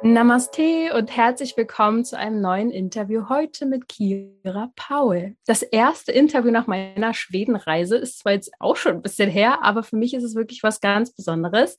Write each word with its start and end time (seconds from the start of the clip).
Namaste 0.00 0.94
und 0.94 1.16
herzlich 1.16 1.56
willkommen 1.56 2.04
zu 2.04 2.16
einem 2.16 2.40
neuen 2.40 2.70
Interview 2.70 3.28
heute 3.28 3.66
mit 3.66 3.88
Kira 3.88 4.70
Paul. 4.76 5.34
Das 5.44 5.62
erste 5.62 6.12
Interview 6.12 6.52
nach 6.52 6.68
meiner 6.68 7.14
Schwedenreise 7.14 7.96
ist 7.96 8.20
zwar 8.20 8.32
jetzt 8.32 8.52
auch 8.60 8.76
schon 8.76 8.92
ein 8.92 9.02
bisschen 9.02 9.28
her, 9.28 9.64
aber 9.64 9.82
für 9.82 9.96
mich 9.96 10.14
ist 10.14 10.22
es 10.22 10.36
wirklich 10.36 10.62
was 10.62 10.80
ganz 10.80 11.12
Besonderes. 11.12 11.76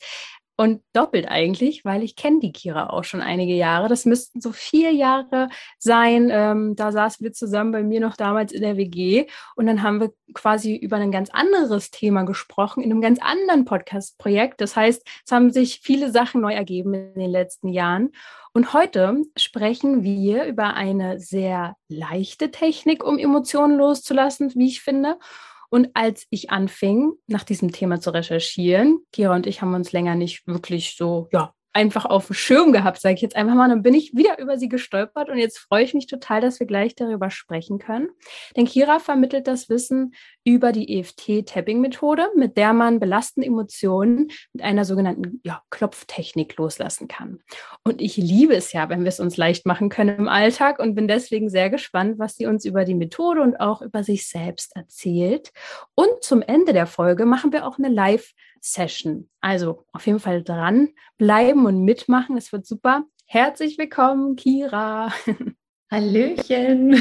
Und 0.59 0.81
doppelt 0.91 1.25
eigentlich, 1.29 1.85
weil 1.85 2.03
ich 2.03 2.17
kenne 2.17 2.41
die 2.41 2.51
Kira 2.51 2.89
auch 2.89 3.05
schon 3.05 3.21
einige 3.21 3.53
Jahre. 3.53 3.87
Das 3.87 4.03
müssten 4.03 4.41
so 4.41 4.51
vier 4.51 4.91
Jahre 4.91 5.47
sein. 5.77 6.27
Ähm, 6.29 6.75
da 6.75 6.91
saßen 6.91 7.23
wir 7.23 7.31
zusammen 7.31 7.71
bei 7.71 7.81
mir 7.81 8.01
noch 8.01 8.17
damals 8.17 8.51
in 8.51 8.61
der 8.63 8.75
WG. 8.75 9.27
Und 9.55 9.67
dann 9.67 9.83
haben 9.83 10.01
wir 10.01 10.11
quasi 10.33 10.75
über 10.75 10.97
ein 10.97 11.13
ganz 11.13 11.29
anderes 11.29 11.91
Thema 11.91 12.23
gesprochen, 12.23 12.83
in 12.83 12.91
einem 12.91 12.99
ganz 12.99 13.19
anderen 13.21 13.63
Podcast-Projekt. 13.63 14.59
Das 14.59 14.75
heißt, 14.75 15.07
es 15.25 15.31
haben 15.31 15.53
sich 15.53 15.79
viele 15.81 16.11
Sachen 16.11 16.41
neu 16.41 16.53
ergeben 16.53 16.93
in 16.93 17.13
den 17.13 17.31
letzten 17.31 17.69
Jahren. 17.69 18.11
Und 18.51 18.73
heute 18.73 19.23
sprechen 19.37 20.03
wir 20.03 20.43
über 20.43 20.73
eine 20.73 21.21
sehr 21.21 21.77
leichte 21.87 22.51
Technik, 22.51 23.01
um 23.05 23.17
Emotionen 23.17 23.77
loszulassen, 23.77 24.53
wie 24.55 24.67
ich 24.67 24.81
finde. 24.81 25.19
Und 25.69 25.89
als 25.93 26.25
ich 26.29 26.49
anfing, 26.49 27.13
nach 27.27 27.43
diesem 27.43 27.71
Thema 27.71 27.99
zu 27.99 28.11
recherchieren, 28.11 28.99
Kira 29.11 29.35
und 29.35 29.45
ich 29.45 29.61
haben 29.61 29.73
uns 29.73 29.91
länger 29.91 30.15
nicht 30.15 30.47
wirklich 30.47 30.95
so, 30.97 31.27
ja, 31.31 31.53
einfach 31.79 32.03
auf 32.03 32.27
dem 32.27 32.33
Schirm 32.33 32.73
gehabt, 32.73 32.99
sage 32.99 33.15
ich 33.15 33.21
jetzt 33.21 33.37
einfach 33.37 33.55
mal. 33.55 33.69
Dann 33.69 33.81
bin 33.81 33.93
ich 33.93 34.13
wieder 34.13 34.37
über 34.37 34.57
sie 34.57 34.67
gestolpert 34.67 35.29
und 35.29 35.37
jetzt 35.37 35.57
freue 35.57 35.83
ich 35.83 35.93
mich 35.93 36.07
total, 36.07 36.41
dass 36.41 36.59
wir 36.59 36.67
gleich 36.67 36.93
darüber 36.93 37.29
sprechen 37.29 37.79
können. 37.79 38.09
Denn 38.57 38.65
Kira 38.65 38.99
vermittelt 38.99 39.47
das 39.47 39.69
Wissen 39.69 40.13
über 40.43 40.73
die 40.73 40.99
EFT-Tapping-Methode, 40.99 42.27
mit 42.35 42.57
der 42.57 42.73
man 42.73 42.99
belastende 42.99 43.47
Emotionen 43.47 44.29
mit 44.51 44.61
einer 44.61 44.83
sogenannten 44.83 45.39
ja, 45.45 45.61
Klopftechnik 45.69 46.57
loslassen 46.57 47.07
kann. 47.07 47.39
Und 47.85 48.01
ich 48.01 48.17
liebe 48.17 48.55
es 48.55 48.73
ja, 48.73 48.89
wenn 48.89 49.03
wir 49.03 49.09
es 49.09 49.21
uns 49.21 49.37
leicht 49.37 49.65
machen 49.65 49.87
können 49.87 50.19
im 50.19 50.27
Alltag 50.27 50.79
und 50.79 50.95
bin 50.95 51.07
deswegen 51.07 51.49
sehr 51.49 51.69
gespannt, 51.69 52.19
was 52.19 52.35
sie 52.35 52.45
uns 52.45 52.65
über 52.65 52.83
die 52.83 52.95
Methode 52.95 53.41
und 53.41 53.57
auch 53.61 53.81
über 53.81 54.03
sich 54.03 54.27
selbst 54.27 54.75
erzählt. 54.75 55.51
Und 55.95 56.23
zum 56.23 56.41
Ende 56.41 56.73
der 56.73 56.87
Folge 56.87 57.25
machen 57.25 57.53
wir 57.53 57.65
auch 57.65 57.77
eine 57.77 57.89
Live- 57.89 58.33
Session. 58.61 59.29
Also 59.41 59.85
auf 59.93 60.05
jeden 60.05 60.19
Fall 60.19 60.43
dran 60.43 60.89
bleiben 61.17 61.65
und 61.65 61.83
mitmachen. 61.83 62.37
Es 62.37 62.51
wird 62.51 62.65
super. 62.65 63.03
Herzlich 63.25 63.77
willkommen, 63.77 64.35
Kira. 64.35 65.13
Hallöchen. 65.91 66.95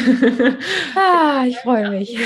Ah, 0.94 1.44
ich 1.46 1.58
freue 1.58 1.90
mich. 1.90 2.18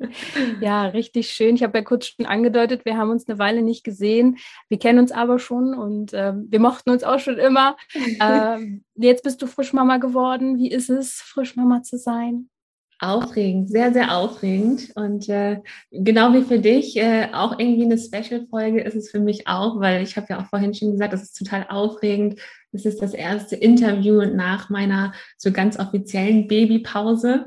Ja, 0.60 0.86
richtig 0.86 1.30
schön. 1.30 1.54
Ich 1.54 1.62
habe 1.62 1.78
ja 1.78 1.84
kurz 1.84 2.06
schon 2.06 2.26
angedeutet, 2.26 2.84
wir 2.84 2.96
haben 2.96 3.10
uns 3.10 3.28
eine 3.28 3.38
Weile 3.38 3.62
nicht 3.62 3.84
gesehen. 3.84 4.38
Wir 4.68 4.78
kennen 4.78 4.98
uns 4.98 5.12
aber 5.12 5.38
schon 5.38 5.74
und 5.74 6.12
äh, 6.12 6.32
wir 6.34 6.60
mochten 6.60 6.90
uns 6.90 7.04
auch 7.04 7.18
schon 7.18 7.38
immer. 7.38 7.76
Äh, 8.20 8.80
jetzt 8.96 9.24
bist 9.24 9.40
du 9.40 9.46
Frischmama 9.46 9.96
geworden. 9.96 10.58
Wie 10.58 10.70
ist 10.70 10.90
es, 10.90 11.14
Frischmama 11.14 11.82
zu 11.82 11.96
sein? 11.96 12.50
Aufregend, 13.00 13.70
sehr, 13.70 13.92
sehr 13.92 14.16
aufregend. 14.16 14.90
Und 14.94 15.28
äh, 15.28 15.60
genau 15.90 16.34
wie 16.34 16.42
für 16.42 16.58
dich, 16.58 16.96
äh, 16.96 17.28
auch 17.32 17.58
irgendwie 17.58 17.84
eine 17.84 17.98
Special-Folge 17.98 18.82
ist 18.82 18.94
es 18.94 19.10
für 19.10 19.20
mich 19.20 19.48
auch, 19.48 19.80
weil 19.80 20.02
ich 20.02 20.16
habe 20.16 20.26
ja 20.30 20.40
auch 20.40 20.46
vorhin 20.46 20.74
schon 20.74 20.92
gesagt, 20.92 21.12
das 21.12 21.22
ist 21.22 21.38
total 21.38 21.66
aufregend. 21.68 22.38
Es 22.72 22.84
ist 22.84 23.00
das 23.00 23.14
erste 23.14 23.56
Interview 23.56 24.24
nach 24.26 24.68
meiner 24.68 25.12
so 25.38 25.50
ganz 25.50 25.78
offiziellen 25.78 26.46
Babypause. 26.46 27.46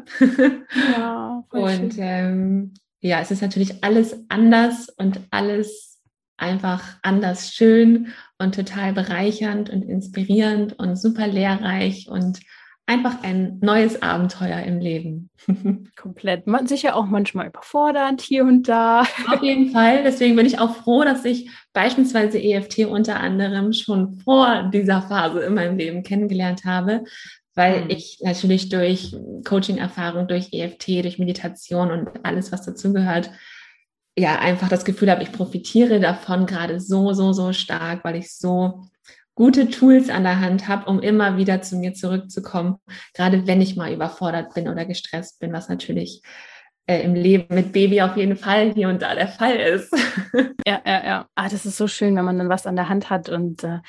Ja, 0.92 1.44
und 1.50 1.96
ähm, 1.98 2.74
ja, 3.00 3.20
es 3.22 3.32
ist 3.32 3.42
natürlich 3.42 3.84
alles 3.84 4.26
anders 4.30 4.90
und 4.90 5.20
alles 5.30 6.00
einfach 6.38 6.98
anders 7.02 7.54
schön 7.54 8.14
und 8.38 8.56
total 8.56 8.94
bereichernd 8.94 9.70
und 9.70 9.84
inspirierend 9.84 10.74
und 10.80 10.96
super 10.96 11.28
lehrreich 11.28 12.08
und 12.10 12.40
einfach 12.86 13.24
ein 13.24 13.60
neues 13.62 14.02
Abenteuer 14.02 14.60
im 14.60 14.80
Leben. 14.80 15.30
Komplett. 15.96 16.48
Man, 16.48 16.68
sicher 16.68 16.96
auch 16.96 17.06
manchmal 17.06 17.48
überfordernd 17.48 18.22
hier 18.22 18.44
und 18.44 18.68
da. 18.68 19.02
Auf 19.28 19.42
jeden 19.42 19.72
Fall. 19.72 20.04
Deswegen 20.04 20.36
bin 20.36 20.46
ich 20.46 20.60
auch 20.60 20.76
froh, 20.76 21.04
dass 21.04 21.24
ich 21.24 21.50
beispielsweise 21.72 22.42
EFT 22.42 22.80
unter 22.80 23.20
anderem 23.20 23.74
schon 23.74 24.20
vor 24.20 24.70
dieser 24.74 25.02
Phase 25.02 25.42
in 25.42 25.54
meinem 25.54 25.78
Leben 25.78 26.04
kennengelernt 26.04 26.66
habe, 26.66 27.06
weil 27.56 27.86
mhm. 27.86 27.90
ich 27.90 28.20
natürlich 28.22 28.70
durch 28.70 29.16
Coaching-Erfahrung, 29.46 30.28
durch 30.28 30.50
EFT, 30.52 31.04
durch 31.04 31.20
Meditation 31.20 31.92
und 31.92 32.10
alles, 32.24 32.52
was 32.52 32.66
dazugehört, 32.66 33.32
ja, 34.16 34.40
einfach 34.40 34.70
das 34.70 34.86
Gefühl 34.86 35.10
habe, 35.10 35.24
ich 35.24 35.32
profitiere 35.32 36.00
davon 36.00 36.46
gerade 36.46 36.80
so, 36.80 37.14
so, 37.14 37.34
so 37.34 37.52
stark, 37.52 38.04
weil 38.04 38.18
ich 38.18 38.36
so 38.36 38.84
gute 39.36 39.70
Tools 39.70 40.10
an 40.10 40.24
der 40.24 40.40
Hand 40.40 40.68
habe, 40.68 40.90
um 40.90 41.02
immer 41.02 41.38
wieder 41.38 41.62
zu 41.62 41.78
mir 41.78 41.94
zurückzukommen, 41.94 42.78
gerade 43.14 43.48
wenn 43.48 43.62
ich 43.62 43.76
mal 43.76 43.94
überfordert 43.94 44.54
bin 44.54 44.68
oder 44.68 44.86
gestresst 44.86 45.40
bin, 45.40 45.54
was 45.54 45.70
natürlich 45.70 46.22
äh, 46.88 47.02
im 47.02 47.16
Leben 47.16 47.54
mit 47.56 47.72
Baby 47.72 48.02
auf 48.02 48.18
jeden 48.18 48.36
Fall 48.36 48.74
hier 48.74 48.90
und 48.90 49.02
da 49.02 49.16
der 49.16 49.28
Fall 49.28 49.56
ist. 49.56 49.94
Ja, 50.66 50.82
ja, 50.86 51.06
ja. 51.06 51.28
Ah, 51.36 51.50
das 51.50 51.66
ist 51.66 51.76
so 51.76 51.88
schön, 51.88 52.16
wenn 52.16 52.24
man 52.24 52.38
dann 52.38 52.48
was 52.48 52.66
an 52.66 52.78
der 52.78 52.88
Hand 52.88 53.10
hat 53.10 53.28
und 53.28 53.66
äh, 53.66 53.80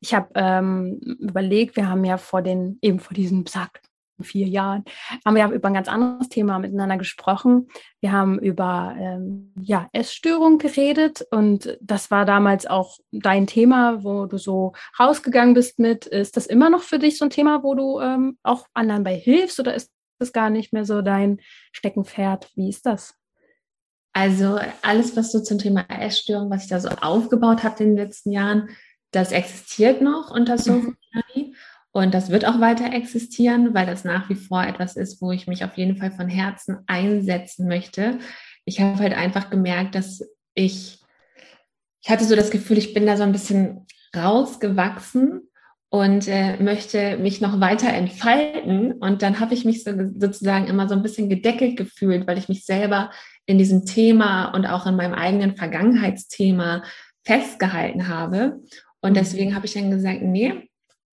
ich 0.00 0.14
habe 0.14 0.28
ähm, 0.34 0.98
überlegt, 1.18 1.76
wir 1.76 1.88
haben 1.88 2.04
ja 2.04 2.18
vor 2.18 2.40
den, 2.40 2.78
eben 2.82 3.00
vor 3.00 3.14
diesem 3.14 3.44
besagten 3.44 3.89
vier 4.22 4.46
Jahren, 4.46 4.84
haben 5.24 5.36
wir 5.36 5.48
über 5.50 5.68
ein 5.68 5.74
ganz 5.74 5.88
anderes 5.88 6.28
Thema 6.28 6.58
miteinander 6.58 6.96
gesprochen. 6.96 7.68
Wir 8.00 8.12
haben 8.12 8.38
über 8.38 8.94
ähm, 8.98 9.52
ja, 9.60 9.88
Essstörung 9.92 10.58
geredet 10.58 11.26
und 11.30 11.78
das 11.80 12.10
war 12.10 12.24
damals 12.24 12.66
auch 12.66 12.98
dein 13.12 13.46
Thema, 13.46 14.04
wo 14.04 14.26
du 14.26 14.38
so 14.38 14.72
rausgegangen 14.98 15.54
bist 15.54 15.78
mit. 15.78 16.06
Ist 16.06 16.36
das 16.36 16.46
immer 16.46 16.70
noch 16.70 16.82
für 16.82 16.98
dich 16.98 17.18
so 17.18 17.24
ein 17.24 17.30
Thema, 17.30 17.62
wo 17.62 17.74
du 17.74 18.00
ähm, 18.00 18.38
auch 18.42 18.66
anderen 18.74 19.04
bei 19.04 19.14
hilfst 19.14 19.60
oder 19.60 19.74
ist 19.74 19.90
das 20.18 20.32
gar 20.32 20.50
nicht 20.50 20.72
mehr 20.72 20.84
so 20.84 21.02
dein 21.02 21.40
Steckenpferd? 21.72 22.50
Wie 22.54 22.68
ist 22.68 22.86
das? 22.86 23.14
Also 24.12 24.58
alles, 24.82 25.16
was 25.16 25.30
so 25.32 25.40
zum 25.40 25.58
Thema 25.58 25.84
Essstörung, 25.88 26.50
was 26.50 26.64
ich 26.64 26.68
da 26.68 26.80
so 26.80 26.88
aufgebaut 26.88 27.62
habe 27.62 27.82
in 27.84 27.90
den 27.90 28.06
letzten 28.06 28.32
Jahren, 28.32 28.68
das 29.12 29.32
existiert 29.32 30.02
noch 30.02 30.30
unter 30.30 30.58
Sophie. 30.58 30.94
Mhm. 31.34 31.54
Und 31.92 32.14
das 32.14 32.30
wird 32.30 32.46
auch 32.46 32.60
weiter 32.60 32.92
existieren, 32.92 33.74
weil 33.74 33.86
das 33.86 34.04
nach 34.04 34.28
wie 34.28 34.36
vor 34.36 34.62
etwas 34.62 34.96
ist, 34.96 35.20
wo 35.20 35.32
ich 35.32 35.46
mich 35.46 35.64
auf 35.64 35.76
jeden 35.76 35.96
Fall 35.96 36.12
von 36.12 36.28
Herzen 36.28 36.78
einsetzen 36.86 37.66
möchte. 37.66 38.18
Ich 38.64 38.80
habe 38.80 38.98
halt 38.98 39.14
einfach 39.14 39.50
gemerkt, 39.50 39.96
dass 39.96 40.22
ich, 40.54 41.00
ich 42.02 42.10
hatte 42.10 42.24
so 42.24 42.36
das 42.36 42.50
Gefühl, 42.50 42.78
ich 42.78 42.94
bin 42.94 43.06
da 43.06 43.16
so 43.16 43.24
ein 43.24 43.32
bisschen 43.32 43.86
rausgewachsen 44.16 45.50
und 45.88 46.28
äh, 46.28 46.62
möchte 46.62 47.16
mich 47.18 47.40
noch 47.40 47.60
weiter 47.60 47.88
entfalten. 47.88 48.92
Und 48.92 49.22
dann 49.22 49.40
habe 49.40 49.54
ich 49.54 49.64
mich 49.64 49.82
so, 49.82 49.90
sozusagen 50.16 50.68
immer 50.68 50.88
so 50.88 50.94
ein 50.94 51.02
bisschen 51.02 51.28
gedeckelt 51.28 51.76
gefühlt, 51.76 52.28
weil 52.28 52.38
ich 52.38 52.48
mich 52.48 52.64
selber 52.64 53.10
in 53.46 53.58
diesem 53.58 53.84
Thema 53.84 54.52
und 54.54 54.64
auch 54.64 54.86
in 54.86 54.94
meinem 54.94 55.14
eigenen 55.14 55.56
Vergangenheitsthema 55.56 56.84
festgehalten 57.24 58.06
habe. 58.06 58.60
Und 59.00 59.12
mhm. 59.12 59.14
deswegen 59.14 59.56
habe 59.56 59.66
ich 59.66 59.74
dann 59.74 59.90
gesagt, 59.90 60.22
nee, 60.22 60.69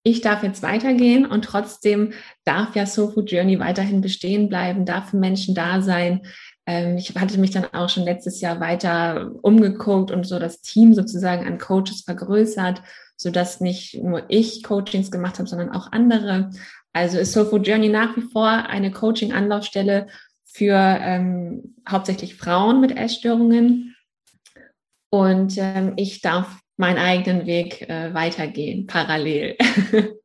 ich 0.07 0.22
darf 0.22 0.41
jetzt 0.41 0.63
weitergehen 0.63 1.25
und 1.25 1.44
trotzdem 1.44 2.13
darf 2.45 2.75
ja 2.75 2.85
Sofu 2.85 3.22
Journey 3.22 3.59
weiterhin 3.59 4.00
bestehen 4.00 4.47
bleiben, 4.47 4.85
darf 4.85 5.12
Menschen 5.12 5.53
da 5.53 5.81
sein. 5.81 6.22
Ähm, 6.66 6.97
ich 6.97 7.13
hatte 7.16 7.38
mich 7.38 7.51
dann 7.51 7.66
auch 7.73 7.90
schon 7.90 8.03
letztes 8.03 8.40
Jahr 8.40 8.62
weiter 8.62 9.31
umgeguckt 9.41 10.12
und 10.12 10.25
so 10.25 10.40
das 10.40 10.62
Team 10.62 10.93
sozusagen 10.93 11.46
an 11.46 11.58
Coaches 11.58 12.03
vergrößert, 12.05 12.81
sodass 13.17 13.59
nicht 13.59 14.02
nur 14.02 14.23
ich 14.29 14.64
Coachings 14.64 15.11
gemacht 15.11 15.40
habe, 15.40 15.49
sondern 15.49 15.72
auch 15.72 15.91
andere. 15.91 16.52
Also 16.93 17.17
ist 17.17 17.34
Sofu 17.34 17.58
Journey 17.58 17.90
nach 17.90 18.16
wie 18.16 18.22
vor 18.22 18.47
eine 18.47 18.91
Coaching-Anlaufstelle 18.91 20.08
für 20.46 20.78
ähm, 20.78 21.76
hauptsächlich 21.87 22.35
Frauen 22.35 22.79
mit 22.79 22.96
Essstörungen. 22.96 23.96
Und 25.09 25.55
ähm, 25.58 25.93
ich 25.97 26.22
darf 26.22 26.61
meinen 26.78 26.97
eigenen 26.97 27.46
Weg 27.46 27.82
äh, 27.90 28.14
weitergehen, 28.14 28.88
parallel. 28.88 29.58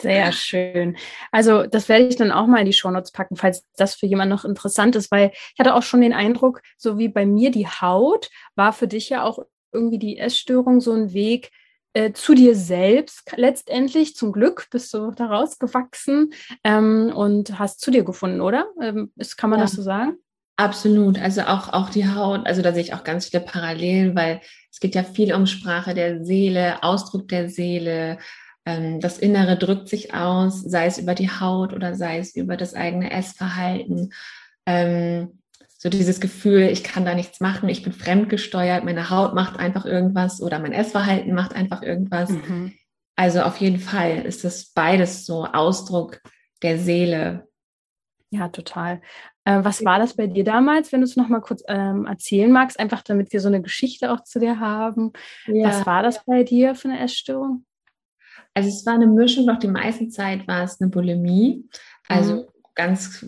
Sehr 0.00 0.32
schön. 0.32 0.96
Also 1.30 1.66
das 1.66 1.88
werde 1.88 2.06
ich 2.06 2.16
dann 2.16 2.32
auch 2.32 2.46
mal 2.46 2.58
in 2.58 2.66
die 2.66 2.72
Shownotes 2.72 3.12
packen, 3.12 3.36
falls 3.36 3.64
das 3.76 3.94
für 3.94 4.06
jemanden 4.06 4.34
noch 4.34 4.44
interessant 4.44 4.96
ist, 4.96 5.10
weil 5.10 5.30
ich 5.32 5.58
hatte 5.58 5.74
auch 5.74 5.82
schon 5.82 6.00
den 6.00 6.12
Eindruck, 6.12 6.62
so 6.76 6.98
wie 6.98 7.08
bei 7.08 7.24
mir 7.24 7.50
die 7.50 7.68
Haut, 7.68 8.28
war 8.56 8.72
für 8.72 8.88
dich 8.88 9.08
ja 9.08 9.22
auch 9.22 9.38
irgendwie 9.72 9.98
die 9.98 10.18
Essstörung 10.18 10.80
so 10.80 10.92
ein 10.92 11.12
Weg 11.12 11.50
äh, 11.92 12.12
zu 12.12 12.34
dir 12.34 12.56
selbst 12.56 13.32
letztendlich. 13.36 14.16
Zum 14.16 14.32
Glück 14.32 14.68
bist 14.70 14.92
du 14.94 15.12
daraus 15.12 15.58
gewachsen 15.58 16.32
ähm, 16.64 17.12
und 17.14 17.58
hast 17.58 17.80
zu 17.80 17.92
dir 17.92 18.04
gefunden, 18.04 18.40
oder? 18.40 18.68
Ähm, 18.82 19.12
ist, 19.16 19.36
kann 19.36 19.50
man 19.50 19.60
ja. 19.60 19.64
das 19.64 19.72
so 19.72 19.82
sagen? 19.82 20.18
Absolut. 20.56 21.20
Also 21.20 21.42
auch, 21.42 21.72
auch 21.72 21.90
die 21.90 22.08
Haut, 22.08 22.46
also 22.46 22.62
da 22.62 22.72
sehe 22.72 22.82
ich 22.82 22.94
auch 22.94 23.04
ganz 23.04 23.26
viele 23.26 23.42
Parallelen, 23.42 24.14
weil 24.14 24.40
es 24.70 24.78
geht 24.80 24.94
ja 24.94 25.02
viel 25.02 25.34
um 25.34 25.46
Sprache 25.46 25.94
der 25.94 26.24
Seele, 26.24 26.82
Ausdruck 26.82 27.28
der 27.28 27.48
Seele. 27.48 28.18
Ähm, 28.64 29.00
das 29.00 29.18
Innere 29.18 29.56
drückt 29.56 29.88
sich 29.88 30.14
aus, 30.14 30.60
sei 30.60 30.86
es 30.86 30.98
über 30.98 31.14
die 31.14 31.30
Haut 31.30 31.72
oder 31.72 31.94
sei 31.94 32.18
es 32.18 32.36
über 32.36 32.56
das 32.56 32.74
eigene 32.74 33.10
Essverhalten. 33.10 34.12
Ähm, 34.66 35.40
so 35.84 35.90
dieses 35.90 36.20
Gefühl, 36.20 36.62
ich 36.62 36.82
kann 36.82 37.04
da 37.04 37.14
nichts 37.14 37.40
machen, 37.40 37.68
ich 37.68 37.82
bin 37.82 37.92
fremdgesteuert, 37.92 38.84
meine 38.84 39.10
Haut 39.10 39.34
macht 39.34 39.58
einfach 39.58 39.84
irgendwas 39.84 40.40
oder 40.40 40.58
mein 40.58 40.72
Essverhalten 40.72 41.34
macht 41.34 41.54
einfach 41.54 41.82
irgendwas. 41.82 42.30
Mhm. 42.30 42.72
Also 43.16 43.42
auf 43.42 43.58
jeden 43.58 43.80
Fall 43.80 44.22
ist 44.24 44.44
das 44.44 44.70
beides 44.70 45.26
so 45.26 45.44
Ausdruck 45.44 46.22
der 46.62 46.78
Seele. 46.78 47.48
Ja, 48.30 48.48
total. 48.48 49.02
Äh, 49.44 49.62
was 49.62 49.84
war 49.84 49.98
das 49.98 50.14
bei 50.14 50.26
dir 50.26 50.44
damals, 50.44 50.92
wenn 50.92 51.00
du 51.00 51.04
es 51.04 51.16
nochmal 51.16 51.40
kurz 51.40 51.62
ähm, 51.68 52.06
erzählen 52.06 52.50
magst, 52.50 52.78
einfach 52.78 53.02
damit 53.02 53.32
wir 53.32 53.40
so 53.40 53.48
eine 53.48 53.62
Geschichte 53.62 54.10
auch 54.12 54.24
zu 54.24 54.40
dir 54.40 54.58
haben? 54.58 55.12
Ja. 55.46 55.68
Was 55.68 55.86
war 55.86 56.02
das 56.02 56.24
bei 56.24 56.44
dir 56.44 56.74
für 56.74 56.88
eine 56.88 57.00
Essstörung? 57.00 57.64
Also 58.54 58.68
es 58.68 58.86
war 58.86 58.94
eine 58.94 59.06
Mischung, 59.06 59.46
doch 59.46 59.58
die 59.58 59.68
meiste 59.68 60.08
Zeit 60.08 60.46
war 60.46 60.62
es 60.62 60.80
eine 60.80 60.88
Bulimie. 60.88 61.68
Also 62.08 62.34
mhm. 62.34 62.44
ganz 62.74 63.26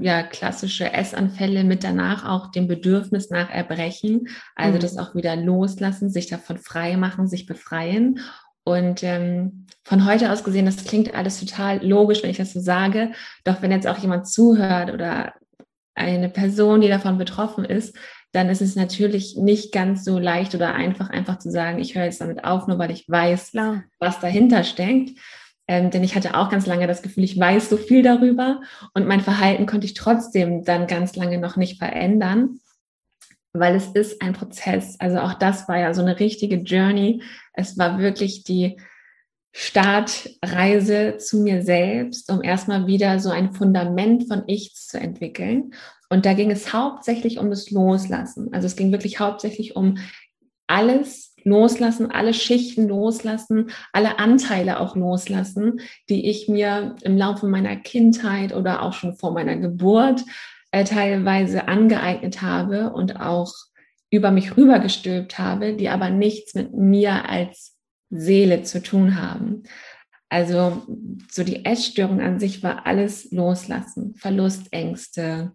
ja, 0.00 0.22
klassische 0.22 0.92
Essanfälle 0.92 1.64
mit 1.64 1.84
danach 1.84 2.28
auch 2.28 2.50
dem 2.50 2.66
Bedürfnis 2.66 3.30
nach 3.30 3.50
Erbrechen. 3.50 4.28
Also 4.56 4.76
mhm. 4.76 4.80
das 4.80 4.98
auch 4.98 5.14
wieder 5.14 5.36
loslassen, 5.36 6.10
sich 6.10 6.26
davon 6.26 6.58
frei 6.58 6.96
machen, 6.96 7.28
sich 7.28 7.46
befreien. 7.46 8.20
Und 8.64 9.02
ähm, 9.02 9.66
von 9.82 10.06
heute 10.06 10.32
aus 10.32 10.42
gesehen, 10.42 10.66
das 10.66 10.84
klingt 10.84 11.14
alles 11.14 11.38
total 11.38 11.86
logisch, 11.86 12.22
wenn 12.22 12.30
ich 12.30 12.38
das 12.38 12.54
so 12.54 12.60
sage. 12.60 13.12
Doch 13.44 13.62
wenn 13.62 13.70
jetzt 13.70 13.86
auch 13.86 13.98
jemand 13.98 14.26
zuhört 14.26 14.92
oder 14.92 15.34
eine 15.94 16.28
Person, 16.28 16.80
die 16.80 16.88
davon 16.88 17.18
betroffen 17.18 17.64
ist, 17.64 17.96
dann 18.32 18.48
ist 18.48 18.62
es 18.62 18.74
natürlich 18.74 19.36
nicht 19.36 19.72
ganz 19.72 20.04
so 20.04 20.18
leicht 20.18 20.54
oder 20.54 20.74
einfach, 20.74 21.08
einfach 21.08 21.38
zu 21.38 21.50
sagen, 21.50 21.78
ich 21.78 21.94
höre 21.94 22.04
jetzt 22.04 22.20
damit 22.20 22.44
auf, 22.44 22.66
nur 22.66 22.78
weil 22.78 22.90
ich 22.90 23.08
weiß, 23.08 23.52
Klar. 23.52 23.84
was 24.00 24.18
dahinter 24.18 24.64
steckt. 24.64 25.18
Ähm, 25.66 25.90
denn 25.90 26.04
ich 26.04 26.14
hatte 26.14 26.36
auch 26.36 26.50
ganz 26.50 26.66
lange 26.66 26.86
das 26.86 27.00
Gefühl, 27.00 27.24
ich 27.24 27.38
weiß 27.38 27.70
so 27.70 27.76
viel 27.76 28.02
darüber 28.02 28.60
und 28.92 29.06
mein 29.06 29.20
Verhalten 29.20 29.66
konnte 29.66 29.86
ich 29.86 29.94
trotzdem 29.94 30.64
dann 30.64 30.86
ganz 30.86 31.16
lange 31.16 31.38
noch 31.38 31.56
nicht 31.56 31.78
verändern, 31.78 32.58
weil 33.54 33.74
es 33.74 33.86
ist 33.86 34.20
ein 34.20 34.34
Prozess. 34.34 34.96
Also 34.98 35.20
auch 35.20 35.34
das 35.34 35.68
war 35.68 35.78
ja 35.78 35.94
so 35.94 36.02
eine 36.02 36.18
richtige 36.18 36.56
Journey. 36.56 37.22
Es 37.54 37.78
war 37.78 37.98
wirklich 37.98 38.42
die 38.42 38.76
Startreise 39.56 41.16
zu 41.18 41.40
mir 41.40 41.62
selbst, 41.62 42.30
um 42.30 42.42
erstmal 42.42 42.88
wieder 42.88 43.20
so 43.20 43.30
ein 43.30 43.52
Fundament 43.52 44.26
von 44.26 44.42
Ich 44.48 44.74
zu 44.74 44.98
entwickeln. 44.98 45.74
Und 46.10 46.26
da 46.26 46.34
ging 46.34 46.50
es 46.50 46.72
hauptsächlich 46.72 47.38
um 47.38 47.50
das 47.50 47.70
Loslassen. 47.70 48.52
Also 48.52 48.66
es 48.66 48.74
ging 48.74 48.90
wirklich 48.90 49.20
hauptsächlich 49.20 49.76
um 49.76 49.98
alles 50.66 51.36
loslassen, 51.44 52.10
alle 52.10 52.34
Schichten 52.34 52.88
loslassen, 52.88 53.70
alle 53.92 54.18
Anteile 54.18 54.80
auch 54.80 54.96
loslassen, 54.96 55.80
die 56.08 56.28
ich 56.28 56.48
mir 56.48 56.96
im 57.02 57.16
Laufe 57.16 57.46
meiner 57.46 57.76
Kindheit 57.76 58.52
oder 58.54 58.82
auch 58.82 58.92
schon 58.92 59.14
vor 59.14 59.32
meiner 59.32 59.56
Geburt 59.56 60.22
äh, 60.72 60.82
teilweise 60.82 61.68
angeeignet 61.68 62.42
habe 62.42 62.92
und 62.92 63.20
auch 63.20 63.52
über 64.10 64.32
mich 64.32 64.56
rübergestülpt 64.56 65.38
habe, 65.38 65.74
die 65.74 65.90
aber 65.90 66.10
nichts 66.10 66.54
mit 66.54 66.72
mir 66.72 67.28
als 67.28 67.73
Seele 68.14 68.62
zu 68.62 68.82
tun 68.82 69.20
haben. 69.20 69.64
Also 70.28 70.82
so 71.30 71.44
die 71.44 71.64
Essstörung 71.64 72.20
an 72.20 72.40
sich 72.40 72.62
war 72.62 72.86
alles 72.86 73.30
loslassen, 73.30 74.14
Verlustängste, 74.16 75.52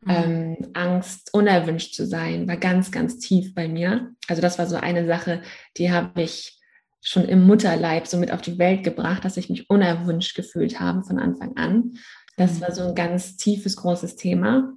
mhm. 0.00 0.10
ähm, 0.10 0.56
Angst, 0.74 1.32
unerwünscht 1.32 1.94
zu 1.94 2.06
sein, 2.06 2.48
war 2.48 2.56
ganz, 2.56 2.90
ganz 2.90 3.18
tief 3.18 3.54
bei 3.54 3.68
mir. 3.68 4.10
Also 4.26 4.42
das 4.42 4.58
war 4.58 4.66
so 4.66 4.76
eine 4.76 5.06
Sache, 5.06 5.42
die 5.76 5.90
habe 5.90 6.22
ich 6.22 6.58
schon 7.00 7.24
im 7.26 7.46
Mutterleib 7.46 8.06
so 8.06 8.18
mit 8.18 8.32
auf 8.32 8.42
die 8.42 8.58
Welt 8.58 8.84
gebracht, 8.84 9.24
dass 9.24 9.36
ich 9.36 9.48
mich 9.48 9.70
unerwünscht 9.70 10.34
gefühlt 10.34 10.80
habe 10.80 11.04
von 11.04 11.18
Anfang 11.18 11.56
an. 11.56 11.92
Das 12.36 12.54
mhm. 12.54 12.60
war 12.62 12.72
so 12.72 12.88
ein 12.88 12.94
ganz 12.94 13.36
tiefes, 13.36 13.76
großes 13.76 14.16
Thema. 14.16 14.72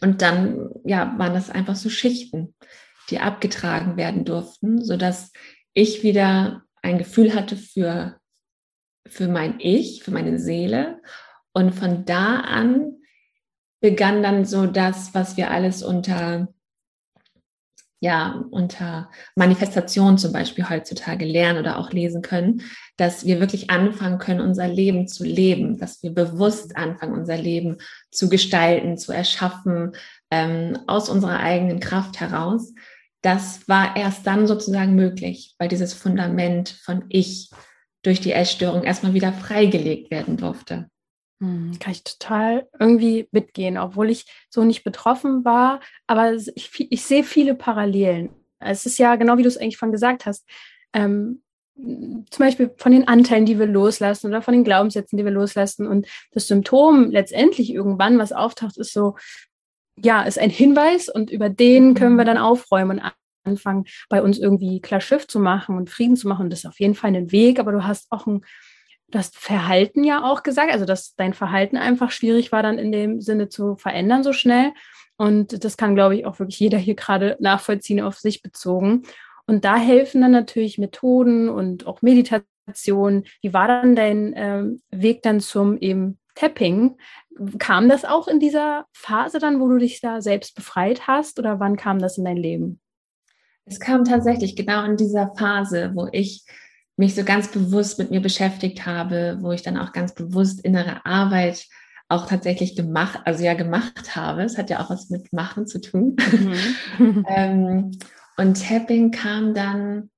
Und 0.00 0.22
dann, 0.22 0.70
ja, 0.84 1.14
waren 1.18 1.34
das 1.34 1.50
einfach 1.50 1.76
so 1.76 1.88
Schichten, 1.88 2.54
die 3.10 3.20
abgetragen 3.20 3.96
werden 3.96 4.24
durften, 4.24 4.84
sodass 4.84 5.32
ich 5.78 6.02
wieder 6.02 6.62
ein 6.82 6.98
Gefühl 6.98 7.34
hatte 7.34 7.56
für, 7.56 8.18
für 9.06 9.28
mein 9.28 9.60
Ich, 9.60 10.02
für 10.02 10.10
meine 10.10 10.38
Seele. 10.38 11.00
Und 11.52 11.72
von 11.72 12.04
da 12.04 12.40
an 12.40 12.96
begann 13.80 14.22
dann 14.22 14.44
so 14.44 14.66
das, 14.66 15.14
was 15.14 15.36
wir 15.36 15.52
alles 15.52 15.84
unter, 15.84 16.48
ja, 18.00 18.44
unter 18.50 19.08
Manifestation 19.36 20.18
zum 20.18 20.32
Beispiel 20.32 20.68
heutzutage 20.68 21.24
lernen 21.24 21.60
oder 21.60 21.78
auch 21.78 21.92
lesen 21.92 22.22
können, 22.22 22.62
dass 22.96 23.24
wir 23.24 23.38
wirklich 23.38 23.70
anfangen 23.70 24.18
können, 24.18 24.40
unser 24.40 24.66
Leben 24.66 25.06
zu 25.06 25.24
leben, 25.24 25.78
dass 25.78 26.02
wir 26.02 26.12
bewusst 26.12 26.76
anfangen, 26.76 27.14
unser 27.14 27.36
Leben 27.36 27.78
zu 28.10 28.28
gestalten, 28.28 28.98
zu 28.98 29.12
erschaffen, 29.12 29.92
ähm, 30.32 30.76
aus 30.88 31.08
unserer 31.08 31.38
eigenen 31.38 31.78
Kraft 31.78 32.18
heraus 32.18 32.72
das 33.22 33.68
war 33.68 33.96
erst 33.96 34.26
dann 34.26 34.46
sozusagen 34.46 34.94
möglich, 34.94 35.54
weil 35.58 35.68
dieses 35.68 35.94
Fundament 35.94 36.70
von 36.82 37.04
Ich 37.08 37.50
durch 38.02 38.20
die 38.20 38.32
Essstörung 38.32 38.84
erstmal 38.84 39.14
wieder 39.14 39.32
freigelegt 39.32 40.10
werden 40.10 40.36
durfte. 40.36 40.88
Hm, 41.40 41.78
kann 41.78 41.92
ich 41.92 42.04
total 42.04 42.68
irgendwie 42.78 43.28
mitgehen, 43.32 43.78
obwohl 43.78 44.10
ich 44.10 44.26
so 44.50 44.64
nicht 44.64 44.84
betroffen 44.84 45.44
war. 45.44 45.80
Aber 46.06 46.32
ich, 46.32 46.70
ich 46.90 47.02
sehe 47.02 47.24
viele 47.24 47.54
Parallelen. 47.54 48.30
Es 48.60 48.86
ist 48.86 48.98
ja 48.98 49.16
genau 49.16 49.36
wie 49.36 49.42
du 49.42 49.48
es 49.48 49.56
eigentlich 49.56 49.78
von 49.78 49.92
gesagt 49.92 50.26
hast. 50.26 50.48
Ähm, 50.92 51.42
zum 51.76 52.44
Beispiel 52.44 52.74
von 52.76 52.90
den 52.90 53.06
Anteilen, 53.06 53.46
die 53.46 53.58
wir 53.58 53.66
loslassen 53.66 54.26
oder 54.26 54.42
von 54.42 54.52
den 54.52 54.64
Glaubenssätzen, 54.64 55.16
die 55.16 55.24
wir 55.24 55.30
loslassen. 55.30 55.86
Und 55.86 56.08
das 56.32 56.48
Symptom 56.48 57.10
letztendlich 57.10 57.72
irgendwann, 57.72 58.18
was 58.18 58.32
auftaucht, 58.32 58.78
ist 58.78 58.92
so, 58.92 59.14
ja, 60.02 60.22
ist 60.22 60.38
ein 60.38 60.50
Hinweis 60.50 61.08
und 61.08 61.30
über 61.30 61.48
den 61.48 61.94
können 61.94 62.16
wir 62.16 62.24
mhm. 62.24 62.28
dann 62.28 62.38
aufräumen 62.38 62.98
und 62.98 63.12
anfangen, 63.44 63.86
bei 64.08 64.22
uns 64.22 64.38
irgendwie 64.38 64.80
klar 64.80 65.00
Schiff 65.00 65.26
zu 65.26 65.40
machen 65.40 65.76
und 65.76 65.90
Frieden 65.90 66.16
zu 66.16 66.28
machen. 66.28 66.44
Und 66.44 66.50
das 66.50 66.60
ist 66.60 66.66
auf 66.66 66.80
jeden 66.80 66.94
Fall 66.94 67.14
ein 67.14 67.32
Weg, 67.32 67.58
aber 67.58 67.72
du 67.72 67.84
hast 67.84 68.10
auch 68.10 68.26
ein, 68.26 68.44
das 69.08 69.30
Verhalten 69.34 70.04
ja 70.04 70.22
auch 70.22 70.42
gesagt, 70.42 70.70
also 70.70 70.84
dass 70.84 71.14
dein 71.16 71.34
Verhalten 71.34 71.76
einfach 71.76 72.10
schwierig 72.10 72.52
war, 72.52 72.62
dann 72.62 72.78
in 72.78 72.92
dem 72.92 73.20
Sinne 73.20 73.48
zu 73.48 73.76
verändern 73.76 74.22
so 74.22 74.32
schnell. 74.32 74.72
Und 75.16 75.64
das 75.64 75.76
kann, 75.76 75.94
glaube 75.94 76.14
ich, 76.14 76.26
auch 76.26 76.38
wirklich 76.38 76.60
jeder 76.60 76.78
hier 76.78 76.94
gerade 76.94 77.36
nachvollziehen 77.40 78.00
auf 78.00 78.18
sich 78.18 78.42
bezogen. 78.42 79.02
Und 79.46 79.64
da 79.64 79.76
helfen 79.76 80.20
dann 80.20 80.30
natürlich 80.30 80.78
Methoden 80.78 81.48
und 81.48 81.86
auch 81.86 82.02
Meditation. 82.02 83.24
Wie 83.40 83.52
war 83.54 83.66
dann 83.66 83.96
dein 83.96 84.34
ähm, 84.36 84.82
Weg 84.90 85.22
dann 85.22 85.40
zum 85.40 85.78
eben 85.78 86.18
Tapping? 86.38 86.96
Kam 87.58 87.88
das 87.88 88.04
auch 88.04 88.28
in 88.28 88.38
dieser 88.38 88.86
Phase 88.92 89.38
dann, 89.38 89.60
wo 89.60 89.68
du 89.68 89.78
dich 89.78 90.00
da 90.00 90.20
selbst 90.20 90.54
befreit 90.54 91.06
hast 91.06 91.38
oder 91.38 91.58
wann 91.58 91.76
kam 91.76 91.98
das 91.98 92.18
in 92.18 92.24
dein 92.24 92.36
Leben? 92.36 92.80
Es 93.64 93.80
kam 93.80 94.04
tatsächlich 94.04 94.56
genau 94.56 94.84
in 94.84 94.96
dieser 94.96 95.34
Phase, 95.36 95.92
wo 95.94 96.08
ich 96.12 96.44
mich 96.96 97.14
so 97.14 97.24
ganz 97.24 97.48
bewusst 97.48 97.98
mit 97.98 98.10
mir 98.10 98.20
beschäftigt 98.20 98.86
habe, 98.86 99.38
wo 99.40 99.52
ich 99.52 99.62
dann 99.62 99.76
auch 99.76 99.92
ganz 99.92 100.14
bewusst 100.14 100.64
innere 100.64 101.04
Arbeit 101.04 101.66
auch 102.08 102.26
tatsächlich 102.26 102.74
gemacht, 102.74 103.20
also 103.24 103.44
ja 103.44 103.54
gemacht 103.54 104.16
habe. 104.16 104.42
Es 104.42 104.56
hat 104.56 104.70
ja 104.70 104.80
auch 104.80 104.90
was 104.90 105.10
mit 105.10 105.32
Machen 105.32 105.66
zu 105.66 105.80
tun. 105.80 106.16
Mhm. 106.98 107.24
ähm, 107.28 107.90
und 108.36 108.66
Tapping 108.66 109.10
kam 109.10 109.54
dann, 109.54 110.10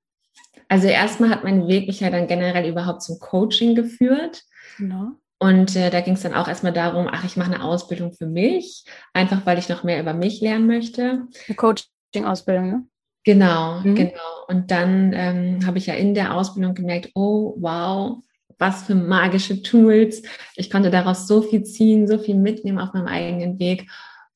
also 0.68 0.86
erstmal 0.86 1.30
hat 1.30 1.44
mein 1.44 1.66
Weg 1.66 1.88
mich 1.88 2.00
ja 2.00 2.10
dann 2.10 2.28
generell 2.28 2.68
überhaupt 2.68 3.02
zum 3.02 3.18
Coaching 3.18 3.74
geführt. 3.74 4.42
Genau. 4.78 5.12
Und 5.42 5.74
äh, 5.74 5.88
da 5.88 6.02
ging 6.02 6.14
es 6.14 6.20
dann 6.20 6.34
auch 6.34 6.48
erstmal 6.48 6.74
darum, 6.74 7.08
ach, 7.10 7.24
ich 7.24 7.38
mache 7.38 7.52
eine 7.52 7.64
Ausbildung 7.64 8.12
für 8.12 8.26
mich, 8.26 8.84
einfach 9.14 9.46
weil 9.46 9.58
ich 9.58 9.70
noch 9.70 9.84
mehr 9.84 9.98
über 9.98 10.12
mich 10.12 10.42
lernen 10.42 10.66
möchte. 10.66 11.26
Eine 11.48 11.56
Coaching-Ausbildung, 11.56 12.70
ne? 12.70 12.86
Genau, 13.24 13.80
mhm. 13.80 13.94
genau. 13.94 14.44
Und 14.48 14.70
dann 14.70 15.12
ähm, 15.14 15.66
habe 15.66 15.78
ich 15.78 15.86
ja 15.86 15.94
in 15.94 16.14
der 16.14 16.34
Ausbildung 16.34 16.74
gemerkt, 16.74 17.10
oh, 17.14 17.54
wow, 17.58 18.18
was 18.58 18.82
für 18.82 18.94
magische 18.94 19.62
Tools. 19.62 20.22
Ich 20.56 20.70
konnte 20.70 20.90
daraus 20.90 21.26
so 21.26 21.40
viel 21.40 21.62
ziehen, 21.64 22.06
so 22.06 22.18
viel 22.18 22.36
mitnehmen 22.36 22.78
auf 22.78 22.92
meinem 22.92 23.06
eigenen 23.06 23.58
Weg, 23.58 23.90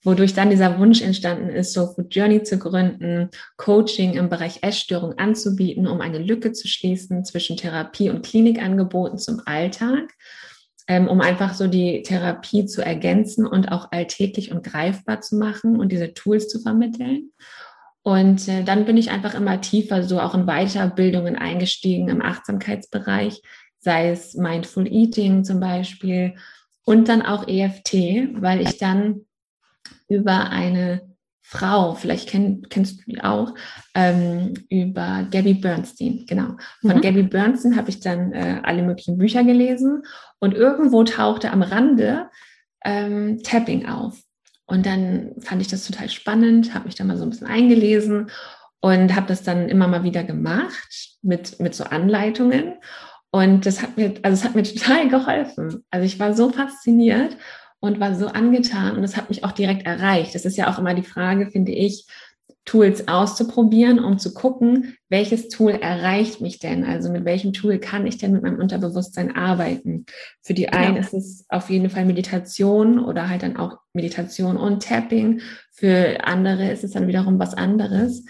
wodurch 0.04 0.32
dann 0.32 0.48
dieser 0.48 0.78
Wunsch 0.78 1.02
entstanden 1.02 1.50
ist, 1.50 1.74
so 1.74 1.86
Food 1.86 2.14
Journey 2.14 2.42
zu 2.42 2.58
gründen, 2.58 3.28
Coaching 3.58 4.14
im 4.14 4.30
Bereich 4.30 4.62
Essstörung 4.62 5.18
anzubieten, 5.18 5.86
um 5.86 6.00
eine 6.00 6.18
Lücke 6.18 6.52
zu 6.52 6.66
schließen 6.66 7.26
zwischen 7.26 7.58
Therapie 7.58 8.08
und 8.08 8.24
Klinikangeboten 8.24 9.18
zum 9.18 9.42
Alltag 9.44 10.14
ähm, 10.86 11.08
um 11.08 11.20
einfach 11.20 11.54
so 11.54 11.66
die 11.66 12.02
Therapie 12.02 12.66
zu 12.66 12.84
ergänzen 12.84 13.46
und 13.46 13.72
auch 13.72 13.90
alltäglich 13.92 14.52
und 14.52 14.62
greifbar 14.62 15.20
zu 15.20 15.36
machen 15.36 15.78
und 15.78 15.92
diese 15.92 16.12
Tools 16.12 16.48
zu 16.48 16.60
vermitteln. 16.60 17.30
Und 18.02 18.48
äh, 18.48 18.64
dann 18.64 18.84
bin 18.84 18.98
ich 18.98 19.10
einfach 19.10 19.34
immer 19.34 19.60
tiefer 19.62 20.02
so 20.02 20.20
auch 20.20 20.34
in 20.34 20.44
Weiterbildungen 20.44 21.36
eingestiegen 21.36 22.08
im 22.08 22.20
Achtsamkeitsbereich, 22.20 23.40
sei 23.78 24.10
es 24.10 24.34
Mindful 24.34 24.86
Eating 24.86 25.44
zum 25.44 25.58
Beispiel 25.58 26.34
und 26.84 27.08
dann 27.08 27.22
auch 27.22 27.48
EFT, 27.48 27.94
weil 28.42 28.60
ich 28.60 28.76
dann 28.76 29.22
über 30.08 30.50
eine 30.50 31.13
Frau, 31.46 31.94
vielleicht 31.94 32.30
kenn, 32.30 32.62
kennst 32.70 33.00
du 33.00 33.04
die 33.06 33.22
auch, 33.22 33.54
ähm, 33.94 34.54
über 34.70 35.28
Gabby 35.30 35.52
Bernstein, 35.52 36.24
genau. 36.26 36.56
Von 36.80 36.96
mhm. 36.96 37.00
Gabby 37.02 37.22
Bernstein 37.22 37.76
habe 37.76 37.90
ich 37.90 38.00
dann 38.00 38.32
äh, 38.32 38.60
alle 38.62 38.82
möglichen 38.82 39.18
Bücher 39.18 39.44
gelesen 39.44 40.04
und 40.40 40.54
irgendwo 40.54 41.04
tauchte 41.04 41.50
am 41.50 41.60
Rande 41.60 42.30
ähm, 42.82 43.42
Tapping 43.42 43.86
auf. 43.86 44.18
Und 44.64 44.86
dann 44.86 45.32
fand 45.40 45.60
ich 45.60 45.68
das 45.68 45.86
total 45.86 46.08
spannend, 46.08 46.72
habe 46.72 46.86
mich 46.86 46.94
da 46.94 47.04
mal 47.04 47.18
so 47.18 47.24
ein 47.24 47.30
bisschen 47.30 47.46
eingelesen 47.46 48.30
und 48.80 49.14
habe 49.14 49.26
das 49.26 49.42
dann 49.42 49.68
immer 49.68 49.86
mal 49.86 50.02
wieder 50.02 50.24
gemacht 50.24 51.18
mit, 51.20 51.60
mit 51.60 51.74
so 51.74 51.84
Anleitungen. 51.84 52.76
Und 53.30 53.66
das 53.66 53.82
hat 53.82 53.98
mir, 53.98 54.14
also 54.22 54.34
es 54.40 54.44
hat 54.44 54.54
mir 54.54 54.62
total 54.62 55.08
geholfen. 55.10 55.84
Also 55.90 56.06
ich 56.06 56.18
war 56.18 56.32
so 56.32 56.48
fasziniert 56.48 57.36
und 57.84 58.00
war 58.00 58.14
so 58.14 58.28
angetan 58.28 58.96
und 58.96 59.04
es 59.04 59.16
hat 59.16 59.28
mich 59.28 59.44
auch 59.44 59.52
direkt 59.52 59.86
erreicht. 59.86 60.34
Das 60.34 60.44
ist 60.44 60.56
ja 60.56 60.72
auch 60.72 60.78
immer 60.78 60.94
die 60.94 61.02
Frage, 61.02 61.50
finde 61.50 61.72
ich, 61.72 62.06
Tools 62.64 63.08
auszuprobieren, 63.08 63.98
um 63.98 64.18
zu 64.18 64.32
gucken, 64.32 64.96
welches 65.10 65.50
Tool 65.50 65.72
erreicht 65.72 66.40
mich 66.40 66.60
denn? 66.60 66.84
Also 66.84 67.10
mit 67.10 67.26
welchem 67.26 67.52
Tool 67.52 67.78
kann 67.78 68.06
ich 68.06 68.16
denn 68.16 68.32
mit 68.32 68.42
meinem 68.42 68.58
Unterbewusstsein 68.58 69.36
arbeiten? 69.36 70.06
Für 70.40 70.54
die 70.54 70.70
einen 70.70 70.94
ja. 70.94 71.00
ist 71.02 71.12
es 71.12 71.44
auf 71.50 71.68
jeden 71.68 71.90
Fall 71.90 72.06
Meditation 72.06 72.98
oder 72.98 73.28
halt 73.28 73.42
dann 73.42 73.58
auch 73.58 73.76
Meditation 73.92 74.56
und 74.56 74.82
Tapping. 74.82 75.42
Für 75.72 76.24
andere 76.24 76.70
ist 76.70 76.84
es 76.84 76.92
dann 76.92 77.06
wiederum 77.06 77.38
was 77.38 77.52
anderes. 77.52 78.24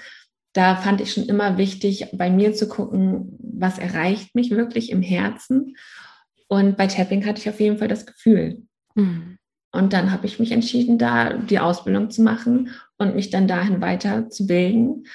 Da 0.52 0.75
fand 0.75 1.00
ich 1.00 1.12
schon 1.12 1.26
immer 1.26 1.56
wichtig, 1.56 2.08
bei 2.12 2.28
mir 2.28 2.54
zu 2.54 2.68
gucken, 2.68 3.38
was 3.38 3.78
erreicht 3.78 4.34
mich 4.34 4.50
wirklich 4.50 4.90
im 4.90 5.02
Herzen. 5.02 5.76
Und 6.49 6.76
bei 6.76 6.88
Tapping 6.88 7.25
hatte 7.25 7.40
ich 7.40 7.49
auf 7.49 7.61
jeden 7.61 7.78
Fall 7.78 7.88
das 7.88 8.04
Gefühl. 8.04 8.62
Mhm. 8.96 9.38
Und 9.75 9.93
dann 9.93 10.12
habe 10.12 10.26
ich 10.26 10.38
mich 10.38 10.52
entschieden, 10.52 10.99
da 10.99 11.33
die 11.33 11.59
Ausbildung 11.59 12.09
zu 12.09 12.23
machen 12.23 12.71
und 12.97 13.16
mich 13.16 13.31
dann 13.31 13.49
dahin 13.49 13.81
weiterzubilden 13.81 15.07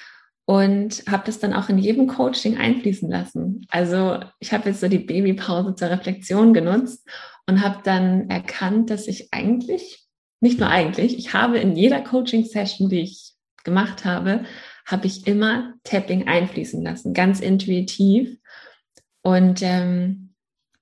und 0.45 1.03
habe 1.07 1.23
das 1.25 1.39
dann 1.39 1.53
auch 1.53 1.69
in 1.69 1.77
jedem 1.77 2.07
Coaching 2.07 2.57
einfließen 2.57 3.09
lassen. 3.09 3.65
Also 3.69 4.19
ich 4.39 4.51
habe 4.51 4.67
jetzt 4.67 4.81
so 4.81 4.89
die 4.89 4.99
Babypause 4.99 5.75
zur 5.75 5.89
Reflexion 5.89 6.53
genutzt 6.53 7.07
und 7.47 7.63
habe 7.63 7.79
dann 7.85 8.29
erkannt, 8.29 8.89
dass 8.89 9.07
ich 9.07 9.29
eigentlich, 9.31 10.05
nicht 10.41 10.59
nur 10.59 10.67
eigentlich, 10.67 11.17
ich 11.17 11.33
habe 11.33 11.57
in 11.59 11.77
jeder 11.77 12.01
Coaching-Session, 12.01 12.89
die 12.89 13.01
ich 13.01 13.35
gemacht 13.63 14.03
habe, 14.03 14.43
habe 14.85 15.07
ich 15.07 15.25
immer 15.25 15.73
Tapping 15.85 16.27
einfließen 16.27 16.83
lassen, 16.83 17.13
ganz 17.13 17.39
intuitiv. 17.39 18.37
Und 19.21 19.61
ähm, 19.61 20.33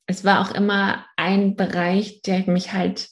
es 0.08 0.26
war 0.26 0.42
auch 0.42 0.56
immer 0.56 1.06
ein 1.16 1.56
Bereich, 1.56 2.24
der 2.24 2.50
mich 2.50 2.74
halt 2.74 3.10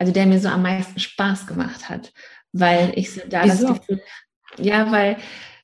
also 0.00 0.12
der 0.12 0.26
mir 0.26 0.40
so 0.40 0.48
am 0.48 0.62
meisten 0.62 0.98
Spaß 0.98 1.46
gemacht 1.46 1.90
hat, 1.90 2.12
weil 2.52 2.92
ich 2.96 3.12
so 3.12 3.20
da 3.28 3.44
Wieso? 3.44 3.68
das 3.68 3.78
Gefühl, 3.80 4.00
ja, 4.56 4.90
weil, 4.90 5.18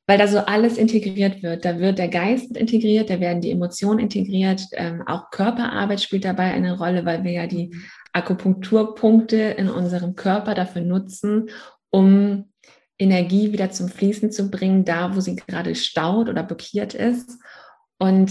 weil 0.07 0.19
da 0.19 0.29
so 0.29 0.41
alles 0.41 0.77
integriert 0.77 1.43
wird. 1.43 1.65
Da 1.65 1.79
wird 1.79 1.99
der 1.99 2.09
Geist 2.09 2.55
integriert, 2.55 3.09
da 3.09 3.19
werden 3.19 3.41
die 3.41 3.51
Emotionen 3.51 3.99
integriert, 3.99 4.63
ähm, 4.73 5.03
auch 5.07 5.31
Körperarbeit 5.31 6.03
spielt 6.03 6.27
dabei 6.27 6.53
eine 6.53 6.77
Rolle, 6.77 7.07
weil 7.07 7.25
wir 7.25 7.33
ja 7.33 7.47
die 7.47 7.69
mhm. 7.69 7.83
Akupunkturpunkte 8.13 9.37
in 9.37 9.71
unserem 9.71 10.15
Körper 10.17 10.55
dafür 10.55 10.83
nutzen, 10.83 11.49
um 11.89 12.53
Energie 12.99 13.53
wieder 13.53 13.71
zum 13.71 13.89
Fließen 13.89 14.33
zu 14.33 14.51
bringen, 14.51 14.85
da 14.85 15.17
wo 15.17 15.21
sie 15.21 15.37
gerade 15.37 15.75
staut 15.75 16.29
oder 16.29 16.43
blockiert 16.43 16.93
ist. 16.93 17.39
Und 17.99 18.31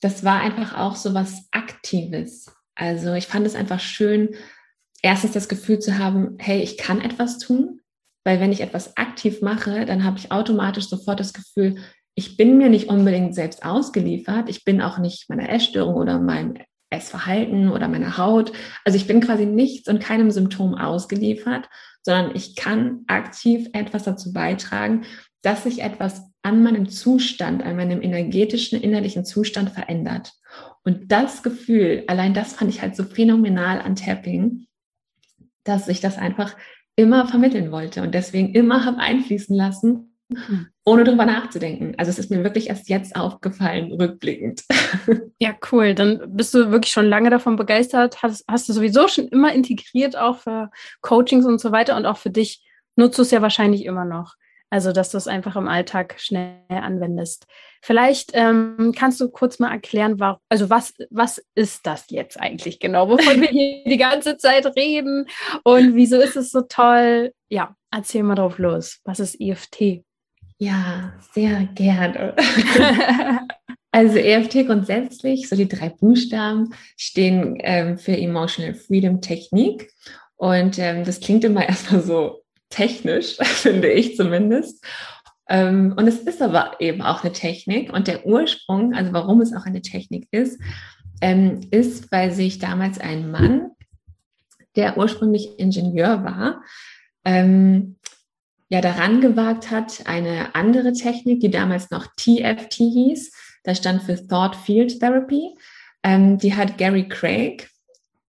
das 0.00 0.24
war 0.24 0.40
einfach 0.40 0.76
auch 0.76 0.96
so 0.96 1.14
was 1.14 1.46
Aktives. 1.52 2.52
Also 2.74 3.14
ich 3.14 3.28
fand 3.28 3.46
es 3.46 3.54
einfach 3.54 3.78
schön, 3.78 4.34
erstens 5.04 5.32
das 5.32 5.48
Gefühl 5.48 5.78
zu 5.80 5.98
haben, 5.98 6.36
hey, 6.38 6.62
ich 6.62 6.78
kann 6.78 7.02
etwas 7.02 7.38
tun, 7.38 7.80
weil 8.24 8.40
wenn 8.40 8.52
ich 8.52 8.62
etwas 8.62 8.96
aktiv 8.96 9.42
mache, 9.42 9.84
dann 9.84 10.02
habe 10.02 10.18
ich 10.18 10.32
automatisch 10.32 10.88
sofort 10.88 11.20
das 11.20 11.34
Gefühl, 11.34 11.76
ich 12.14 12.38
bin 12.38 12.56
mir 12.56 12.70
nicht 12.70 12.88
unbedingt 12.88 13.34
selbst 13.34 13.66
ausgeliefert, 13.66 14.48
ich 14.48 14.64
bin 14.64 14.80
auch 14.80 14.98
nicht 14.98 15.28
meiner 15.28 15.50
Essstörung 15.50 15.96
oder 15.96 16.18
meinem 16.18 16.54
Essverhalten 16.88 17.70
oder 17.70 17.88
meiner 17.88 18.16
Haut. 18.16 18.52
Also 18.84 18.96
ich 18.96 19.06
bin 19.06 19.20
quasi 19.20 19.44
nichts 19.44 19.88
und 19.88 20.00
keinem 20.00 20.30
Symptom 20.30 20.74
ausgeliefert, 20.74 21.68
sondern 22.02 22.34
ich 22.34 22.56
kann 22.56 23.00
aktiv 23.06 23.68
etwas 23.74 24.04
dazu 24.04 24.32
beitragen, 24.32 25.04
dass 25.42 25.64
sich 25.64 25.82
etwas 25.82 26.22
an 26.42 26.62
meinem 26.62 26.88
Zustand, 26.88 27.62
an 27.62 27.76
meinem 27.76 28.00
energetischen, 28.00 28.80
innerlichen 28.80 29.26
Zustand 29.26 29.70
verändert. 29.70 30.32
Und 30.82 31.12
das 31.12 31.42
Gefühl, 31.42 32.04
allein 32.06 32.32
das 32.32 32.54
fand 32.54 32.70
ich 32.70 32.80
halt 32.80 32.96
so 32.96 33.04
phänomenal 33.04 33.82
an 33.82 33.96
Tapping, 33.96 34.66
dass 35.64 35.88
ich 35.88 36.00
das 36.00 36.18
einfach 36.18 36.56
immer 36.96 37.26
vermitteln 37.26 37.72
wollte 37.72 38.02
und 38.02 38.14
deswegen 38.14 38.54
immer 38.54 38.84
habe 38.84 38.98
einfließen 38.98 39.56
lassen, 39.56 40.16
mhm. 40.28 40.68
ohne 40.84 41.04
darüber 41.04 41.26
nachzudenken. 41.26 41.94
Also 41.98 42.10
es 42.10 42.18
ist 42.18 42.30
mir 42.30 42.44
wirklich 42.44 42.68
erst 42.68 42.88
jetzt 42.88 43.16
aufgefallen, 43.16 43.92
rückblickend. 43.92 44.62
Ja, 45.40 45.52
cool. 45.72 45.94
Dann 45.94 46.22
bist 46.28 46.54
du 46.54 46.70
wirklich 46.70 46.92
schon 46.92 47.06
lange 47.06 47.28
davon 47.28 47.56
begeistert. 47.56 48.22
Hast, 48.22 48.44
hast 48.48 48.68
du 48.68 48.72
sowieso 48.72 49.08
schon 49.08 49.26
immer 49.28 49.52
integriert, 49.52 50.16
auch 50.16 50.38
für 50.38 50.70
Coachings 51.02 51.44
und 51.44 51.60
so 51.60 51.72
weiter 51.72 51.96
und 51.96 52.06
auch 52.06 52.16
für 52.16 52.30
dich 52.30 52.64
nutzt 52.96 53.18
du 53.18 53.22
es 53.22 53.32
ja 53.32 53.42
wahrscheinlich 53.42 53.84
immer 53.84 54.04
noch. 54.04 54.36
Also, 54.74 54.90
dass 54.90 55.10
du 55.10 55.18
es 55.18 55.28
einfach 55.28 55.54
im 55.54 55.68
Alltag 55.68 56.16
schnell 56.18 56.56
anwendest. 56.68 57.46
Vielleicht 57.80 58.32
ähm, 58.34 58.92
kannst 58.98 59.20
du 59.20 59.28
kurz 59.28 59.60
mal 59.60 59.70
erklären, 59.70 60.18
warum, 60.18 60.40
also 60.48 60.68
was, 60.68 60.92
was 61.10 61.40
ist 61.54 61.86
das 61.86 62.06
jetzt 62.08 62.40
eigentlich 62.40 62.80
genau, 62.80 63.08
wovon 63.08 63.40
wir 63.40 63.50
hier 63.50 63.84
die 63.84 63.96
ganze 63.98 64.36
Zeit 64.36 64.66
reden 64.74 65.26
und 65.62 65.94
wieso 65.94 66.20
ist 66.20 66.34
es 66.34 66.50
so 66.50 66.62
toll? 66.62 67.32
Ja, 67.48 67.76
erzähl 67.92 68.24
mal 68.24 68.34
drauf 68.34 68.58
los. 68.58 68.98
Was 69.04 69.20
ist 69.20 69.40
EFT? 69.40 70.02
Ja, 70.58 71.12
sehr 71.32 71.68
gerne. 71.76 72.34
also 73.92 74.18
EFT 74.18 74.66
grundsätzlich, 74.66 75.48
so 75.48 75.54
die 75.54 75.68
drei 75.68 75.90
Buchstaben 75.90 76.74
stehen 76.96 77.58
ähm, 77.60 77.96
für 77.96 78.16
Emotional 78.16 78.74
Freedom 78.74 79.20
Technik. 79.20 79.92
Und 80.34 80.80
ähm, 80.80 81.04
das 81.04 81.20
klingt 81.20 81.44
immer 81.44 81.64
erstmal 81.68 82.02
so 82.02 82.43
technisch, 82.70 83.36
finde 83.42 83.90
ich 83.90 84.16
zumindest. 84.16 84.84
Ähm, 85.48 85.94
und 85.96 86.08
es 86.08 86.20
ist 86.20 86.40
aber 86.40 86.80
eben 86.80 87.02
auch 87.02 87.22
eine 87.22 87.32
Technik. 87.32 87.92
Und 87.92 88.08
der 88.08 88.26
Ursprung, 88.26 88.94
also 88.94 89.12
warum 89.12 89.40
es 89.40 89.54
auch 89.54 89.66
eine 89.66 89.82
Technik 89.82 90.28
ist, 90.30 90.60
ähm, 91.20 91.60
ist, 91.70 92.10
weil 92.10 92.32
sich 92.32 92.58
damals 92.58 92.98
ein 92.98 93.30
Mann, 93.30 93.70
der 94.76 94.98
ursprünglich 94.98 95.58
Ingenieur 95.58 96.24
war, 96.24 96.62
ähm, 97.24 97.96
ja 98.68 98.80
daran 98.80 99.20
gewagt 99.20 99.70
hat, 99.70 100.06
eine 100.06 100.54
andere 100.54 100.92
Technik, 100.92 101.40
die 101.40 101.50
damals 101.50 101.90
noch 101.90 102.06
TFT 102.16 102.74
hieß, 102.74 103.32
das 103.62 103.78
stand 103.78 104.02
für 104.02 104.26
Thought 104.26 104.56
Field 104.56 104.98
Therapy, 104.98 105.54
die 106.06 106.54
hat 106.54 106.76
Gary 106.76 107.08
Craig 107.08 107.70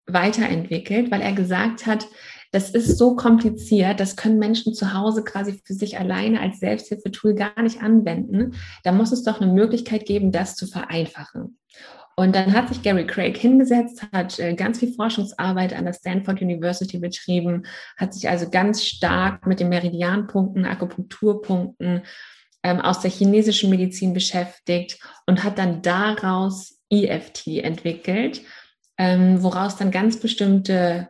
weiterentwickelt, 0.05 1.09
weil 1.09 1.21
er 1.21 1.33
gesagt 1.33 1.87
hat, 1.87 2.07
das 2.53 2.69
ist 2.69 2.99
so 2.99 3.15
kompliziert, 3.15 3.99
das 3.99 4.15
können 4.15 4.37
Menschen 4.37 4.75
zu 4.75 4.93
Hause 4.93 5.23
quasi 5.23 5.59
für 5.65 5.73
sich 5.73 5.97
alleine 5.97 6.39
als 6.39 6.59
Selbsthilfetool 6.59 7.33
gar 7.33 7.59
nicht 7.63 7.81
anwenden. 7.81 8.53
Da 8.83 8.91
muss 8.91 9.11
es 9.11 9.23
doch 9.23 9.41
eine 9.41 9.51
Möglichkeit 9.51 10.05
geben, 10.05 10.31
das 10.31 10.55
zu 10.55 10.67
vereinfachen. 10.67 11.57
Und 12.15 12.35
dann 12.35 12.53
hat 12.53 12.69
sich 12.69 12.83
Gary 12.83 13.07
Craig 13.07 13.35
hingesetzt, 13.35 14.05
hat 14.13 14.37
äh, 14.37 14.53
ganz 14.53 14.77
viel 14.77 14.93
Forschungsarbeit 14.93 15.73
an 15.73 15.85
der 15.85 15.93
Stanford 15.93 16.43
University 16.43 16.99
betrieben, 16.99 17.65
hat 17.97 18.13
sich 18.13 18.29
also 18.29 18.47
ganz 18.51 18.83
stark 18.83 19.47
mit 19.47 19.59
den 19.59 19.69
Meridianpunkten, 19.69 20.65
Akupunkturpunkten 20.65 22.03
ähm, 22.61 22.81
aus 22.81 22.99
der 22.99 23.09
chinesischen 23.09 23.71
Medizin 23.71 24.13
beschäftigt 24.13 24.99
und 25.25 25.43
hat 25.43 25.57
dann 25.57 25.81
daraus 25.81 26.79
EFT 26.91 27.47
entwickelt, 27.47 28.43
ähm, 28.99 29.41
woraus 29.41 29.75
dann 29.75 29.89
ganz 29.89 30.17
bestimmte 30.17 31.09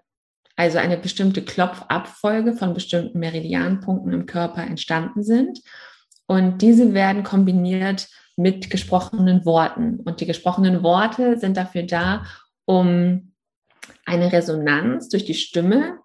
also 0.56 0.78
eine 0.78 0.98
bestimmte 0.98 1.44
Klopfabfolge 1.44 2.54
von 2.54 2.74
bestimmten 2.74 3.20
Meridianpunkten 3.20 4.14
im 4.14 4.26
Körper 4.26 4.62
entstanden 4.62 5.24
sind. 5.24 5.60
Und 6.28 6.62
diese 6.62 6.94
werden 6.94 7.24
kombiniert 7.24 8.08
mit 8.36 8.70
gesprochenen 8.70 9.46
Worten. 9.46 10.00
Und 10.00 10.22
die 10.22 10.26
gesprochenen 10.26 10.84
Worte 10.84 11.38
sind 11.38 11.58
dafür 11.58 11.84
da, 11.84 12.26
um 12.66 13.34
eine 14.06 14.32
Resonanz 14.32 15.10
durch 15.10 15.26
die 15.26 15.34
Stimme 15.34 15.98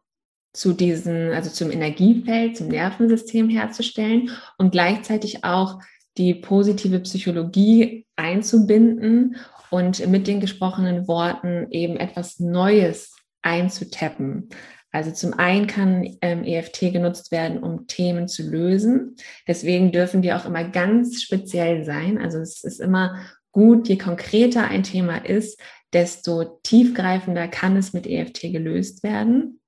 zu 0.53 0.73
diesen, 0.73 1.33
also 1.33 1.51
zum 1.51 1.71
Energiefeld, 1.71 2.57
zum 2.57 2.69
Nervensystem 2.69 3.49
herzustellen 3.49 4.31
und 4.57 4.73
gleichzeitig 4.73 5.45
auch 5.45 5.81
die 6.17 6.35
positive 6.35 7.01
Psychologie 7.01 8.07
einzubinden 8.17 9.37
und 9.71 10.05
mit 10.09 10.27
den 10.27 10.41
gesprochenen 10.41 11.07
Worten 11.07 11.69
eben 11.71 11.97
etwas 11.97 12.41
Neues 12.41 13.18
einzutappen. 13.43 14.49
Also 14.91 15.11
zum 15.11 15.35
einen 15.35 15.67
kann 15.67 16.17
ähm, 16.23 16.45
EFT 16.45 16.93
genutzt 16.93 17.31
werden, 17.31 17.59
um 17.59 17.87
Themen 17.87 18.27
zu 18.27 18.43
lösen. 18.43 19.17
Deswegen 19.47 19.93
dürfen 19.93 20.23
die 20.23 20.33
auch 20.33 20.47
immer 20.47 20.65
ganz 20.65 21.23
speziell 21.23 21.85
sein. 21.85 22.19
Also 22.19 22.39
es 22.39 22.65
ist 22.65 22.81
immer 22.81 23.19
gut, 23.53 23.89
je 23.89 23.99
konkreter 23.99 24.67
ein 24.69 24.83
Thema 24.83 25.25
ist, 25.25 25.61
desto 25.93 26.61
tiefgreifender 26.63 27.49
kann 27.49 27.77
es 27.77 27.93
mit 27.93 28.07
EFT 28.07 28.53
gelöst 28.53 29.03
werden, 29.03 29.61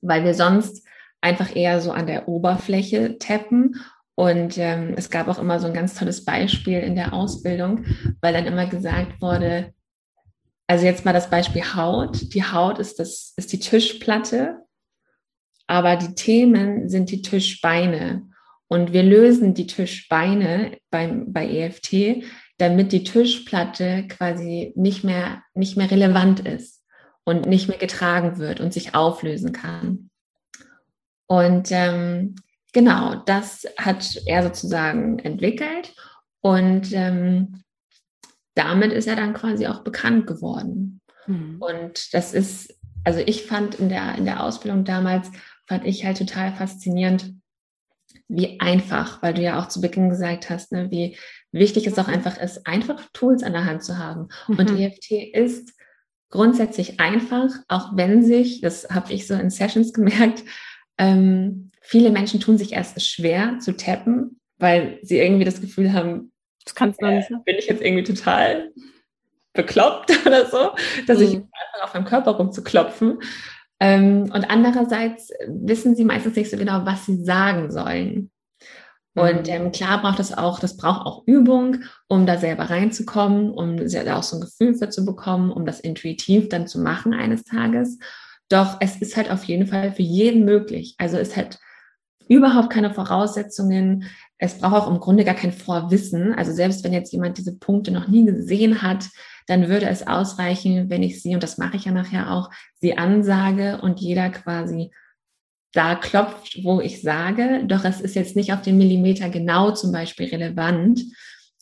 weil 0.00 0.24
wir 0.24 0.34
sonst 0.34 0.86
einfach 1.20 1.54
eher 1.54 1.80
so 1.80 1.92
an 1.92 2.06
der 2.06 2.28
Oberfläche 2.28 3.18
tappen. 3.18 3.76
Und 4.14 4.56
ähm, 4.56 4.94
es 4.96 5.10
gab 5.10 5.28
auch 5.28 5.38
immer 5.38 5.60
so 5.60 5.66
ein 5.66 5.74
ganz 5.74 5.94
tolles 5.94 6.24
Beispiel 6.24 6.80
in 6.80 6.94
der 6.94 7.12
Ausbildung, 7.12 7.84
weil 8.22 8.32
dann 8.32 8.46
immer 8.46 8.66
gesagt 8.66 9.20
wurde, 9.20 9.74
also 10.66 10.84
jetzt 10.84 11.04
mal 11.04 11.12
das 11.12 11.30
Beispiel 11.30 11.62
Haut. 11.62 12.34
Die 12.34 12.44
Haut 12.44 12.78
ist, 12.78 12.98
das, 12.98 13.32
ist 13.36 13.52
die 13.52 13.60
Tischplatte, 13.60 14.62
aber 15.66 15.96
die 15.96 16.14
Themen 16.14 16.88
sind 16.88 17.10
die 17.10 17.22
Tischbeine. 17.22 18.28
Und 18.68 18.92
wir 18.92 19.04
lösen 19.04 19.54
die 19.54 19.66
Tischbeine 19.66 20.78
beim, 20.90 21.32
bei 21.32 21.48
EFT, 21.48 22.24
damit 22.58 22.92
die 22.92 23.04
Tischplatte 23.04 24.06
quasi 24.08 24.72
nicht 24.74 25.04
mehr, 25.04 25.42
nicht 25.54 25.76
mehr 25.76 25.90
relevant 25.90 26.40
ist 26.40 26.82
und 27.24 27.46
nicht 27.46 27.68
mehr 27.68 27.78
getragen 27.78 28.38
wird 28.38 28.60
und 28.60 28.72
sich 28.72 28.94
auflösen 28.94 29.52
kann. 29.52 30.10
Und 31.28 31.68
ähm, 31.70 32.36
genau, 32.72 33.16
das 33.26 33.66
hat 33.78 34.20
er 34.26 34.42
sozusagen 34.42 35.18
entwickelt. 35.20 35.94
Und 36.40 36.92
ähm, 36.92 37.62
damit 38.56 38.92
ist 38.92 39.06
er 39.06 39.16
dann 39.16 39.34
quasi 39.34 39.68
auch 39.68 39.84
bekannt 39.84 40.26
geworden. 40.26 41.00
Mhm. 41.26 41.58
Und 41.60 42.12
das 42.14 42.34
ist, 42.34 42.74
also 43.04 43.20
ich 43.20 43.44
fand 43.44 43.76
in 43.76 43.88
der, 43.88 44.16
in 44.16 44.24
der 44.24 44.42
Ausbildung 44.42 44.84
damals, 44.84 45.30
fand 45.68 45.84
ich 45.84 46.04
halt 46.04 46.18
total 46.18 46.52
faszinierend, 46.52 47.34
wie 48.28 48.58
einfach, 48.58 49.22
weil 49.22 49.34
du 49.34 49.42
ja 49.42 49.60
auch 49.60 49.68
zu 49.68 49.80
Beginn 49.80 50.08
gesagt 50.08 50.50
hast, 50.50 50.72
ne, 50.72 50.90
wie 50.90 51.16
wichtig 51.52 51.86
es 51.86 51.98
auch 51.98 52.08
einfach 52.08 52.38
ist, 52.38 52.66
einfach 52.66 53.00
Tools 53.12 53.42
an 53.42 53.52
der 53.52 53.66
Hand 53.66 53.84
zu 53.84 53.98
haben. 53.98 54.28
Mhm. 54.48 54.58
Und 54.58 54.80
EFT 54.80 55.12
ist 55.32 55.74
grundsätzlich 56.30 56.98
einfach, 56.98 57.50
auch 57.68 57.96
wenn 57.96 58.24
sich, 58.24 58.62
das 58.62 58.88
habe 58.90 59.12
ich 59.12 59.26
so 59.26 59.34
in 59.34 59.50
Sessions 59.50 59.92
gemerkt, 59.92 60.44
ähm, 60.98 61.70
viele 61.82 62.10
Menschen 62.10 62.40
tun 62.40 62.56
sich 62.56 62.72
erst 62.72 63.06
schwer 63.06 63.58
zu 63.58 63.76
tappen, 63.76 64.40
weil 64.58 64.98
sie 65.02 65.18
irgendwie 65.18 65.44
das 65.44 65.60
Gefühl 65.60 65.92
haben, 65.92 66.32
das 66.66 66.74
kannst 66.74 67.00
du 67.00 67.06
äh, 67.06 67.16
nicht. 67.16 67.28
Bin 67.28 67.56
ich 67.56 67.66
jetzt 67.66 67.82
irgendwie 67.82 68.04
total 68.04 68.72
bekloppt 69.54 70.12
oder 70.26 70.46
so, 70.46 70.72
dass 71.06 71.18
mhm. 71.18 71.24
ich 71.24 71.34
einfach 71.34 71.84
auf 71.84 71.94
meinem 71.94 72.04
Körper 72.04 72.32
rumzuklopfen. 72.32 73.20
Ähm, 73.80 74.30
und 74.32 74.50
andererseits 74.50 75.30
wissen 75.46 75.96
sie 75.96 76.04
meistens 76.04 76.36
nicht 76.36 76.50
so 76.50 76.56
genau, 76.56 76.84
was 76.84 77.06
sie 77.06 77.24
sagen 77.24 77.70
sollen. 77.70 78.30
Und 79.14 79.46
mhm. 79.46 79.52
ähm, 79.52 79.72
klar 79.72 80.02
braucht 80.02 80.20
es 80.20 80.36
auch, 80.36 80.60
das 80.60 80.76
braucht 80.76 81.06
auch 81.06 81.22
Übung, 81.26 81.78
um 82.08 82.26
da 82.26 82.36
selber 82.36 82.64
reinzukommen, 82.64 83.50
um 83.50 83.76
da 83.76 84.16
auch 84.16 84.22
so 84.22 84.36
ein 84.36 84.42
Gefühl 84.42 84.74
für 84.74 84.90
zu 84.90 85.06
bekommen, 85.06 85.50
um 85.50 85.64
das 85.64 85.80
intuitiv 85.80 86.48
dann 86.50 86.66
zu 86.66 86.80
machen 86.80 87.14
eines 87.14 87.44
Tages. 87.44 87.98
Doch 88.48 88.76
es 88.80 89.00
ist 89.00 89.16
halt 89.16 89.30
auf 89.30 89.44
jeden 89.44 89.66
Fall 89.66 89.92
für 89.92 90.02
jeden 90.02 90.44
möglich. 90.44 90.94
Also 90.98 91.16
es 91.16 91.36
hat 91.36 91.58
überhaupt 92.28 92.70
keine 92.70 92.92
Voraussetzungen 92.92 94.04
es 94.38 94.58
braucht 94.58 94.74
auch 94.74 94.90
im 94.90 95.00
Grunde 95.00 95.24
gar 95.24 95.34
kein 95.34 95.52
Vorwissen. 95.52 96.34
Also 96.34 96.52
selbst 96.52 96.84
wenn 96.84 96.92
jetzt 96.92 97.12
jemand 97.12 97.38
diese 97.38 97.56
Punkte 97.56 97.90
noch 97.90 98.08
nie 98.08 98.24
gesehen 98.24 98.82
hat, 98.82 99.08
dann 99.46 99.68
würde 99.68 99.86
es 99.86 100.06
ausreichen, 100.06 100.90
wenn 100.90 101.02
ich 101.02 101.22
sie, 101.22 101.34
und 101.34 101.42
das 101.42 101.58
mache 101.58 101.76
ich 101.76 101.84
ja 101.84 101.92
nachher 101.92 102.32
auch, 102.32 102.50
sie 102.74 102.98
ansage 102.98 103.80
und 103.80 104.00
jeder 104.00 104.30
quasi 104.30 104.90
da 105.72 105.94
klopft, 105.94 106.64
wo 106.64 106.80
ich 106.80 107.02
sage. 107.02 107.64
Doch 107.66 107.84
es 107.84 108.00
ist 108.00 108.14
jetzt 108.14 108.36
nicht 108.36 108.52
auf 108.52 108.62
den 108.62 108.78
Millimeter 108.78 109.28
genau 109.28 109.70
zum 109.70 109.92
Beispiel 109.92 110.28
relevant, 110.28 111.02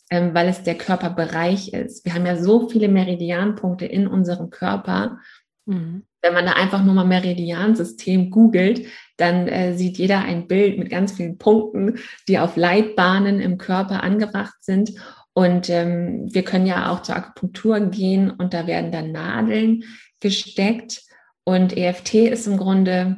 ähm, 0.09 0.33
weil 0.33 0.47
es 0.47 0.63
der 0.63 0.75
Körperbereich 0.75 1.73
ist. 1.73 2.05
Wir 2.05 2.13
haben 2.13 2.25
ja 2.25 2.41
so 2.41 2.69
viele 2.69 2.87
Meridianpunkte 2.87 3.85
in 3.85 4.07
unserem 4.07 4.49
Körper. 4.49 5.19
Mhm. 5.65 6.03
Wenn 6.25 6.33
man 6.33 6.47
da 6.47 6.53
einfach 6.53 6.83
nur 6.83 6.95
mal 6.95 7.05
Meridiansystem 7.05 8.31
googelt, 8.31 8.87
dann 9.17 9.47
äh, 9.47 9.77
sieht 9.77 9.99
jeder 9.99 10.21
ein 10.21 10.47
Bild 10.47 10.79
mit 10.79 10.89
ganz 10.89 11.11
vielen 11.11 11.37
Punkten, 11.37 11.99
die 12.27 12.39
auf 12.39 12.55
Leitbahnen 12.57 13.39
im 13.39 13.59
Körper 13.59 14.01
angebracht 14.01 14.55
sind. 14.61 14.93
Und 15.33 15.69
ähm, 15.69 16.33
wir 16.33 16.41
können 16.41 16.65
ja 16.65 16.91
auch 16.91 17.03
zur 17.03 17.15
Akupunktur 17.15 17.79
gehen 17.91 18.31
und 18.31 18.55
da 18.55 18.65
werden 18.65 18.91
dann 18.91 19.11
Nadeln 19.11 19.83
gesteckt. 20.19 21.03
Und 21.43 21.77
EFT 21.77 22.15
ist 22.15 22.47
im 22.47 22.57
Grunde 22.57 23.17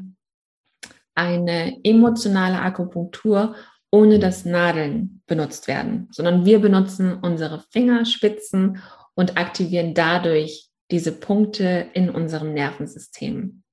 eine 1.15 1.79
emotionale 1.85 2.59
Akupunktur, 2.59 3.55
ohne 3.89 4.19
dass 4.19 4.43
Nadeln 4.43 5.21
benutzt 5.27 5.69
werden, 5.69 6.09
sondern 6.11 6.43
wir 6.43 6.59
benutzen 6.59 7.13
unsere 7.13 7.63
Fingerspitzen 7.71 8.81
und 9.15 9.37
aktivieren 9.37 9.93
dadurch 9.93 10.66
diese 10.91 11.11
Punkte 11.11 11.89
in 11.93 12.09
unserem 12.09 12.53
Nervensystem. 12.53 13.63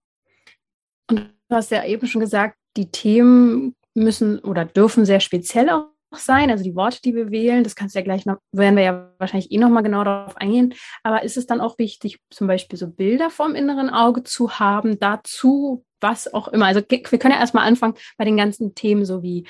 Und 1.10 1.20
du 1.48 1.54
hast 1.54 1.70
ja 1.70 1.84
eben 1.84 2.06
schon 2.06 2.20
gesagt, 2.20 2.56
die 2.76 2.90
Themen 2.90 3.74
müssen 3.94 4.38
oder 4.40 4.64
dürfen 4.64 5.04
sehr 5.04 5.20
speziell 5.20 5.70
auch 5.70 5.88
sein, 6.12 6.50
also 6.50 6.62
die 6.62 6.76
Worte, 6.76 7.00
die 7.02 7.14
wir 7.14 7.30
wählen, 7.30 7.64
das 7.64 7.74
kannst 7.74 7.94
du 7.94 7.98
ja 7.98 8.04
gleich 8.04 8.24
noch, 8.24 8.38
werden 8.52 8.76
wir 8.76 8.84
ja 8.84 9.12
wahrscheinlich 9.18 9.50
eh 9.50 9.58
nochmal 9.58 9.82
genau 9.82 10.04
darauf 10.04 10.36
eingehen, 10.36 10.74
aber 11.02 11.22
ist 11.22 11.36
es 11.36 11.46
dann 11.46 11.60
auch 11.60 11.78
wichtig, 11.78 12.20
zum 12.30 12.46
Beispiel 12.46 12.78
so 12.78 12.88
Bilder 12.88 13.30
vom 13.30 13.54
inneren 13.54 13.90
Auge 13.90 14.22
zu 14.22 14.58
haben, 14.58 14.98
dazu, 14.98 15.84
was 16.00 16.32
auch 16.32 16.48
immer, 16.48 16.66
also 16.66 16.80
wir 16.88 17.02
können 17.18 17.34
ja 17.34 17.40
erstmal 17.40 17.66
anfangen 17.66 17.94
bei 18.16 18.24
den 18.24 18.36
ganzen 18.36 18.74
Themen, 18.74 19.04
so 19.04 19.22
wie 19.22 19.46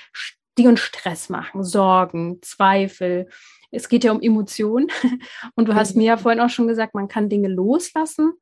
die 0.59 0.67
uns 0.67 0.81
Stress 0.81 1.29
machen, 1.29 1.65
Sorgen, 1.65 2.39
Zweifel, 2.43 3.29
es 3.71 3.89
geht 3.89 4.05
ja 4.05 4.13
um 4.13 4.23
Emotionen 4.23 4.89
und 5.55 5.69
du 5.69 5.75
hast 5.75 5.97
mir 5.97 6.05
ja 6.05 6.17
vorhin 6.17 6.41
auch 6.41 6.51
schon 6.51 6.69
gesagt, 6.69 6.95
man 6.95 7.09
kann 7.09 7.29
Dinge 7.29 7.49
loslassen, 7.49 8.33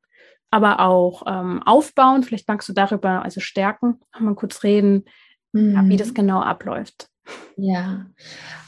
aber 0.51 0.79
auch 0.79 1.23
ähm, 1.25 1.61
aufbauen. 1.63 2.23
Vielleicht 2.23 2.47
magst 2.47 2.69
du 2.69 2.73
darüber, 2.73 3.23
also 3.23 3.39
stärken, 3.39 3.99
mal 4.19 4.35
kurz 4.35 4.63
reden, 4.63 5.05
mhm. 5.51 5.73
ja, 5.73 5.89
wie 5.89 5.97
das 5.97 6.09
mhm. 6.09 6.15
genau 6.15 6.41
abläuft. 6.41 7.07
Ja, 7.55 8.05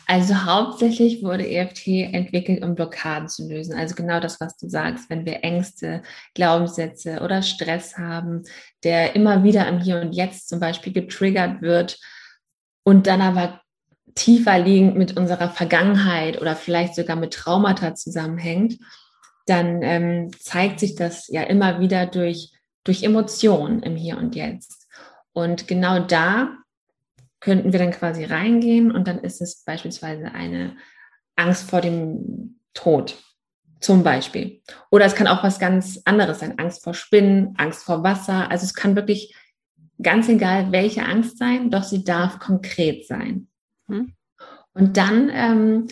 also 0.08 0.46
hauptsächlich 0.46 1.24
wurde 1.24 1.48
EFT 1.48 1.88
entwickelt, 1.88 2.64
um 2.64 2.76
Blockaden 2.76 3.28
zu 3.28 3.48
lösen. 3.50 3.76
Also 3.76 3.96
genau 3.96 4.20
das, 4.20 4.40
was 4.40 4.56
du 4.58 4.70
sagst, 4.70 5.10
wenn 5.10 5.26
wir 5.26 5.44
Ängste, 5.44 6.04
Glaubenssätze 6.36 7.22
oder 7.22 7.42
Stress 7.42 7.98
haben, 7.98 8.44
der 8.84 9.16
immer 9.16 9.44
wieder 9.44 9.68
am 9.68 9.80
Hier 9.80 10.00
und 10.00 10.14
Jetzt 10.14 10.48
zum 10.48 10.60
Beispiel 10.60 10.94
getriggert 10.94 11.62
wird 11.62 12.00
und 12.86 13.08
dann 13.08 13.22
aber 13.22 13.62
tiefer 14.14 14.60
liegend 14.60 14.96
mit 14.96 15.18
unserer 15.18 15.50
Vergangenheit 15.50 16.40
oder 16.40 16.56
vielleicht 16.56 16.96
sogar 16.96 17.18
mit 17.18 17.34
Traumata 17.34 17.96
zusammenhängt, 17.96 18.80
dann 19.46 19.82
ähm, 19.82 20.32
zeigt 20.40 20.80
sich 20.80 20.96
das 20.96 21.28
ja 21.28 21.44
immer 21.44 21.80
wieder 21.82 22.06
durch, 22.06 22.54
durch 22.84 23.04
Emotionen 23.04 23.84
im 23.84 23.96
Hier 23.96 24.18
und 24.18 24.36
Jetzt. 24.36 24.88
Und 25.34 25.68
genau 25.68 26.00
da 26.00 26.56
könnten 27.42 27.74
wir 27.74 27.80
dann 27.80 27.92
quasi 27.92 28.24
reingehen 28.24 28.92
und 28.92 29.08
dann 29.08 29.20
ist 29.20 29.42
es 29.42 29.64
beispielsweise 29.64 30.32
eine 30.32 30.78
Angst 31.36 31.70
vor 31.70 31.82
dem 31.82 32.60
Tod 32.74 33.18
zum 33.80 34.04
Beispiel. 34.04 34.62
Oder 34.90 35.06
es 35.06 35.16
kann 35.16 35.28
auch 35.28 35.44
was 35.44 35.60
ganz 35.60 36.02
anderes 36.06 36.40
sein, 36.40 36.58
Angst 36.60 36.84
vor 36.84 36.94
Spinnen, 36.94 37.56
Angst 37.58 37.84
vor 37.84 38.04
Wasser. 38.04 38.50
Also 38.50 38.64
es 38.64 38.74
kann 38.74 38.96
wirklich 38.96 39.36
ganz 40.02 40.30
egal, 40.30 40.72
welche 40.72 41.06
Angst 41.06 41.38
sein, 41.38 41.70
doch 41.70 41.84
sie 41.84 42.04
darf 42.04 42.40
konkret 42.40 43.08
sein. 43.08 43.48
Hm. 43.88 44.14
Und 44.74 44.98
dann 44.98 45.30
ähm, 45.34 45.88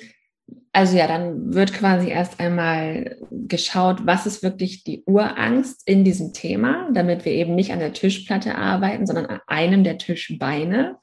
also 0.75 0.97
ja, 0.97 1.07
dann 1.07 1.53
wird 1.53 1.71
quasi 1.71 2.09
erst 2.09 2.39
einmal 2.39 3.17
geschaut, 3.29 4.07
was 4.07 4.25
ist 4.25 4.41
wirklich 4.41 4.83
die 4.83 5.03
Urangst 5.05 5.87
in 5.87 6.03
diesem 6.03 6.33
Thema, 6.33 6.89
damit 6.91 7.25
wir 7.25 7.31
eben 7.31 7.53
nicht 7.53 7.71
an 7.71 7.79
der 7.79 7.93
Tischplatte 7.93 8.55
arbeiten, 8.57 9.05
sondern 9.05 9.27
an 9.27 9.39
einem 9.45 9.83
der 9.83 9.99
Tischbeine. 9.99 10.97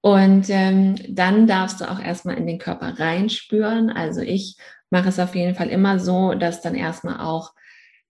Und 0.00 0.46
ähm, 0.48 0.96
dann 1.10 1.46
darfst 1.46 1.82
du 1.82 1.90
auch 1.90 2.00
erstmal 2.00 2.38
in 2.38 2.46
den 2.46 2.58
Körper 2.58 2.98
reinspüren. 2.98 3.90
Also 3.90 4.22
ich 4.22 4.56
mache 4.88 5.10
es 5.10 5.18
auf 5.18 5.34
jeden 5.34 5.54
Fall 5.54 5.68
immer 5.68 5.98
so, 5.98 6.32
dass 6.32 6.62
dann 6.62 6.74
erstmal 6.74 7.20
auch 7.20 7.52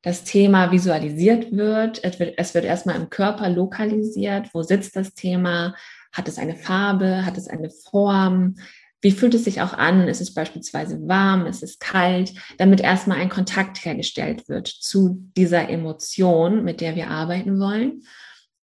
das 0.06 0.22
Thema 0.22 0.70
visualisiert 0.70 1.50
wird. 1.50 2.04
Es 2.04 2.20
wird, 2.20 2.34
es 2.36 2.54
wird 2.54 2.64
erstmal 2.64 2.94
im 2.94 3.10
Körper 3.10 3.48
lokalisiert. 3.48 4.54
Wo 4.54 4.62
sitzt 4.62 4.94
das 4.94 5.14
Thema? 5.14 5.74
Hat 6.12 6.28
es 6.28 6.38
eine 6.38 6.54
Farbe? 6.54 7.26
Hat 7.26 7.36
es 7.36 7.48
eine 7.48 7.70
Form? 7.70 8.54
Wie 9.00 9.10
fühlt 9.10 9.34
es 9.34 9.42
sich 9.42 9.62
auch 9.62 9.72
an? 9.72 10.06
Ist 10.06 10.20
es 10.20 10.32
beispielsweise 10.32 11.08
warm? 11.08 11.46
Ist 11.46 11.64
es 11.64 11.80
kalt? 11.80 12.34
Damit 12.56 12.80
erstmal 12.80 13.18
ein 13.18 13.30
Kontakt 13.30 13.84
hergestellt 13.84 14.48
wird 14.48 14.68
zu 14.68 15.28
dieser 15.36 15.68
Emotion, 15.68 16.62
mit 16.62 16.80
der 16.80 16.94
wir 16.94 17.10
arbeiten 17.10 17.58
wollen. 17.58 18.04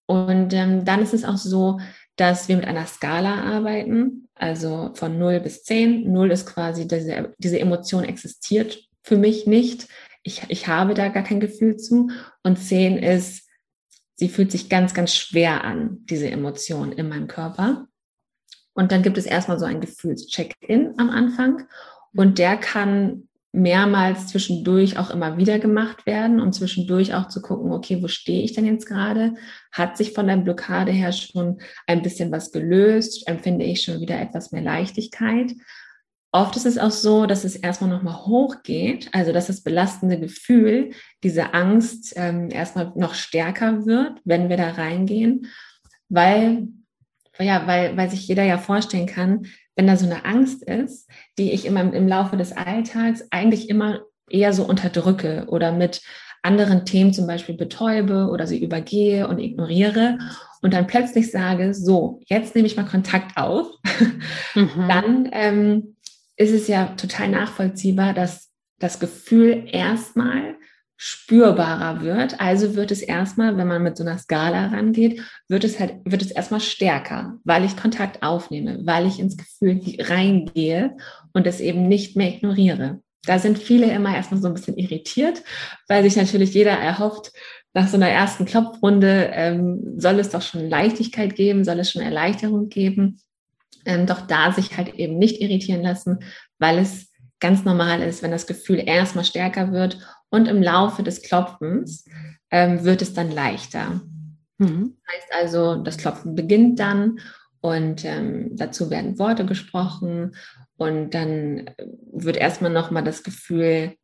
Und 0.05 0.53
ähm, 0.53 0.85
dann 0.85 1.01
ist 1.01 1.13
es 1.13 1.25
auch 1.25 1.35
so, 1.35 1.81
dass 2.15 2.47
wir 2.47 2.55
mit 2.55 2.65
einer 2.65 2.85
Skala 2.85 3.43
arbeiten, 3.43 4.29
also 4.35 4.91
von 4.93 5.19
0 5.19 5.41
bis 5.41 5.65
10. 5.65 6.09
0 6.09 6.31
ist 6.31 6.45
quasi, 6.45 6.87
diese, 6.87 7.33
diese 7.37 7.59
Emotion 7.59 8.05
existiert 8.05 8.79
für 9.01 9.17
mich 9.17 9.45
nicht. 9.45 9.89
Ich, 10.23 10.43
ich 10.47 10.67
habe 10.67 10.93
da 10.93 11.09
gar 11.09 11.23
kein 11.23 11.39
Gefühl 11.39 11.77
zu. 11.77 12.09
Und 12.43 12.57
10 12.57 12.97
ist, 12.97 13.47
sie 14.15 14.29
fühlt 14.29 14.51
sich 14.51 14.69
ganz, 14.69 14.93
ganz 14.93 15.13
schwer 15.13 15.63
an, 15.63 15.99
diese 16.05 16.29
Emotion 16.29 16.91
in 16.91 17.09
meinem 17.09 17.27
Körper. 17.27 17.87
Und 18.73 18.91
dann 18.91 19.03
gibt 19.03 19.17
es 19.17 19.25
erstmal 19.25 19.59
so 19.59 19.65
ein 19.65 19.81
Gefühlscheck-in 19.81 20.93
am 20.97 21.09
Anfang. 21.09 21.67
Und 22.15 22.39
der 22.39 22.57
kann 22.57 23.27
mehrmals 23.55 24.27
zwischendurch 24.27 24.97
auch 24.97 25.11
immer 25.11 25.37
wieder 25.37 25.59
gemacht 25.59 26.07
werden, 26.07 26.41
um 26.41 26.51
zwischendurch 26.51 27.13
auch 27.13 27.27
zu 27.27 27.39
gucken, 27.39 27.71
okay, 27.71 28.01
wo 28.01 28.07
stehe 28.07 28.43
ich 28.43 28.53
denn 28.53 28.65
jetzt 28.65 28.87
gerade? 28.87 29.35
Hat 29.71 29.95
sich 29.95 30.13
von 30.13 30.25
der 30.25 30.37
Blockade 30.37 30.91
her 30.91 31.11
schon 31.11 31.59
ein 31.85 32.01
bisschen 32.01 32.31
was 32.31 32.51
gelöst? 32.51 33.27
Empfinde 33.27 33.63
ich 33.65 33.83
schon 33.83 34.01
wieder 34.01 34.19
etwas 34.19 34.51
mehr 34.51 34.63
Leichtigkeit? 34.63 35.53
Oft 36.35 36.55
ist 36.55 36.65
es 36.65 36.79
auch 36.79 36.89
so, 36.89 37.27
dass 37.27 37.43
es 37.43 37.55
erstmal 37.55 37.91
nochmal 37.91 38.25
hochgeht, 38.25 39.07
also 39.11 39.31
dass 39.31 39.47
das 39.47 39.61
belastende 39.61 40.19
Gefühl, 40.19 40.89
diese 41.23 41.53
Angst 41.53 42.13
ähm, 42.15 42.49
erstmal 42.49 42.91
noch 42.95 43.13
stärker 43.13 43.85
wird, 43.85 44.19
wenn 44.25 44.49
wir 44.49 44.57
da 44.57 44.71
reingehen, 44.71 45.45
weil, 46.09 46.69
ja, 47.37 47.67
weil, 47.67 47.95
weil 47.97 48.09
sich 48.09 48.27
jeder 48.27 48.43
ja 48.43 48.57
vorstellen 48.57 49.05
kann, 49.05 49.45
wenn 49.75 49.85
da 49.85 49.95
so 49.95 50.07
eine 50.07 50.25
Angst 50.25 50.63
ist, 50.63 51.07
die 51.37 51.51
ich 51.51 51.65
immer 51.65 51.81
im 51.93 52.07
Laufe 52.07 52.35
des 52.35 52.51
Alltags 52.51 53.23
eigentlich 53.29 53.69
immer 53.69 54.01
eher 54.27 54.53
so 54.53 54.65
unterdrücke 54.65 55.45
oder 55.49 55.71
mit 55.71 56.01
anderen 56.41 56.83
Themen 56.83 57.13
zum 57.13 57.27
Beispiel 57.27 57.55
betäube 57.55 58.27
oder 58.31 58.47
sie 58.47 58.61
übergehe 58.63 59.27
und 59.27 59.37
ignoriere 59.37 60.17
und 60.63 60.73
dann 60.73 60.87
plötzlich 60.87 61.29
sage, 61.29 61.75
so, 61.75 62.21
jetzt 62.25 62.55
nehme 62.55 62.65
ich 62.65 62.75
mal 62.75 62.85
Kontakt 62.85 63.37
auf, 63.37 63.67
mhm. 64.55 64.87
dann 64.87 65.29
ähm, 65.31 65.92
ist 66.37 66.51
es 66.51 66.67
ja 66.67 66.87
total 66.95 67.29
nachvollziehbar, 67.29 68.13
dass 68.13 68.51
das 68.79 68.99
Gefühl 68.99 69.65
erstmal 69.71 70.55
spürbarer 70.97 72.01
wird. 72.01 72.39
Also 72.39 72.75
wird 72.75 72.91
es 72.91 73.01
erstmal, 73.01 73.57
wenn 73.57 73.67
man 73.67 73.83
mit 73.83 73.97
so 73.97 74.03
einer 74.03 74.17
Skala 74.17 74.67
rangeht, 74.67 75.21
wird 75.49 75.63
es 75.63 75.79
halt, 75.79 75.95
wird 76.05 76.21
es 76.21 76.31
erstmal 76.31 76.61
stärker, 76.61 77.39
weil 77.43 77.65
ich 77.65 77.75
Kontakt 77.75 78.23
aufnehme, 78.23 78.79
weil 78.85 79.07
ich 79.07 79.19
ins 79.19 79.35
Gefühl 79.37 79.81
reingehe 79.99 80.95
und 81.33 81.45
es 81.45 81.59
eben 81.59 81.87
nicht 81.87 82.15
mehr 82.15 82.29
ignoriere. 82.29 83.01
Da 83.25 83.39
sind 83.39 83.57
viele 83.57 83.91
immer 83.91 84.15
erstmal 84.15 84.41
so 84.41 84.47
ein 84.47 84.53
bisschen 84.53 84.77
irritiert, 84.77 85.43
weil 85.87 86.03
sich 86.03 86.15
natürlich 86.15 86.53
jeder 86.53 86.71
erhofft, 86.71 87.31
nach 87.73 87.87
so 87.87 87.95
einer 87.95 88.09
ersten 88.09 88.45
Klopfrunde 88.45 89.31
ähm, 89.33 89.95
soll 89.97 90.19
es 90.19 90.29
doch 90.29 90.41
schon 90.41 90.69
Leichtigkeit 90.69 91.35
geben, 91.35 91.63
soll 91.63 91.79
es 91.79 91.91
schon 91.91 92.01
Erleichterung 92.01 92.69
geben. 92.69 93.19
Ähm, 93.85 94.05
doch 94.05 94.21
da 94.21 94.51
sich 94.51 94.77
halt 94.77 94.95
eben 94.95 95.17
nicht 95.17 95.41
irritieren 95.41 95.81
lassen, 95.81 96.19
weil 96.59 96.77
es 96.77 97.11
ganz 97.39 97.65
normal 97.65 98.01
ist, 98.01 98.23
wenn 98.23 98.31
das 98.31 98.47
Gefühl 98.47 98.81
erstmal 98.85 99.25
stärker 99.25 99.73
wird 99.73 99.99
und 100.29 100.47
im 100.47 100.63
Laufe 100.63 101.03
des 101.03 101.21
Klopfens 101.21 102.05
ähm, 102.51 102.85
wird 102.85 103.01
es 103.01 103.13
dann 103.13 103.31
leichter. 103.31 104.01
Mhm. 104.57 104.95
Das 105.05 105.15
heißt 105.15 105.27
also, 105.41 105.83
das 105.83 105.97
Klopfen 105.97 106.35
beginnt 106.35 106.79
dann 106.79 107.19
und 107.59 108.05
ähm, 108.05 108.51
dazu 108.55 108.89
werden 108.89 109.19
Worte 109.19 109.45
gesprochen 109.45 110.35
und 110.77 111.13
dann 111.13 111.69
wird 112.11 112.37
erstmal 112.37 112.71
nochmal 112.71 113.03
das 113.03 113.23
Gefühl 113.23 113.95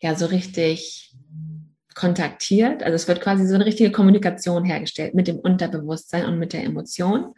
ja 0.00 0.14
so 0.14 0.26
richtig 0.26 1.14
kontaktiert. 1.94 2.82
Also 2.82 2.96
es 2.96 3.08
wird 3.08 3.20
quasi 3.20 3.46
so 3.46 3.54
eine 3.54 3.66
richtige 3.66 3.92
Kommunikation 3.92 4.64
hergestellt 4.64 5.14
mit 5.14 5.28
dem 5.28 5.38
Unterbewusstsein 5.38 6.26
und 6.26 6.38
mit 6.38 6.52
der 6.52 6.64
Emotion. 6.64 7.34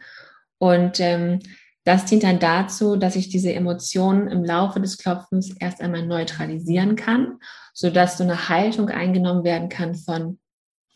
Und 0.57 0.99
ähm, 0.99 1.39
das 1.87 2.03
dient 2.03 2.23
dann 2.23 2.39
dazu, 2.39 2.97
dass 2.97 3.15
ich 3.15 3.29
diese 3.29 3.53
Emotionen 3.53 4.27
im 4.27 4.43
Laufe 4.43 4.81
des 4.81 4.97
Klopfens 4.97 5.55
erst 5.57 5.79
einmal 5.79 6.05
neutralisieren 6.05 6.97
kann, 6.97 7.39
sodass 7.73 8.17
so 8.17 8.25
eine 8.25 8.49
Haltung 8.49 8.89
eingenommen 8.89 9.45
werden 9.45 9.69
kann 9.69 9.95
von, 9.95 10.37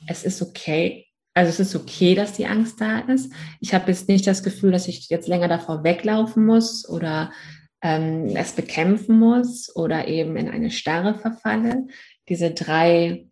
es 0.05 0.25
ist 0.25 0.41
okay. 0.41 1.07
Also 1.33 1.49
es 1.49 1.61
ist 1.61 1.75
okay, 1.77 2.13
dass 2.13 2.33
die 2.33 2.45
Angst 2.45 2.81
da 2.81 2.99
ist. 2.99 3.31
Ich 3.61 3.73
habe 3.73 3.89
jetzt 3.89 4.09
nicht 4.09 4.27
das 4.27 4.43
Gefühl, 4.43 4.73
dass 4.73 4.89
ich 4.89 5.07
jetzt 5.07 5.29
länger 5.29 5.47
davor 5.47 5.85
weglaufen 5.85 6.45
muss 6.45 6.85
oder 6.89 7.31
ähm, 7.81 8.35
es 8.35 8.51
bekämpfen 8.51 9.17
muss 9.17 9.73
oder 9.73 10.09
eben 10.09 10.35
in 10.35 10.49
eine 10.49 10.71
Starre 10.71 11.15
verfalle. 11.15 11.87
Diese 12.27 12.51
drei 12.51 13.29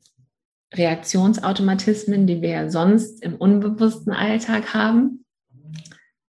Reaktionsautomatismen, 0.74 2.26
die 2.26 2.42
wir 2.42 2.50
ja 2.52 2.70
sonst 2.70 3.22
im 3.22 3.36
unbewussten 3.36 4.14
Alltag 4.14 4.74
haben, 4.74 5.26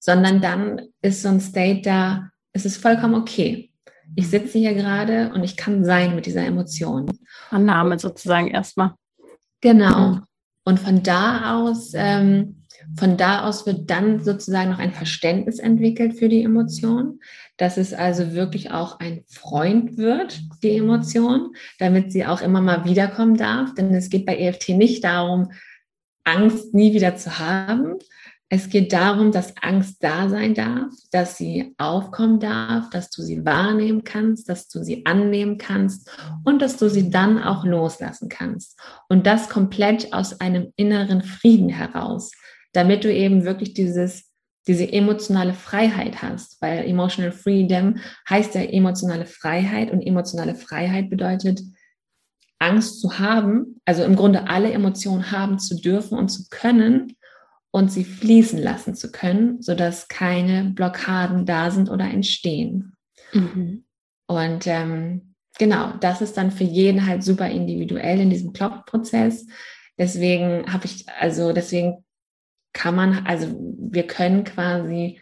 sondern 0.09 0.41
dann 0.41 0.81
ist 1.03 1.21
so 1.21 1.29
ein 1.29 1.39
State 1.39 1.81
da, 1.83 2.31
es 2.51 2.65
ist 2.65 2.77
vollkommen 2.77 3.13
okay. 3.13 3.71
Ich 4.15 4.27
sitze 4.27 4.57
hier 4.57 4.73
gerade 4.73 5.31
und 5.35 5.43
ich 5.43 5.55
kann 5.55 5.85
sein 5.85 6.15
mit 6.15 6.25
dieser 6.25 6.43
Emotion. 6.43 7.05
Annahme 7.51 7.99
sozusagen 7.99 8.47
erstmal. 8.47 8.95
Genau. 9.61 10.13
Mhm. 10.13 10.23
Und 10.63 10.79
von 10.79 11.03
da 11.03 11.59
aus, 11.59 11.91
ähm, 11.93 12.65
von 12.97 13.17
da 13.17 13.43
aus 13.47 13.67
wird 13.67 13.87
dann 13.91 14.23
sozusagen 14.23 14.71
noch 14.71 14.79
ein 14.79 14.93
Verständnis 14.93 15.59
entwickelt 15.59 16.17
für 16.17 16.27
die 16.27 16.41
Emotion, 16.41 17.19
dass 17.57 17.77
es 17.77 17.93
also 17.93 18.33
wirklich 18.33 18.71
auch 18.71 18.99
ein 18.99 19.25
Freund 19.27 19.97
wird, 19.97 20.41
die 20.63 20.77
Emotion, 20.77 21.53
damit 21.77 22.11
sie 22.11 22.25
auch 22.25 22.41
immer 22.41 22.61
mal 22.61 22.83
wiederkommen 22.85 23.37
darf. 23.37 23.75
Denn 23.75 23.93
es 23.93 24.09
geht 24.09 24.25
bei 24.25 24.37
EFT 24.37 24.69
nicht 24.69 25.03
darum, 25.03 25.51
Angst 26.23 26.73
nie 26.73 26.95
wieder 26.95 27.15
zu 27.15 27.37
haben, 27.37 27.99
es 28.51 28.69
geht 28.69 28.93
darum, 28.93 29.31
dass 29.31 29.53
Angst 29.61 30.03
da 30.03 30.27
sein 30.27 30.55
darf, 30.55 30.91
dass 31.11 31.37
sie 31.37 31.75
aufkommen 31.77 32.39
darf, 32.39 32.89
dass 32.89 33.11
du 33.11 33.21
sie 33.21 33.45
wahrnehmen 33.45 34.03
kannst, 34.03 34.49
dass 34.49 34.67
du 34.67 34.83
sie 34.83 35.05
annehmen 35.05 35.59
kannst 35.59 36.09
und 36.43 36.59
dass 36.59 36.77
du 36.77 36.89
sie 36.89 37.11
dann 37.11 37.41
auch 37.41 37.63
loslassen 37.63 38.27
kannst. 38.27 38.79
Und 39.07 39.27
das 39.27 39.49
komplett 39.49 40.13
aus 40.13 40.41
einem 40.41 40.73
inneren 40.75 41.21
Frieden 41.21 41.69
heraus, 41.69 42.31
damit 42.73 43.03
du 43.03 43.13
eben 43.13 43.45
wirklich 43.45 43.75
dieses, 43.75 44.31
diese 44.67 44.91
emotionale 44.91 45.53
Freiheit 45.53 46.23
hast, 46.23 46.59
weil 46.59 46.85
Emotional 46.85 47.31
Freedom 47.31 47.97
heißt 48.27 48.55
ja 48.55 48.61
emotionale 48.61 49.27
Freiheit 49.27 49.91
und 49.91 50.01
emotionale 50.01 50.55
Freiheit 50.55 51.11
bedeutet, 51.11 51.61
Angst 52.57 52.99
zu 52.99 53.19
haben, 53.19 53.79
also 53.85 54.03
im 54.03 54.15
Grunde 54.15 54.49
alle 54.49 54.73
Emotionen 54.73 55.31
haben 55.31 55.59
zu 55.59 55.79
dürfen 55.79 56.17
und 56.17 56.29
zu 56.29 56.47
können 56.49 57.15
und 57.71 57.91
sie 57.91 58.03
fließen 58.03 58.59
lassen 58.59 58.95
zu 58.95 59.11
können, 59.11 59.61
sodass 59.61 60.07
keine 60.07 60.65
Blockaden 60.71 61.45
da 61.45 61.71
sind 61.71 61.89
oder 61.89 62.05
entstehen. 62.05 62.93
Mhm. 63.33 63.85
Und 64.27 64.67
ähm, 64.67 65.35
genau, 65.57 65.93
das 65.99 66.21
ist 66.21 66.37
dann 66.37 66.51
für 66.51 66.63
jeden 66.63 67.05
halt 67.05 67.23
super 67.23 67.49
individuell 67.49 68.19
in 68.19 68.29
diesem 68.29 68.53
Klopfprozess. 68.53 69.45
Deswegen 69.97 70.71
habe 70.71 70.85
ich, 70.85 71.07
also 71.09 71.51
deswegen 71.51 72.05
kann 72.73 72.95
man, 72.95 73.25
also 73.25 73.47
wir 73.77 74.07
können 74.07 74.43
quasi 74.43 75.19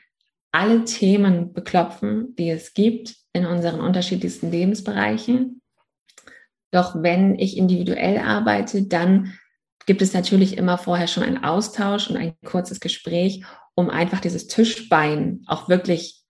alle 0.52 0.86
Themen 0.86 1.54
beklopfen, 1.54 2.36
die 2.36 2.50
es 2.50 2.74
gibt 2.74 3.16
in 3.34 3.46
unseren 3.46 3.80
unterschiedlichsten 3.80 4.52
Lebensbereichen. 4.52 5.62
Doch 6.72 7.02
wenn 7.02 7.38
ich 7.40 7.58
individuell 7.58 8.18
arbeite, 8.18 8.84
dann 8.84 9.34
gibt 9.88 10.02
es 10.02 10.14
natürlich 10.14 10.58
immer 10.58 10.78
vorher 10.78 11.08
schon 11.08 11.24
einen 11.24 11.44
Austausch 11.44 12.10
und 12.10 12.18
ein 12.18 12.36
kurzes 12.46 12.80
Gespräch, 12.80 13.44
um 13.74 13.90
einfach 13.90 14.20
dieses 14.20 14.48
Tischbein 14.48 15.42
auch 15.48 15.70
wirklich, 15.70 16.24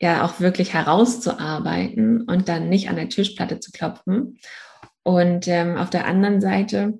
ja, 0.00 0.26
auch 0.26 0.40
wirklich 0.40 0.74
herauszuarbeiten 0.74 2.22
und 2.22 2.48
dann 2.48 2.68
nicht 2.68 2.90
an 2.90 2.96
der 2.96 3.08
Tischplatte 3.08 3.60
zu 3.60 3.70
klopfen. 3.70 4.38
Und 5.04 5.48
ähm, 5.48 5.76
auf 5.76 5.90
der 5.90 6.06
anderen 6.06 6.40
Seite 6.40 6.98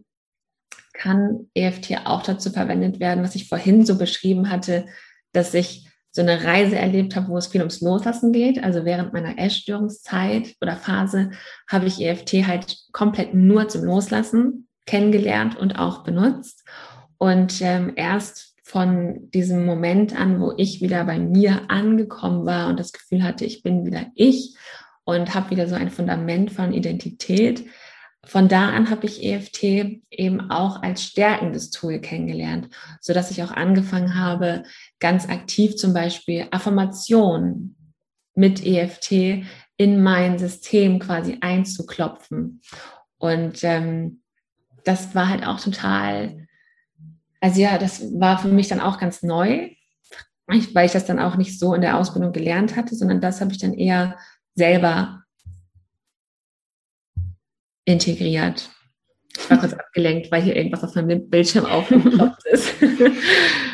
kann 0.95 1.51
EFT 1.55 2.07
auch 2.07 2.23
dazu 2.23 2.51
verwendet 2.51 3.01
werden, 3.01 3.25
was 3.25 3.35
ich 3.35 3.49
vorhin 3.49 3.85
so 3.85 3.99
beschrieben 3.99 4.51
hatte, 4.51 4.87
dass 5.33 5.53
ich 5.53 5.89
so 6.13 6.23
eine 6.23 6.45
Reise 6.45 6.77
erlebt 6.77 7.17
habe, 7.17 7.29
wo 7.29 7.37
es 7.37 7.49
viel 7.49 7.61
ums 7.61 7.81
Loslassen 7.81 8.33
geht. 8.33 8.63
Also 8.63 8.85
während 8.85 9.13
meiner 9.13 9.39
Essstörungszeit 9.39 10.55
oder 10.61 10.77
Phase 10.77 11.33
habe 11.69 11.87
ich 11.87 12.01
EFT 12.01 12.47
halt 12.47 12.79
komplett 12.93 13.35
nur 13.35 13.69
zum 13.69 13.85
Loslassen 13.85 14.68
kennengelernt 14.89 15.57
und 15.57 15.79
auch 15.79 16.03
benutzt. 16.03 16.65
Und 17.19 17.61
ähm, 17.61 17.93
erst 17.97 18.55
von 18.63 19.31
diesem 19.31 19.65
Moment 19.65 20.19
an, 20.19 20.41
wo 20.41 20.53
ich 20.57 20.81
wieder 20.81 21.05
bei 21.05 21.19
mir 21.19 21.71
angekommen 21.71 22.47
war 22.47 22.69
und 22.69 22.81
das 22.81 22.93
Gefühl 22.93 23.23
hatte, 23.23 23.45
ich 23.45 23.63
bin 23.63 23.85
wieder 23.87 24.07
ich 24.15 24.57
und 25.05 25.35
habe 25.35 25.51
wieder 25.51 25.69
so 25.69 25.75
ein 25.75 25.91
Fundament 25.91 26.51
von 26.53 26.73
Identität. 26.73 27.67
Von 28.25 28.49
da 28.49 28.71
an 28.71 28.91
habe 28.91 29.07
ich 29.07 29.23
EFT 29.25 29.63
eben 30.11 30.51
auch 30.51 30.83
als 30.83 31.03
stärkendes 31.03 31.71
Tool 31.71 31.99
kennengelernt, 32.01 32.69
so 33.01 33.13
dass 33.13 33.31
ich 33.31 33.43
auch 33.43 33.53
angefangen 33.53 34.15
habe, 34.15 34.65
ganz 35.01 35.29
aktiv 35.29 35.77
zum 35.77 35.95
Beispiel 35.95 36.47
Affirmationen 36.51 37.77
mit 38.35 38.65
EFT 38.65 39.45
in 39.77 40.03
mein 40.03 40.39
System 40.39 40.99
quasi 40.99 41.39
einzuklopfen. 41.41 42.61
Und 43.17 43.65
ähm, 43.65 44.21
das 44.89 45.15
war 45.15 45.29
halt 45.29 45.47
auch 45.47 45.61
total, 45.61 46.47
also 47.41 47.61
ja, 47.61 47.77
das 47.77 48.03
war 48.19 48.39
für 48.39 48.49
mich 48.49 48.69
dann 48.69 48.81
auch 48.81 48.99
ganz 48.99 49.23
neu, 49.23 49.71
weil 50.47 50.87
ich 50.87 50.93
das 50.93 51.05
dann 51.05 51.19
auch 51.19 51.37
nicht 51.37 51.59
so 51.59 51.75
in 51.75 51.83
der 51.83 51.99
Ausbildung 51.99 52.33
gelernt 52.33 52.75
hatte, 52.75 52.95
sondern 52.95 53.21
das 53.21 53.43
habe 53.43 53.53
ich 53.53 53.59
dann 53.59 53.75
eher 53.75 54.17
selber 54.55 55.25
integriert. 57.85 58.71
Ich 59.37 59.51
war 59.51 59.59
kurz 59.59 59.75
abgelenkt, 59.75 60.33
weil 60.33 60.43
hier 60.43 60.57
irgendwas 60.57 60.83
auf 60.83 60.95
meinem 60.95 61.29
Bildschirm 61.29 61.67
aufgeploppt 61.67 62.47
ist. 62.47 62.75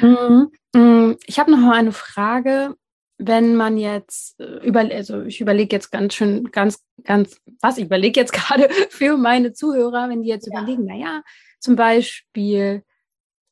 Mhm. 0.03 0.50
Mhm. 0.74 1.16
Ich 1.24 1.38
habe 1.38 1.50
noch 1.50 1.59
mal 1.59 1.79
eine 1.79 1.92
Frage. 1.92 2.74
Wenn 3.18 3.55
man 3.57 3.79
jetzt 3.79 4.38
äh, 4.40 4.66
über, 4.66 4.81
also 4.81 5.22
ich 5.22 5.40
überlege 5.40 5.77
jetzt 5.77 5.90
ganz 5.90 6.14
schön, 6.14 6.50
ganz, 6.50 6.85
ganz, 7.05 7.40
was, 7.61 7.79
ich 7.79 7.85
überlege 7.85 8.18
jetzt 8.20 8.33
gerade 8.35 8.68
für 8.90 9.16
meine 9.16 9.53
Zuhörer, 9.53 10.09
wenn 10.09 10.22
die 10.22 10.29
jetzt 10.29 10.48
ja. 10.50 10.59
überlegen, 10.59 10.85
naja, 10.85 11.22
zum 11.61 11.77
Beispiel 11.77 12.83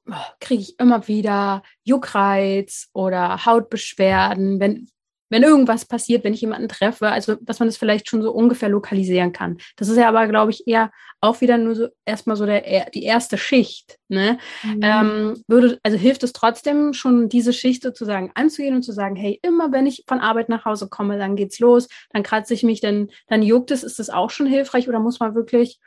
oh, 0.09 0.15
kriege 0.41 0.63
ich 0.63 0.79
immer 0.79 1.07
wieder 1.09 1.63
Juckreiz 1.85 2.89
oder 2.93 3.45
Hautbeschwerden, 3.45 4.61
wenn, 4.61 4.89
wenn 5.33 5.43
irgendwas 5.43 5.87
passiert, 5.87 6.25
wenn 6.25 6.35
ich 6.35 6.43
jemanden 6.43 6.69
treffe, 6.69 7.09
also 7.09 7.37
dass 7.41 7.59
man 7.59 7.67
das 7.67 7.79
vielleicht 7.79 8.09
schon 8.09 8.21
so 8.21 8.33
ungefähr 8.33 8.69
lokalisieren 8.69 9.33
kann. 9.33 9.57
Das 9.77 9.89
ist 9.89 9.97
ja 9.97 10.07
aber, 10.07 10.29
glaube 10.29 10.51
ich, 10.51 10.67
eher 10.67 10.93
auch 11.23 11.41
wieder 11.41 11.57
nur 11.57 11.75
so 11.75 11.89
erstmal 12.05 12.37
so 12.37 12.45
der, 12.45 12.91
die 12.91 13.03
erste 13.05 13.39
Schicht. 13.39 13.99
Ne? 14.09 14.39
Mhm. 14.63 14.81
Ähm, 14.83 15.43
würde, 15.49 15.79
also 15.83 15.97
hilft 15.97 16.23
es 16.23 16.35
trotzdem 16.35 16.93
schon, 16.93 17.31
diese 17.31 17.55
Schicht 17.55 17.83
sozusagen 17.83 18.31
anzugehen 18.35 18.75
und 18.75 18.83
zu 18.83 18.93
sagen, 18.93 19.17
hey, 19.17 19.41
immer 19.43 19.73
wenn 19.73 19.87
ich 19.87 20.05
von 20.07 20.21
Arbeit 20.21 20.51
nach 20.51 20.67
Hause 20.67 20.89
komme, 20.89 21.17
dann 21.17 21.35
geht's 21.35 21.59
los, 21.61 21.89
dann 22.11 22.23
kratze 22.23 22.53
ich 22.53 22.63
mich, 22.63 22.83
dann, 22.83 23.09
dann 23.27 23.43
juckt 23.43 23.71
es, 23.71 23.85
ist 23.85 23.99
das 23.99 24.11
auch 24.11 24.29
schon 24.29 24.47
hilfreich 24.47 24.87
oder 24.87 25.01
muss 25.01 25.19
man 25.19 25.35
wirklich 25.35 25.81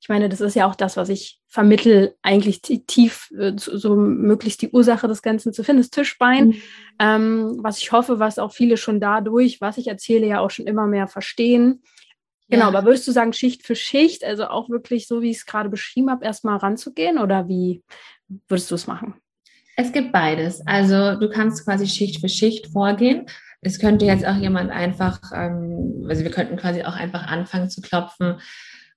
ich 0.00 0.08
meine, 0.08 0.28
das 0.28 0.40
ist 0.40 0.54
ja 0.54 0.66
auch 0.66 0.74
das, 0.74 0.96
was 0.96 1.08
ich 1.08 1.40
vermittel, 1.48 2.14
eigentlich 2.22 2.60
tief 2.62 3.30
äh, 3.36 3.52
so 3.56 3.96
möglichst 3.96 4.62
die 4.62 4.70
Ursache 4.70 5.08
des 5.08 5.22
Ganzen 5.22 5.52
zu 5.52 5.64
finden, 5.64 5.82
das 5.82 5.90
Tischbein, 5.90 6.48
mhm. 6.48 6.62
ähm, 6.98 7.58
was 7.62 7.78
ich 7.78 7.92
hoffe, 7.92 8.18
was 8.18 8.38
auch 8.38 8.52
viele 8.52 8.76
schon 8.76 9.00
dadurch, 9.00 9.60
was 9.60 9.78
ich 9.78 9.88
erzähle, 9.88 10.26
ja 10.26 10.40
auch 10.40 10.50
schon 10.50 10.66
immer 10.66 10.86
mehr 10.86 11.08
verstehen. 11.08 11.82
Genau, 12.48 12.62
ja. 12.62 12.68
aber 12.68 12.84
würdest 12.84 13.06
du 13.06 13.12
sagen, 13.12 13.32
Schicht 13.32 13.66
für 13.66 13.74
Schicht, 13.74 14.24
also 14.24 14.46
auch 14.46 14.70
wirklich 14.70 15.06
so, 15.06 15.20
wie 15.20 15.30
ich 15.30 15.38
es 15.38 15.46
gerade 15.46 15.68
beschrieben 15.68 16.10
habe, 16.10 16.24
erstmal 16.24 16.56
ranzugehen 16.56 17.18
oder 17.18 17.48
wie 17.48 17.82
würdest 18.48 18.70
du 18.70 18.74
es 18.74 18.86
machen? 18.86 19.14
Es 19.76 19.92
gibt 19.92 20.12
beides. 20.12 20.66
Also 20.66 21.18
du 21.18 21.28
kannst 21.28 21.64
quasi 21.64 21.86
Schicht 21.86 22.20
für 22.20 22.28
Schicht 22.28 22.68
vorgehen. 22.68 23.26
Es 23.60 23.78
könnte 23.78 24.06
jetzt 24.06 24.26
auch 24.26 24.36
jemand 24.36 24.70
einfach, 24.70 25.20
ähm, 25.34 26.06
also 26.08 26.22
wir 26.22 26.30
könnten 26.30 26.56
quasi 26.56 26.84
auch 26.84 26.94
einfach 26.94 27.26
anfangen 27.26 27.68
zu 27.68 27.80
klopfen, 27.80 28.40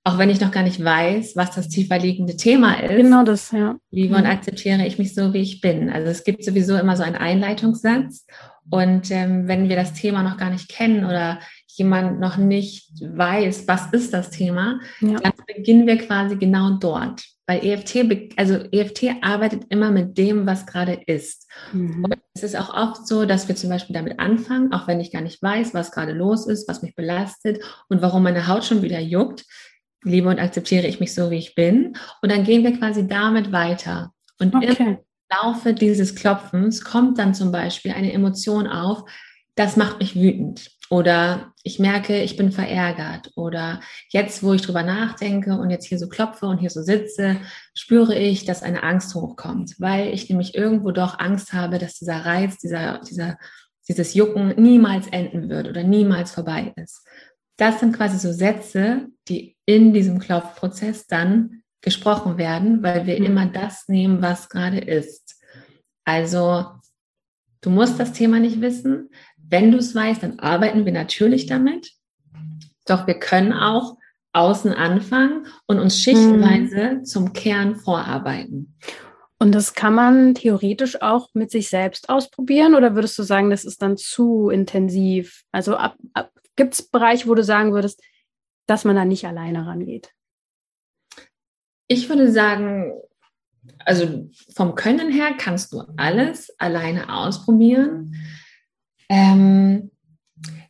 auch 0.03 0.17
wenn 0.17 0.31
ich 0.31 0.41
noch 0.41 0.51
gar 0.51 0.63
nicht 0.63 0.83
weiß, 0.83 1.35
was 1.35 1.51
das 1.51 1.69
tiefer 1.69 1.99
liegende 1.99 2.35
Thema 2.35 2.81
ist. 2.81 2.95
Genau 2.95 3.23
das, 3.23 3.51
ja. 3.51 3.75
Liebe 3.91 4.15
und 4.15 4.23
mhm. 4.23 4.29
akzeptiere 4.29 4.85
ich 4.85 4.97
mich 4.97 5.13
so, 5.13 5.33
wie 5.33 5.41
ich 5.41 5.61
bin. 5.61 5.91
Also 5.91 6.09
es 6.09 6.23
gibt 6.23 6.43
sowieso 6.43 6.75
immer 6.75 6.97
so 6.97 7.03
einen 7.03 7.15
Einleitungssatz. 7.15 8.25
Und 8.69 9.11
ähm, 9.11 9.47
wenn 9.47 9.69
wir 9.69 9.75
das 9.75 9.93
Thema 9.93 10.23
noch 10.23 10.37
gar 10.37 10.49
nicht 10.49 10.69
kennen 10.69 11.05
oder 11.05 11.39
jemand 11.67 12.19
noch 12.19 12.37
nicht 12.37 12.91
weiß, 13.01 13.67
was 13.67 13.91
ist 13.91 14.13
das 14.13 14.29
Thema, 14.31 14.79
ja. 15.01 15.19
dann 15.19 15.33
beginnen 15.45 15.85
wir 15.85 15.97
quasi 15.97 16.35
genau 16.35 16.77
dort. 16.79 17.23
Weil 17.47 17.65
EFT, 17.65 18.31
also 18.37 18.55
EFT 18.71 19.17
arbeitet 19.21 19.65
immer 19.69 19.91
mit 19.91 20.17
dem, 20.17 20.47
was 20.47 20.65
gerade 20.65 20.99
ist. 21.05 21.47
Mhm. 21.73 22.05
Und 22.05 22.15
es 22.33 22.43
ist 22.43 22.55
auch 22.55 22.73
oft 22.73 23.07
so, 23.07 23.25
dass 23.25 23.47
wir 23.47 23.55
zum 23.55 23.69
Beispiel 23.69 23.93
damit 23.93 24.19
anfangen, 24.19 24.73
auch 24.73 24.87
wenn 24.87 24.99
ich 24.99 25.11
gar 25.11 25.21
nicht 25.21 25.41
weiß, 25.41 25.73
was 25.73 25.91
gerade 25.91 26.13
los 26.13 26.47
ist, 26.47 26.67
was 26.67 26.81
mich 26.81 26.95
belastet 26.95 27.61
und 27.89 28.01
warum 28.01 28.23
meine 28.23 28.47
Haut 28.47 28.63
schon 28.65 28.81
wieder 28.81 28.99
juckt, 28.99 29.45
liebe 30.03 30.29
und 30.29 30.39
akzeptiere 30.39 30.87
ich 30.87 30.99
mich 30.99 31.13
so, 31.13 31.31
wie 31.31 31.37
ich 31.37 31.55
bin. 31.55 31.97
Und 32.21 32.31
dann 32.31 32.43
gehen 32.43 32.63
wir 32.63 32.77
quasi 32.77 33.07
damit 33.07 33.51
weiter. 33.51 34.13
Und 34.39 34.55
okay. 34.55 34.75
im 34.79 34.97
Laufe 35.31 35.73
dieses 35.73 36.15
Klopfens 36.15 36.83
kommt 36.83 37.17
dann 37.19 37.33
zum 37.33 37.51
Beispiel 37.51 37.91
eine 37.91 38.11
Emotion 38.11 38.67
auf, 38.67 39.09
das 39.55 39.77
macht 39.77 39.99
mich 39.99 40.15
wütend. 40.15 40.71
Oder 40.89 41.53
ich 41.63 41.79
merke, 41.79 42.21
ich 42.21 42.35
bin 42.35 42.51
verärgert. 42.51 43.31
Oder 43.35 43.79
jetzt, 44.09 44.43
wo 44.43 44.53
ich 44.53 44.61
drüber 44.61 44.83
nachdenke 44.83 45.57
und 45.57 45.69
jetzt 45.69 45.85
hier 45.85 45.97
so 45.97 46.09
klopfe 46.09 46.47
und 46.47 46.57
hier 46.57 46.69
so 46.69 46.81
sitze, 46.81 47.37
spüre 47.73 48.17
ich, 48.17 48.43
dass 48.43 48.61
eine 48.61 48.83
Angst 48.83 49.15
hochkommt, 49.15 49.75
weil 49.79 50.13
ich 50.13 50.29
nämlich 50.29 50.53
irgendwo 50.53 50.91
doch 50.91 51.19
Angst 51.19 51.53
habe, 51.53 51.79
dass 51.79 51.97
dieser 51.97 52.25
Reiz, 52.25 52.57
dieser, 52.57 52.99
dieser, 52.99 53.37
dieses 53.87 54.13
Jucken 54.15 54.61
niemals 54.61 55.07
enden 55.07 55.49
wird 55.49 55.69
oder 55.69 55.83
niemals 55.83 56.31
vorbei 56.31 56.73
ist 56.75 57.05
das 57.61 57.79
sind 57.79 57.95
quasi 57.95 58.17
so 58.17 58.33
Sätze, 58.33 59.07
die 59.27 59.55
in 59.67 59.93
diesem 59.93 60.17
Klopfprozess 60.17 61.05
dann 61.05 61.61
gesprochen 61.81 62.39
werden, 62.39 62.81
weil 62.81 63.05
wir 63.05 63.19
mhm. 63.19 63.25
immer 63.25 63.45
das 63.45 63.87
nehmen, 63.87 64.19
was 64.23 64.49
gerade 64.49 64.79
ist. 64.79 65.39
Also 66.03 66.65
du 67.61 67.69
musst 67.69 67.99
das 67.99 68.13
Thema 68.13 68.39
nicht 68.39 68.61
wissen. 68.61 69.11
Wenn 69.37 69.71
du 69.71 69.77
es 69.77 69.93
weißt, 69.93 70.23
dann 70.23 70.39
arbeiten 70.39 70.85
wir 70.85 70.91
natürlich 70.91 71.45
damit. 71.45 71.91
Doch 72.87 73.05
wir 73.05 73.19
können 73.19 73.53
auch 73.53 73.95
außen 74.33 74.73
anfangen 74.73 75.45
und 75.67 75.77
uns 75.77 75.99
schichtweise 75.99 76.95
mhm. 76.95 77.05
zum 77.05 77.31
Kern 77.31 77.75
vorarbeiten. 77.75 78.75
Und 79.37 79.53
das 79.53 79.75
kann 79.75 79.93
man 79.93 80.33
theoretisch 80.33 80.99
auch 81.03 81.29
mit 81.35 81.51
sich 81.51 81.69
selbst 81.69 82.09
ausprobieren 82.09 82.73
oder 82.73 82.95
würdest 82.95 83.19
du 83.19 83.23
sagen, 83.23 83.51
das 83.51 83.65
ist 83.65 83.83
dann 83.83 83.97
zu 83.97 84.49
intensiv? 84.49 85.43
Also 85.51 85.75
ab, 85.75 85.95
ab 86.13 86.31
Gibt 86.61 86.75
es 86.75 86.83
Bereiche, 86.83 87.27
wo 87.27 87.33
du 87.33 87.43
sagen 87.43 87.73
würdest, 87.73 88.03
dass 88.67 88.85
man 88.85 88.95
da 88.95 89.03
nicht 89.03 89.25
alleine 89.25 89.65
rangeht? 89.65 90.13
Ich 91.87 92.07
würde 92.07 92.31
sagen, 92.31 92.93
also 93.79 94.29
vom 94.53 94.75
Können 94.75 95.11
her 95.11 95.31
kannst 95.39 95.73
du 95.73 95.81
alles 95.97 96.53
alleine 96.59 97.17
ausprobieren. 97.17 98.15
Ähm, 99.09 99.89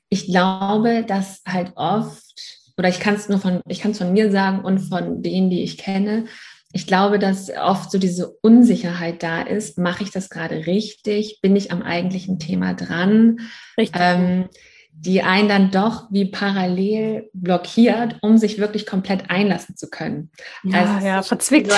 ich 0.07 0.27
glaube, 0.27 1.03
dass 1.05 1.41
halt 1.45 1.73
oft, 1.75 2.39
oder 2.77 2.87
ich 2.87 3.01
kann 3.01 3.15
es 3.15 3.27
nur 3.27 3.39
von, 3.39 3.59
ich 3.67 3.81
kann 3.81 3.91
es 3.91 3.97
von 3.97 4.13
mir 4.13 4.31
sagen 4.31 4.63
und 4.63 4.79
von 4.79 5.21
denen, 5.21 5.49
die 5.49 5.61
ich 5.61 5.77
kenne, 5.77 6.23
ich 6.71 6.87
glaube, 6.87 7.19
dass 7.19 7.49
oft 7.49 7.91
so 7.91 7.97
diese 7.97 8.29
Unsicherheit 8.29 9.23
da 9.23 9.41
ist. 9.41 9.77
Mache 9.77 10.05
ich 10.05 10.11
das 10.11 10.29
gerade 10.29 10.67
richtig? 10.67 11.41
Bin 11.41 11.57
ich 11.57 11.73
am 11.73 11.81
eigentlichen 11.81 12.39
Thema 12.39 12.75
dran? 12.75 13.41
Richtig. 13.77 14.01
Ähm, 14.01 14.47
die 14.93 15.23
einen 15.23 15.49
dann 15.49 15.71
doch 15.71 16.07
wie 16.11 16.25
parallel 16.25 17.29
blockiert, 17.33 18.17
um 18.21 18.37
sich 18.37 18.59
wirklich 18.59 18.85
komplett 18.85 19.31
einlassen 19.31 19.75
zu 19.75 19.89
können. 19.89 20.29
Ja, 20.63 20.81
also, 20.81 21.07
ja, 21.07 21.21
verzwickt. 21.23 21.71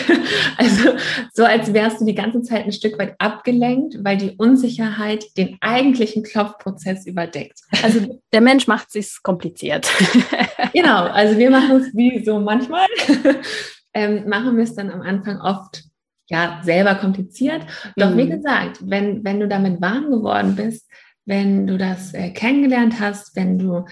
also 0.56 0.90
so, 1.34 1.44
als 1.44 1.74
wärst 1.74 2.00
du 2.00 2.06
die 2.06 2.14
ganze 2.14 2.40
Zeit 2.40 2.64
ein 2.64 2.72
Stück 2.72 2.98
weit 2.98 3.16
abgelenkt, 3.18 4.02
weil 4.02 4.16
die 4.16 4.30
Unsicherheit 4.38 5.24
den 5.36 5.58
eigentlichen 5.60 6.22
Klopfprozess 6.22 7.06
überdeckt. 7.06 7.60
Also 7.82 8.20
der 8.32 8.40
Mensch 8.40 8.66
macht 8.66 8.90
sich 8.90 9.18
kompliziert. 9.22 9.86
genau, 10.72 11.04
also 11.04 11.36
wir 11.38 11.50
machen 11.50 11.76
es 11.76 11.94
wie 11.94 12.24
so 12.24 12.38
manchmal, 12.40 12.86
ähm, 13.94 14.26
machen 14.26 14.56
wir 14.56 14.64
es 14.64 14.74
dann 14.74 14.90
am 14.90 15.02
Anfang 15.02 15.38
oft 15.38 15.84
ja 16.28 16.60
selber 16.62 16.94
kompliziert. 16.94 17.62
Doch 17.96 18.10
mhm. 18.10 18.16
wie 18.16 18.28
gesagt, 18.28 18.78
wenn, 18.80 19.22
wenn 19.24 19.40
du 19.40 19.48
damit 19.48 19.82
warm 19.82 20.10
geworden 20.10 20.56
bist, 20.56 20.88
wenn 21.24 21.66
du 21.66 21.78
das 21.78 22.14
äh, 22.14 22.30
kennengelernt 22.30 23.00
hast, 23.00 23.36
wenn 23.36 23.58
du 23.58 23.84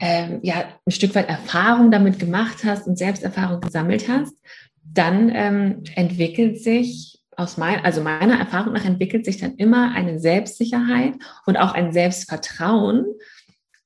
ähm, 0.00 0.40
ja 0.42 0.64
ein 0.84 0.90
Stück 0.90 1.14
weit 1.14 1.28
Erfahrung 1.28 1.90
damit 1.90 2.18
gemacht 2.18 2.64
hast 2.64 2.86
und 2.86 2.98
Selbsterfahrung 2.98 3.60
gesammelt 3.60 4.08
hast, 4.08 4.34
dann 4.82 5.30
ähm, 5.34 5.84
entwickelt 5.94 6.62
sich 6.62 7.18
aus 7.36 7.56
mein, 7.58 7.84
also 7.84 8.02
meiner 8.02 8.38
Erfahrung 8.38 8.72
nach 8.72 8.84
entwickelt 8.84 9.24
sich 9.24 9.38
dann 9.38 9.56
immer 9.56 9.94
eine 9.94 10.18
Selbstsicherheit 10.18 11.14
und 11.44 11.56
auch 11.56 11.72
ein 11.72 11.92
Selbstvertrauen, 11.92 13.04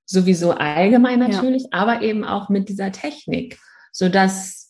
sowieso 0.07 0.53
allgemein 0.53 1.19
natürlich, 1.19 1.63
ja. 1.65 1.69
aber 1.73 2.03
eben 2.03 2.25
auch 2.25 2.49
mit 2.49 2.69
dieser 2.69 2.93
Technik, 2.93 3.59
so 3.93 4.09
dass 4.09 4.61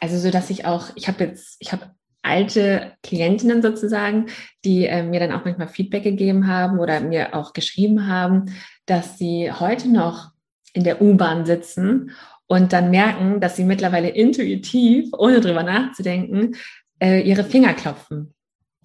also 0.00 0.18
so 0.18 0.30
dass 0.30 0.50
ich 0.50 0.64
auch, 0.64 0.90
ich 0.94 1.08
habe 1.08 1.24
jetzt, 1.24 1.56
ich 1.60 1.72
habe 1.72 1.90
alte 2.26 2.92
Klientinnen 3.02 3.62
sozusagen, 3.62 4.26
die 4.64 4.86
äh, 4.86 5.02
mir 5.02 5.20
dann 5.20 5.32
auch 5.32 5.44
manchmal 5.44 5.68
Feedback 5.68 6.02
gegeben 6.02 6.46
haben 6.46 6.78
oder 6.78 7.00
mir 7.00 7.34
auch 7.34 7.52
geschrieben 7.52 8.06
haben, 8.08 8.46
dass 8.86 9.18
sie 9.18 9.50
heute 9.50 9.88
noch 9.88 10.30
in 10.72 10.84
der 10.84 11.00
U-Bahn 11.00 11.46
sitzen 11.46 12.10
und 12.46 12.72
dann 12.72 12.90
merken, 12.90 13.40
dass 13.40 13.56
sie 13.56 13.64
mittlerweile 13.64 14.08
intuitiv, 14.08 15.10
ohne 15.16 15.40
drüber 15.40 15.62
nachzudenken, 15.62 16.56
äh, 17.00 17.20
ihre 17.22 17.44
Finger 17.44 17.74
klopfen. 17.74 18.34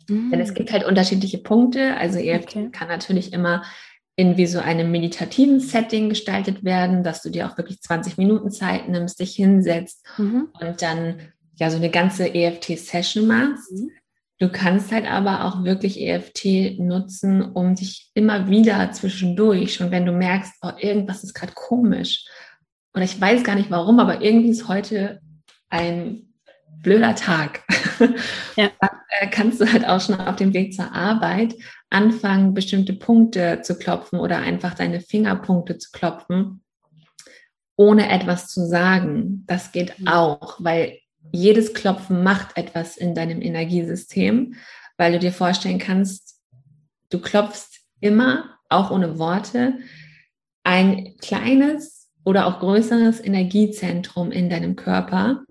Mhm. 0.08 0.32
Denn 0.32 0.40
es 0.40 0.54
gibt 0.54 0.72
halt 0.72 0.84
unterschiedliche 0.84 1.38
Punkte. 1.38 1.96
Also 1.98 2.20
EFT 2.20 2.56
okay. 2.56 2.70
kann 2.72 2.88
natürlich 2.88 3.34
immer 3.34 3.64
in 4.16 4.38
wie 4.38 4.48
so 4.48 4.60
einem 4.60 4.92
meditativen 4.92 5.60
Setting 5.60 6.10
gestaltet 6.10 6.64
werden, 6.64 7.04
dass 7.04 7.22
du 7.22 7.30
dir 7.30 7.48
auch 7.48 7.58
wirklich 7.58 7.82
20 7.82 8.18
Minuten 8.18 8.52
Zeit 8.52 8.90
nimmst, 8.90 9.20
dich 9.20 9.36
hinsetzt 9.36 10.06
mhm. 10.18 10.50
und 10.60 10.82
dann 10.82 11.32
ja 11.56 11.70
so 11.70 11.78
eine 11.78 11.90
ganze 11.90 12.34
EFT-Session 12.34 13.28
machst. 13.28 13.72
Mhm. 13.72 13.92
Du 14.40 14.50
kannst 14.50 14.92
halt 14.92 15.06
aber 15.06 15.46
auch 15.46 15.64
wirklich 15.64 16.02
EFT 16.02 16.80
nutzen, 16.80 17.44
um 17.44 17.76
dich 17.76 18.10
immer 18.16 18.50
wieder 18.50 18.92
zwischendurch, 18.92 19.76
schon 19.76 19.92
wenn 19.92 20.06
du 20.06 20.12
merkst, 20.12 20.54
oh, 20.64 20.72
irgendwas 20.80 21.24
ist 21.24 21.36
gerade 21.36 21.54
komisch 21.54 22.26
oder 22.94 23.04
ich 23.04 23.20
weiß 23.20 23.44
gar 23.44 23.56
nicht 23.56 23.72
warum, 23.72 24.00
aber 24.00 24.22
irgendwie 24.22 24.50
ist 24.50 24.68
heute 24.68 25.22
ein 25.70 26.34
blöder 26.82 27.16
Tag. 27.16 27.64
Ja. 28.56 28.72
Dann 28.80 28.90
äh, 29.10 29.28
kannst 29.30 29.62
du 29.62 29.72
halt 29.72 29.88
auch 29.88 30.02
schon 30.02 30.16
auf 30.16 30.36
dem 30.36 30.54
Weg 30.54 30.74
zur 30.74 30.92
Arbeit 30.92 31.54
anfangen, 31.92 32.56
bestimmte 32.56 32.94
Punkte 32.94 33.62
zu 33.62 33.78
klopfen 33.78 34.20
oder 34.20 34.40
einfach 34.40 34.74
deine 34.74 35.02
Fingerpunkte 35.02 35.78
zu 35.78 35.92
klopfen, 35.92 36.64
ohne 37.76 38.10
etwas 38.10 38.48
zu 38.48 38.66
sagen. 38.66 39.44
Das 39.46 39.72
geht 39.72 40.00
mhm. 40.00 40.08
auch, 40.08 40.56
weil 40.60 40.98
jedes 41.32 41.74
Klopfen 41.74 42.24
macht 42.24 42.58
etwas 42.58 42.98
in 42.98 43.16
deinem 43.16 43.42
Energiesystem, 43.42 44.56
weil 44.98 45.14
du 45.14 45.20
dir 45.20 45.32
vorstellen 45.32 45.80
kannst, 45.80 46.40
du 47.10 47.20
klopfst 47.20 47.82
immer, 48.00 48.58
auch 48.70 48.92
ohne 48.92 49.18
Worte, 49.20 49.80
ein 50.64 51.16
kleines 51.18 52.10
oder 52.24 52.48
auch 52.48 52.60
größeres 52.60 53.24
Energiezentrum 53.24 54.32
in 54.32 54.50
deinem 54.50 54.76
Körper, 54.76 55.44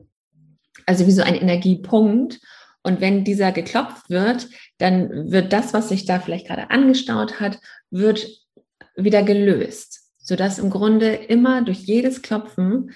also 0.86 1.06
wie 1.06 1.12
so 1.12 1.22
ein 1.22 1.34
Energiepunkt. 1.34 2.40
Und 2.82 3.00
wenn 3.00 3.24
dieser 3.24 3.52
geklopft 3.52 4.08
wird, 4.08 4.48
dann 4.78 5.30
wird 5.30 5.52
das, 5.52 5.74
was 5.74 5.88
sich 5.90 6.06
da 6.06 6.18
vielleicht 6.18 6.46
gerade 6.46 6.70
angestaut 6.70 7.38
hat, 7.40 7.58
wird 7.90 8.26
wieder 8.96 9.22
gelöst, 9.22 10.00
sodass 10.18 10.58
im 10.58 10.70
Grunde 10.70 11.14
immer 11.14 11.62
durch 11.62 11.80
jedes 11.80 12.22
Klopfen 12.22 12.92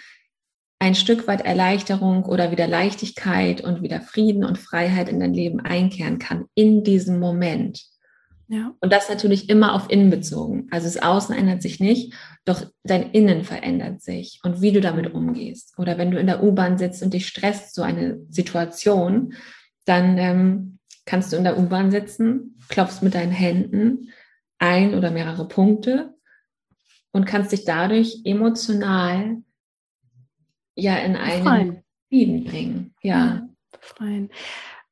ein 0.78 0.94
Stück 0.94 1.26
weit 1.26 1.42
Erleichterung 1.42 2.24
oder 2.24 2.50
wieder 2.50 2.66
Leichtigkeit 2.66 3.62
und 3.62 3.82
wieder 3.82 4.00
Frieden 4.00 4.44
und 4.44 4.58
Freiheit 4.58 5.08
in 5.08 5.20
dein 5.20 5.32
Leben 5.32 5.60
einkehren 5.60 6.18
kann 6.18 6.46
in 6.54 6.84
diesem 6.84 7.18
Moment. 7.20 7.84
Ja. 8.48 8.74
Und 8.80 8.92
das 8.92 9.08
natürlich 9.08 9.48
immer 9.48 9.74
auf 9.74 9.90
innen 9.90 10.10
bezogen. 10.10 10.68
Also 10.70 10.86
das 10.86 11.02
Außen 11.02 11.34
ändert 11.34 11.62
sich 11.62 11.80
nicht, 11.80 12.12
doch 12.44 12.66
dein 12.82 13.10
Innen 13.12 13.42
verändert 13.42 14.02
sich 14.02 14.40
und 14.42 14.60
wie 14.60 14.72
du 14.72 14.80
damit 14.80 15.14
umgehst. 15.14 15.72
Oder 15.78 15.96
wenn 15.96 16.10
du 16.10 16.18
in 16.18 16.26
der 16.26 16.42
U-Bahn 16.42 16.76
sitzt 16.76 17.02
und 17.02 17.14
dich 17.14 17.26
stresst 17.26 17.74
so 17.74 17.82
eine 17.82 18.18
Situation, 18.28 19.34
dann 19.86 20.18
ähm, 20.18 20.78
kannst 21.06 21.32
du 21.32 21.36
in 21.36 21.44
der 21.44 21.58
U-Bahn 21.58 21.90
sitzen, 21.90 22.58
klopfst 22.68 23.02
mit 23.02 23.14
deinen 23.14 23.32
Händen 23.32 24.10
ein 24.58 24.94
oder 24.94 25.10
mehrere 25.10 25.48
Punkte 25.48 26.14
und 27.12 27.24
kannst 27.24 27.52
dich 27.52 27.64
dadurch 27.64 28.20
emotional 28.24 29.38
ja 30.74 30.96
in 30.98 31.16
einen 31.16 31.82
Frieden 32.08 32.44
bringen. 32.44 32.94
Ja. 33.02 33.48
Befreien. 33.72 34.30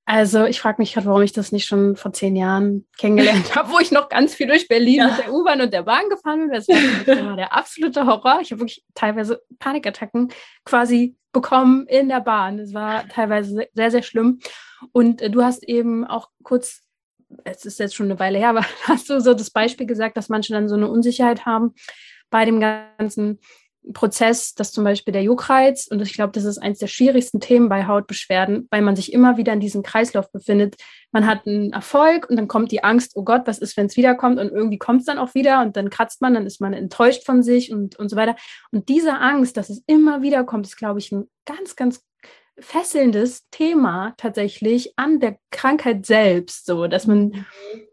Also 0.04 0.44
ich 0.44 0.60
frage 0.60 0.82
mich 0.82 0.94
gerade, 0.94 1.06
warum 1.06 1.22
ich 1.22 1.32
das 1.32 1.52
nicht 1.52 1.66
schon 1.66 1.96
vor 1.96 2.12
zehn 2.12 2.34
Jahren 2.34 2.86
kennengelernt 2.98 3.54
habe, 3.56 3.70
wo 3.70 3.78
ich 3.78 3.92
noch 3.92 4.08
ganz 4.08 4.34
viel 4.34 4.48
durch 4.48 4.66
Berlin 4.66 4.96
ja. 4.96 5.08
mit 5.08 5.18
der 5.18 5.32
U-Bahn 5.32 5.60
und 5.60 5.72
der 5.72 5.84
Bahn 5.84 6.08
gefahren 6.08 6.40
bin. 6.40 6.50
Das 6.50 6.68
war 6.68 7.36
der 7.36 7.52
absolute 7.52 8.04
Horror. 8.04 8.40
Ich 8.40 8.50
habe 8.50 8.60
wirklich 8.60 8.84
teilweise 8.94 9.42
Panikattacken 9.60 10.32
quasi 10.64 11.16
bekommen 11.32 11.86
in 11.86 12.08
der 12.08 12.20
Bahn. 12.20 12.58
Das 12.58 12.74
war 12.74 13.08
teilweise 13.08 13.68
sehr, 13.72 13.90
sehr 13.90 14.02
schlimm. 14.02 14.40
Und 14.90 15.22
äh, 15.22 15.30
du 15.30 15.42
hast 15.42 15.62
eben 15.62 16.04
auch 16.04 16.28
kurz, 16.42 16.82
es 17.44 17.64
ist 17.64 17.78
jetzt 17.78 17.94
schon 17.94 18.06
eine 18.06 18.18
Weile 18.18 18.38
her, 18.38 18.50
aber 18.50 18.66
hast 18.84 19.08
du 19.08 19.20
so 19.20 19.34
das 19.34 19.50
Beispiel 19.50 19.86
gesagt, 19.86 20.16
dass 20.16 20.28
manche 20.28 20.52
dann 20.52 20.68
so 20.68 20.74
eine 20.74 20.90
Unsicherheit 20.90 21.46
haben 21.46 21.74
bei 22.28 22.44
dem 22.44 22.60
ganzen 22.60 23.38
Prozess, 23.92 24.54
dass 24.54 24.72
zum 24.72 24.84
Beispiel 24.84 25.12
der 25.12 25.22
Juckreiz, 25.22 25.88
und 25.88 26.00
ich 26.00 26.14
glaube, 26.14 26.32
das 26.32 26.44
ist 26.44 26.58
eines 26.58 26.78
der 26.78 26.86
schwierigsten 26.86 27.40
Themen 27.40 27.68
bei 27.68 27.86
Hautbeschwerden, 27.86 28.68
weil 28.70 28.82
man 28.82 28.94
sich 28.94 29.12
immer 29.12 29.36
wieder 29.36 29.52
in 29.52 29.60
diesem 29.60 29.82
Kreislauf 29.82 30.30
befindet. 30.30 30.76
Man 31.10 31.26
hat 31.26 31.46
einen 31.46 31.72
Erfolg 31.72 32.30
und 32.30 32.36
dann 32.36 32.48
kommt 32.48 32.70
die 32.70 32.84
Angst, 32.84 33.12
oh 33.16 33.24
Gott, 33.24 33.42
was 33.46 33.58
ist, 33.58 33.76
wenn 33.76 33.86
es 33.86 33.96
wiederkommt? 33.96 34.38
Und 34.38 34.50
irgendwie 34.50 34.78
kommt 34.78 35.00
es 35.00 35.06
dann 35.06 35.18
auch 35.18 35.34
wieder 35.34 35.62
und 35.62 35.76
dann 35.76 35.90
kratzt 35.90 36.20
man, 36.20 36.34
dann 36.34 36.46
ist 36.46 36.60
man 36.60 36.72
enttäuscht 36.72 37.24
von 37.24 37.42
sich 37.42 37.72
und, 37.72 37.98
und 37.98 38.08
so 38.08 38.16
weiter. 38.16 38.36
Und 38.70 38.88
diese 38.88 39.18
Angst, 39.18 39.56
dass 39.56 39.68
es 39.68 39.82
immer 39.86 40.22
wieder 40.22 40.44
kommt, 40.44 40.66
ist, 40.66 40.76
glaube 40.76 41.00
ich, 41.00 41.10
ein 41.10 41.28
ganz, 41.44 41.74
ganz 41.74 42.04
fesselndes 42.62 43.48
Thema 43.50 44.14
tatsächlich 44.16 44.92
an 44.96 45.20
der 45.20 45.38
Krankheit 45.50 46.06
selbst, 46.06 46.66
so 46.66 46.86
dass 46.86 47.06
man 47.06 47.28
mhm. 47.28 47.46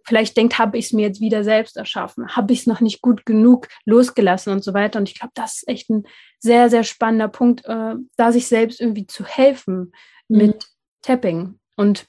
vielleicht 0.06 0.38
denkt, 0.38 0.58
habe 0.58 0.78
ich 0.78 0.86
es 0.86 0.94
mir 0.94 1.08
jetzt 1.08 1.22
wieder 1.22 1.44
selbst 1.44 1.78
erschaffen, 1.78 2.36
habe 2.36 2.54
ich 2.54 2.62
es 2.62 2.68
noch 2.68 2.80
nicht 2.80 3.02
gut 3.02 3.26
genug 3.26 3.68
losgelassen 3.86 4.54
und 4.54 4.64
so 4.64 4.74
weiter. 4.74 5.00
Und 5.00 5.10
ich 5.10 5.20
glaube, 5.20 5.32
das 5.36 5.58
ist 5.58 5.68
echt 5.68 5.90
ein 5.90 6.04
sehr, 6.40 6.70
sehr 6.70 6.84
spannender 6.84 7.28
Punkt, 7.28 7.66
äh, 7.66 7.96
da 8.16 8.32
sich 8.32 8.48
selbst 8.48 8.80
irgendwie 8.80 9.08
zu 9.08 9.26
helfen 9.26 9.92
mhm. 10.28 10.38
mit 10.38 10.66
Tapping. 11.02 11.60
Und 11.76 12.06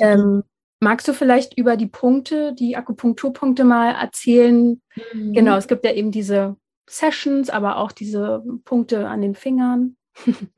ähm, 0.00 0.42
magst 0.80 1.08
du 1.08 1.14
vielleicht 1.14 1.56
über 1.56 1.76
die 1.76 1.86
Punkte, 1.86 2.54
die 2.54 2.76
Akupunkturpunkte 2.76 3.64
mal 3.64 3.92
erzählen? 3.94 4.80
Mhm. 5.12 5.32
Genau, 5.32 5.56
es 5.56 5.68
gibt 5.68 5.84
ja 5.84 5.92
eben 5.92 6.10
diese 6.10 6.56
Sessions, 6.88 7.48
aber 7.50 7.76
auch 7.76 7.92
diese 7.92 8.42
Punkte 8.64 9.08
an 9.08 9.22
den 9.22 9.34
Fingern. 9.34 9.96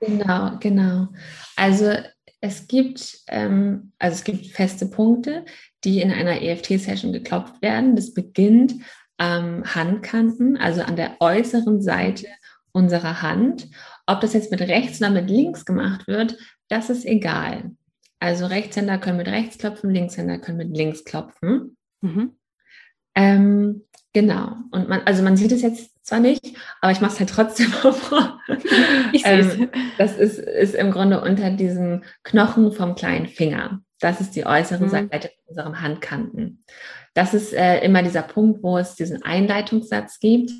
Genau, 0.00 0.58
genau. 0.60 1.08
Also 1.56 1.92
es 2.40 2.66
gibt, 2.66 3.18
ähm, 3.28 3.92
also 3.98 4.16
es 4.16 4.24
gibt 4.24 4.46
feste 4.48 4.86
Punkte, 4.86 5.44
die 5.84 6.00
in 6.00 6.10
einer 6.10 6.42
EFT-Session 6.42 7.12
geklopft 7.12 7.62
werden. 7.62 7.96
Das 7.96 8.12
beginnt 8.12 8.74
am 9.16 9.64
Handkanten, 9.64 10.56
also 10.56 10.82
an 10.82 10.96
der 10.96 11.20
äußeren 11.20 11.80
Seite 11.80 12.26
unserer 12.72 13.22
Hand. 13.22 13.68
Ob 14.06 14.20
das 14.20 14.34
jetzt 14.34 14.50
mit 14.50 14.60
rechts 14.60 15.00
oder 15.00 15.10
mit 15.10 15.30
links 15.30 15.64
gemacht 15.64 16.06
wird, 16.06 16.36
das 16.68 16.90
ist 16.90 17.06
egal. 17.06 17.70
Also 18.18 18.46
Rechtshänder 18.46 18.98
können 18.98 19.18
mit 19.18 19.28
rechts 19.28 19.58
klopfen, 19.58 19.90
Linkshänder 19.90 20.38
können 20.38 20.58
mit 20.58 20.76
links 20.76 21.04
klopfen. 21.04 21.76
Mhm. 22.00 22.36
Ähm, 23.14 23.84
genau. 24.12 24.56
Und 24.70 24.88
man, 24.88 25.02
also 25.04 25.22
man 25.22 25.36
sieht 25.36 25.52
es 25.52 25.62
jetzt 25.62 25.93
zwar 26.04 26.20
nicht, 26.20 26.56
aber 26.80 26.92
ich 26.92 27.00
mache 27.00 27.14
es 27.14 27.18
halt 27.18 27.30
trotzdem. 27.30 27.72
Ich 29.12 29.24
ähm, 29.24 29.70
das 29.96 30.16
ist, 30.16 30.38
ist 30.38 30.74
im 30.74 30.90
Grunde 30.90 31.20
unter 31.20 31.50
diesem 31.50 32.02
Knochen 32.24 32.72
vom 32.72 32.94
kleinen 32.94 33.26
Finger. 33.26 33.80
Das 34.00 34.20
ist 34.20 34.32
die 34.36 34.44
äußere 34.44 34.84
mhm. 34.84 34.88
Seite 34.88 35.30
unserer 35.46 35.80
Handkanten. 35.80 36.64
Das 37.14 37.32
ist 37.32 37.54
äh, 37.54 37.78
immer 37.84 38.02
dieser 38.02 38.22
Punkt, 38.22 38.62
wo 38.62 38.76
es 38.76 38.96
diesen 38.96 39.22
Einleitungssatz 39.22 40.18
gibt. 40.18 40.50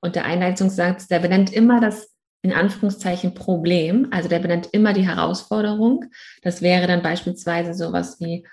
Und 0.00 0.16
der 0.16 0.26
Einleitungssatz, 0.26 1.08
der 1.08 1.18
benennt 1.18 1.52
immer 1.52 1.80
das 1.80 2.14
in 2.42 2.52
Anführungszeichen 2.52 3.34
Problem. 3.34 4.08
Also 4.10 4.28
der 4.28 4.38
benennt 4.38 4.68
immer 4.72 4.92
die 4.92 5.08
Herausforderung. 5.08 6.04
Das 6.42 6.60
wäre 6.60 6.86
dann 6.86 7.02
beispielsweise 7.02 7.72
sowas 7.72 8.20
wie, 8.20 8.46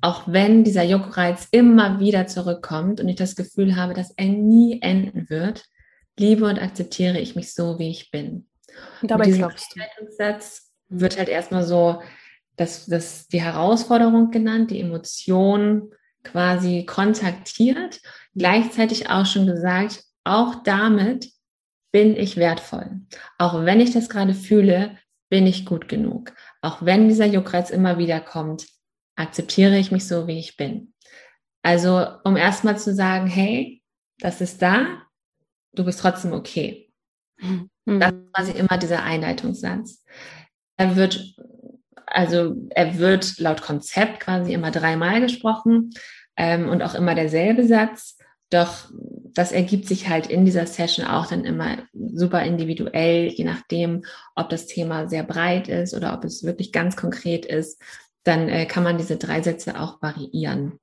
auch 0.00 0.24
wenn 0.26 0.64
dieser 0.64 0.84
Juckreiz 0.84 1.48
immer 1.50 1.98
wieder 2.00 2.26
zurückkommt 2.26 3.00
und 3.00 3.08
ich 3.08 3.16
das 3.16 3.36
Gefühl 3.36 3.76
habe, 3.76 3.94
dass 3.94 4.12
er 4.16 4.26
nie 4.26 4.80
enden 4.82 5.28
wird, 5.30 5.64
liebe 6.18 6.44
und 6.44 6.58
akzeptiere 6.58 7.18
ich 7.18 7.36
mich 7.36 7.54
so, 7.54 7.78
wie 7.78 7.90
ich 7.90 8.10
bin. 8.10 8.46
Und 9.02 9.10
dabei 9.10 9.26
und 9.26 9.34
glaubst 9.34 9.74
du. 9.74 9.80
Satz 10.16 10.72
wird 10.88 11.18
halt 11.18 11.28
erstmal 11.28 11.64
so, 11.64 12.02
dass 12.56 12.86
das 12.86 13.28
die 13.28 13.42
Herausforderung 13.42 14.30
genannt, 14.30 14.70
die 14.70 14.80
Emotion 14.80 15.92
quasi 16.22 16.84
kontaktiert, 16.86 18.00
gleichzeitig 18.34 19.10
auch 19.10 19.26
schon 19.26 19.46
gesagt, 19.46 20.04
auch 20.24 20.62
damit 20.64 21.30
bin 21.92 22.16
ich 22.16 22.36
wertvoll. 22.36 23.00
Auch 23.38 23.64
wenn 23.64 23.80
ich 23.80 23.92
das 23.92 24.08
gerade 24.08 24.34
fühle, 24.34 24.96
bin 25.28 25.46
ich 25.46 25.64
gut 25.64 25.88
genug. 25.88 26.32
Auch 26.60 26.84
wenn 26.84 27.08
dieser 27.08 27.26
Juckreiz 27.26 27.70
immer 27.70 27.98
wieder 27.98 28.20
kommt, 28.20 28.66
akzeptiere 29.16 29.78
ich 29.78 29.90
mich 29.90 30.06
so, 30.06 30.26
wie 30.26 30.38
ich 30.38 30.56
bin. 30.56 30.92
Also, 31.62 32.06
um 32.24 32.36
erstmal 32.36 32.78
zu 32.78 32.94
sagen, 32.94 33.26
hey, 33.26 33.82
das 34.20 34.40
ist 34.40 34.62
da, 34.62 35.02
du 35.72 35.84
bist 35.84 36.00
trotzdem 36.00 36.32
okay. 36.32 36.92
Mhm. 37.38 37.70
Das 37.84 38.12
ist 38.12 38.32
quasi 38.32 38.52
immer 38.52 38.78
dieser 38.78 39.02
Einleitungssatz. 39.02 40.04
Er 40.76 40.96
wird, 40.96 41.34
also 42.06 42.54
er 42.70 42.98
wird 42.98 43.38
laut 43.38 43.62
Konzept 43.62 44.20
quasi 44.20 44.52
immer 44.52 44.70
dreimal 44.70 45.20
gesprochen 45.20 45.90
ähm, 46.36 46.68
und 46.68 46.82
auch 46.82 46.94
immer 46.94 47.14
derselbe 47.14 47.66
Satz. 47.66 48.18
Doch 48.50 48.90
das 49.32 49.52
ergibt 49.52 49.86
sich 49.86 50.08
halt 50.08 50.28
in 50.28 50.44
dieser 50.44 50.66
Session 50.66 51.06
auch 51.06 51.26
dann 51.26 51.44
immer 51.44 51.78
super 51.92 52.42
individuell, 52.42 53.28
je 53.28 53.44
nachdem, 53.44 54.04
ob 54.34 54.48
das 54.48 54.66
Thema 54.66 55.08
sehr 55.08 55.24
breit 55.24 55.68
ist 55.68 55.94
oder 55.94 56.14
ob 56.14 56.24
es 56.24 56.44
wirklich 56.44 56.72
ganz 56.72 56.96
konkret 56.96 57.44
ist 57.44 57.80
dann 58.26 58.48
äh, 58.48 58.66
kann 58.66 58.82
man 58.82 58.98
diese 58.98 59.16
drei 59.16 59.42
Sätze 59.42 59.80
auch 59.80 60.00
variieren. 60.02 60.78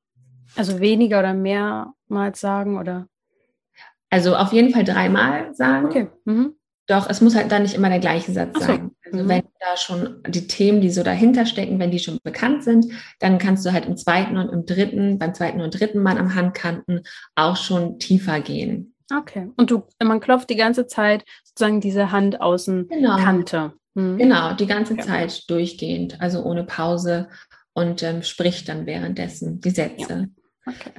Also 0.56 0.79
weniger 0.79 1.19
oder 1.19 1.34
mehrmals 1.34 2.39
sagen 2.39 2.77
oder? 2.77 3.08
Also 4.10 4.36
auf 4.36 4.53
jeden 4.53 4.71
Fall 4.71 4.84
dreimal 4.84 5.53
sagen. 5.56 5.88
Okay. 5.88 6.08
Mhm. 6.25 6.56
Doch 6.88 7.10
es 7.10 7.21
muss 7.21 7.36
halt 7.36 7.51
dann 7.51 7.63
nicht 7.63 7.75
immer 7.75 7.89
der 7.89 7.99
gleiche 7.99 8.32
Satz 8.32 8.60
so. 8.60 8.65
sein. 8.65 8.91
Also 9.06 9.23
mhm. 9.23 9.29
wenn 9.29 9.43
da 9.60 9.77
schon 9.77 10.21
die 10.27 10.47
Themen, 10.47 10.82
die 10.82 10.89
so 10.89 11.01
dahinter 11.01 11.45
stecken, 11.45 11.79
wenn 11.79 11.91
die 11.91 11.99
schon 11.99 12.19
bekannt 12.23 12.63
sind, 12.63 12.86
dann 13.19 13.38
kannst 13.38 13.65
du 13.65 13.71
halt 13.71 13.86
im 13.86 13.97
zweiten 13.97 14.38
und 14.38 14.49
im 14.49 14.65
dritten, 14.65 15.17
beim 15.17 15.34
zweiten 15.34 15.62
und 15.62 15.79
dritten 15.79 16.03
Mal 16.03 16.17
am 16.17 16.36
Handkanten 16.36 17.01
auch 17.36 17.56
schon 17.56 17.99
tiefer 17.99 18.41
gehen. 18.41 18.93
Okay. 19.15 19.49
Und 19.56 19.71
du, 19.71 19.84
man 20.03 20.19
klopft 20.19 20.49
die 20.49 20.56
ganze 20.56 20.88
Zeit 20.88 21.23
sozusagen 21.43 21.82
diese 21.82 22.12
Handaußenkante. 22.12 23.58
Genau. 23.58 23.73
Mhm. 23.95 24.17
Genau, 24.17 24.53
die 24.53 24.67
ganze 24.67 24.95
ja. 24.95 25.03
Zeit 25.03 25.49
durchgehend, 25.49 26.19
also 26.21 26.43
ohne 26.43 26.63
Pause 26.63 27.30
und 27.74 28.03
ähm, 28.03 28.24
spricht 28.24 28.70
dann 28.70 28.86
währenddessen 28.86 29.59
die 29.61 29.72
Sätze. 29.72 30.30
Ja. 30.65 30.74
Okay. 30.74 30.91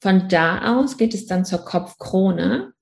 Von 0.00 0.28
da 0.28 0.76
aus 0.76 0.96
geht 0.96 1.14
es 1.14 1.26
dann 1.26 1.44
zur 1.44 1.64
Kopfkrone. 1.64 2.72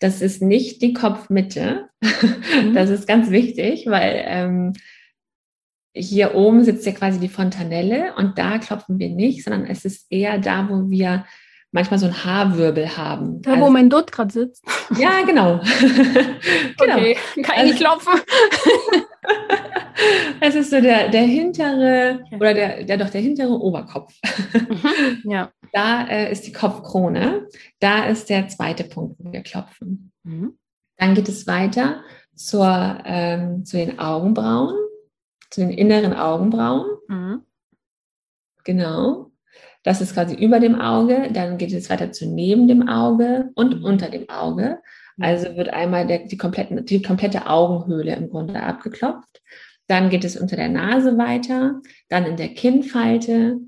Das 0.00 0.20
ist 0.20 0.42
nicht 0.42 0.82
die 0.82 0.92
Kopfmitte. 0.92 1.88
Mhm. 2.50 2.74
Das 2.74 2.90
ist 2.90 3.06
ganz 3.06 3.30
wichtig, 3.30 3.86
weil 3.86 4.24
ähm, 4.26 4.72
hier 5.94 6.34
oben 6.34 6.64
sitzt 6.64 6.84
ja 6.84 6.92
quasi 6.92 7.20
die 7.20 7.28
Fontanelle 7.28 8.14
und 8.16 8.38
da 8.38 8.58
klopfen 8.58 8.98
wir 8.98 9.08
nicht, 9.08 9.44
sondern 9.44 9.66
es 9.66 9.84
ist 9.84 10.10
eher 10.10 10.38
da, 10.38 10.68
wo 10.68 10.90
wir 10.90 11.24
manchmal 11.72 11.98
so 11.98 12.06
ein 12.06 12.24
Haarwirbel 12.24 12.96
haben. 12.96 13.42
Da, 13.42 13.52
also, 13.52 13.66
wo 13.66 13.70
mein 13.70 13.90
Dutt 13.90 14.12
gerade 14.12 14.32
sitzt. 14.32 14.64
Ja, 14.98 15.22
genau. 15.22 15.60
genau. 16.78 16.96
Okay, 16.96 17.16
kann 17.42 17.66
ich 17.66 17.72
nicht 17.74 17.86
also 17.86 18.00
klopfen. 18.00 18.20
Es 20.40 20.54
ist 20.54 20.70
so 20.70 20.80
der, 20.80 21.10
der 21.10 21.22
hintere, 21.22 22.24
oder 22.32 22.54
der, 22.54 22.84
der 22.84 22.96
doch 22.96 23.10
der 23.10 23.20
hintere 23.20 23.52
Oberkopf. 23.52 24.14
Mhm, 24.54 25.30
ja. 25.30 25.52
Da 25.72 26.06
äh, 26.08 26.32
ist 26.32 26.46
die 26.46 26.52
Kopfkrone. 26.52 27.46
Da 27.78 28.06
ist 28.06 28.30
der 28.30 28.48
zweite 28.48 28.84
Punkt, 28.84 29.16
wo 29.18 29.30
wir 29.30 29.42
klopfen. 29.42 30.12
Mhm. 30.22 30.58
Dann 30.96 31.14
geht 31.14 31.28
es 31.28 31.46
weiter 31.46 32.02
zur, 32.34 32.98
ähm, 33.04 33.64
zu 33.64 33.76
den 33.76 33.98
Augenbrauen, 33.98 34.74
zu 35.50 35.60
den 35.60 35.70
inneren 35.70 36.14
Augenbrauen. 36.14 36.86
Mhm. 37.08 37.42
Genau. 38.64 39.29
Das 39.82 40.00
ist 40.00 40.14
quasi 40.14 40.34
über 40.34 40.60
dem 40.60 40.80
Auge. 40.80 41.30
Dann 41.32 41.58
geht 41.58 41.72
es 41.72 41.90
weiter 41.90 42.12
zu 42.12 42.26
neben 42.26 42.68
dem 42.68 42.88
Auge 42.88 43.50
und 43.54 43.78
mhm. 43.78 43.84
unter 43.84 44.10
dem 44.10 44.28
Auge. 44.28 44.78
Also 45.20 45.54
wird 45.56 45.68
einmal 45.70 46.06
der, 46.06 46.20
die, 46.20 46.36
komplette, 46.36 46.82
die 46.82 47.02
komplette 47.02 47.46
Augenhöhle 47.46 48.14
im 48.16 48.30
Grunde 48.30 48.62
abgeklopft. 48.62 49.42
Dann 49.86 50.08
geht 50.08 50.24
es 50.24 50.36
unter 50.36 50.56
der 50.56 50.68
Nase 50.68 51.18
weiter, 51.18 51.80
dann 52.08 52.24
in 52.24 52.36
der 52.36 52.48
Kinnfalte, 52.48 53.58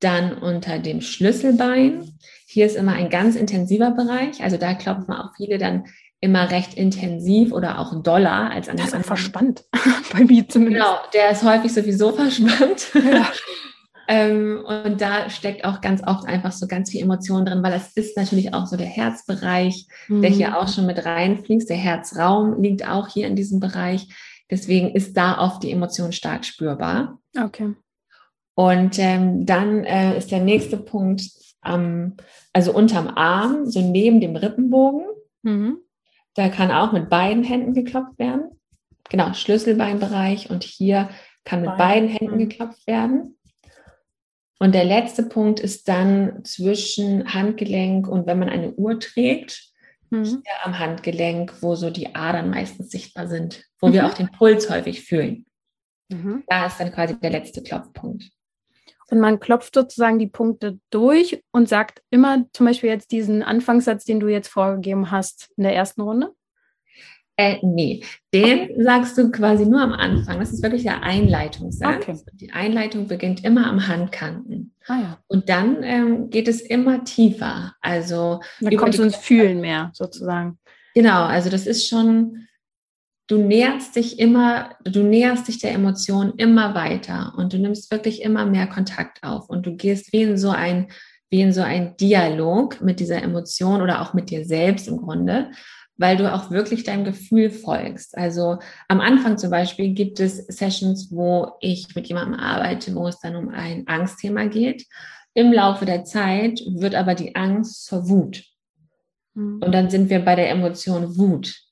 dann 0.00 0.32
unter 0.38 0.78
dem 0.78 1.00
Schlüsselbein. 1.00 2.18
Hier 2.46 2.66
ist 2.66 2.76
immer 2.76 2.92
ein 2.92 3.10
ganz 3.10 3.36
intensiver 3.36 3.90
Bereich. 3.90 4.42
Also 4.42 4.56
da 4.56 4.74
klopfen 4.74 5.14
auch 5.14 5.34
viele 5.36 5.58
dann 5.58 5.84
immer 6.20 6.50
recht 6.50 6.74
intensiv 6.74 7.52
oder 7.52 7.78
auch 7.78 8.02
doller 8.02 8.50
als 8.50 8.68
an 8.68 8.76
der 8.76 8.86
ist 8.86 9.06
verspannt, 9.06 9.64
bei 10.12 10.24
mir 10.24 10.48
zumindest. 10.48 10.84
Genau, 10.84 10.98
der 11.14 11.30
ist 11.30 11.44
häufig 11.44 11.72
sowieso 11.72 12.12
verspannt. 12.12 12.88
Ja. 12.94 13.30
ähm, 14.10 14.64
und 14.64 15.02
da 15.02 15.28
steckt 15.28 15.66
auch 15.66 15.82
ganz 15.82 16.02
oft 16.06 16.26
einfach 16.26 16.52
so 16.52 16.66
ganz 16.66 16.90
viel 16.90 17.02
Emotion 17.02 17.44
drin, 17.44 17.62
weil 17.62 17.72
das 17.72 17.92
ist 17.92 18.16
natürlich 18.16 18.54
auch 18.54 18.66
so 18.66 18.78
der 18.78 18.86
Herzbereich, 18.86 19.86
mhm. 20.08 20.22
der 20.22 20.30
hier 20.30 20.48
mhm. 20.48 20.54
auch 20.54 20.68
schon 20.68 20.86
mit 20.86 21.04
reinfließt. 21.04 21.68
Der 21.68 21.76
Herzraum 21.76 22.62
liegt 22.62 22.88
auch 22.88 23.08
hier 23.08 23.26
in 23.26 23.36
diesem 23.36 23.60
Bereich. 23.60 24.08
Deswegen 24.50 24.92
ist 24.92 25.14
da 25.14 25.38
oft 25.38 25.62
die 25.62 25.70
Emotion 25.70 26.12
stark 26.12 26.46
spürbar. 26.46 27.18
Okay. 27.38 27.74
Und 28.54 28.98
ähm, 28.98 29.44
dann 29.44 29.84
äh, 29.84 30.16
ist 30.16 30.30
der 30.30 30.40
nächste 30.40 30.78
Punkt, 30.78 31.22
ähm, 31.66 32.16
also 32.54 32.72
unterm 32.72 33.08
Arm, 33.08 33.66
so 33.66 33.82
neben 33.82 34.22
dem 34.22 34.36
Rippenbogen. 34.36 35.04
Mhm. 35.42 35.78
Da 36.34 36.48
kann 36.48 36.70
auch 36.70 36.92
mit 36.92 37.10
beiden 37.10 37.44
Händen 37.44 37.74
geklopft 37.74 38.18
werden. 38.18 38.58
Genau, 39.10 39.34
Schlüsselbeinbereich 39.34 40.48
und 40.48 40.64
hier 40.64 41.10
kann 41.44 41.60
mit 41.60 41.70
Bein. 41.70 41.78
beiden 41.78 42.08
Händen 42.08 42.34
mhm. 42.34 42.48
geklopft 42.48 42.86
werden. 42.86 43.37
Und 44.58 44.74
der 44.74 44.84
letzte 44.84 45.22
Punkt 45.22 45.60
ist 45.60 45.88
dann 45.88 46.44
zwischen 46.44 47.32
Handgelenk 47.32 48.08
und 48.08 48.26
wenn 48.26 48.38
man 48.38 48.48
eine 48.48 48.72
Uhr 48.72 48.98
trägt, 48.98 49.72
mhm. 50.10 50.24
hier 50.24 50.64
am 50.64 50.78
Handgelenk, 50.78 51.62
wo 51.62 51.76
so 51.76 51.90
die 51.90 52.14
Adern 52.14 52.50
meistens 52.50 52.90
sichtbar 52.90 53.28
sind, 53.28 53.64
wo 53.80 53.88
mhm. 53.88 53.92
wir 53.92 54.06
auch 54.06 54.14
den 54.14 54.30
Puls 54.32 54.68
häufig 54.68 55.04
fühlen. 55.04 55.46
Mhm. 56.08 56.42
Da 56.48 56.66
ist 56.66 56.80
dann 56.80 56.92
quasi 56.92 57.18
der 57.18 57.30
letzte 57.30 57.62
Klopfpunkt. 57.62 58.30
Und 59.10 59.20
man 59.20 59.40
klopft 59.40 59.74
sozusagen 59.74 60.18
die 60.18 60.26
Punkte 60.26 60.78
durch 60.90 61.42
und 61.50 61.68
sagt 61.68 62.02
immer 62.10 62.44
zum 62.52 62.66
Beispiel 62.66 62.90
jetzt 62.90 63.10
diesen 63.10 63.42
Anfangssatz, 63.42 64.04
den 64.04 64.20
du 64.20 64.28
jetzt 64.28 64.48
vorgegeben 64.48 65.10
hast 65.10 65.50
in 65.56 65.62
der 65.62 65.74
ersten 65.74 66.02
Runde? 66.02 66.34
Äh, 67.40 67.58
nee, 67.62 68.02
den 68.34 68.82
sagst 68.82 69.16
du 69.16 69.30
quasi 69.30 69.64
nur 69.64 69.80
am 69.80 69.92
Anfang. 69.92 70.40
Das 70.40 70.52
ist 70.52 70.60
wirklich 70.60 70.82
der 70.82 71.04
Einleitungssatz. 71.04 72.02
Okay. 72.02 72.18
Die 72.34 72.50
Einleitung 72.50 73.06
beginnt 73.06 73.44
immer 73.44 73.68
am 73.68 73.86
Handkanten. 73.86 74.74
Ah, 74.88 75.00
ja. 75.00 75.18
Und 75.28 75.48
dann 75.48 75.84
ähm, 75.84 76.30
geht 76.30 76.48
es 76.48 76.60
immer 76.60 77.04
tiefer. 77.04 77.74
Also 77.80 78.40
dann 78.60 78.76
kommst 78.76 78.98
du 78.98 79.04
ins 79.04 79.14
Fühlen 79.14 79.60
mehr 79.60 79.92
sozusagen. 79.94 80.58
Genau, 80.94 81.22
also 81.26 81.48
das 81.48 81.68
ist 81.68 81.88
schon 81.88 82.48
du 83.28 83.38
näherst 83.38 83.94
dich 83.94 84.18
immer, 84.18 84.70
du 84.82 85.02
näherst 85.02 85.46
dich 85.46 85.58
der 85.58 85.72
Emotion 85.72 86.32
immer 86.38 86.74
weiter 86.74 87.34
und 87.36 87.52
du 87.52 87.58
nimmst 87.58 87.90
wirklich 87.92 88.22
immer 88.22 88.46
mehr 88.46 88.66
Kontakt 88.66 89.22
auf 89.22 89.48
und 89.48 89.64
du 89.64 89.76
gehst 89.76 90.12
wie 90.12 90.22
in 90.22 90.38
so 90.38 90.50
ein, 90.50 90.88
wie 91.30 91.42
in 91.42 91.52
so 91.52 91.60
ein 91.60 91.96
Dialog 91.98 92.80
mit 92.80 93.00
dieser 93.00 93.22
Emotion 93.22 93.82
oder 93.82 94.00
auch 94.00 94.14
mit 94.14 94.30
dir 94.30 94.44
selbst 94.44 94.88
im 94.88 94.96
Grunde, 94.96 95.50
weil 95.98 96.16
du 96.16 96.32
auch 96.32 96.50
wirklich 96.50 96.84
deinem 96.84 97.04
Gefühl 97.04 97.50
folgst. 97.50 98.16
Also 98.16 98.58
am 98.88 99.00
Anfang 99.00 99.36
zum 99.36 99.50
Beispiel 99.50 99.92
gibt 99.92 100.20
es 100.20 100.38
Sessions, 100.46 101.08
wo 101.10 101.52
ich 101.60 101.94
mit 101.94 102.06
jemandem 102.06 102.40
arbeite, 102.40 102.94
wo 102.94 103.06
es 103.06 103.18
dann 103.20 103.36
um 103.36 103.50
ein 103.50 103.86
Angstthema 103.86 104.46
geht. 104.46 104.86
Im 105.34 105.52
Laufe 105.52 105.84
der 105.84 106.04
Zeit 106.04 106.60
wird 106.66 106.94
aber 106.94 107.14
die 107.14 107.36
Angst 107.36 107.84
zur 107.84 108.08
Wut. 108.08 108.44
Mhm. 109.34 109.60
Und 109.62 109.72
dann 109.72 109.90
sind 109.90 110.08
wir 110.08 110.24
bei 110.24 110.34
der 110.34 110.50
Emotion 110.50 111.18
Wut 111.18 111.68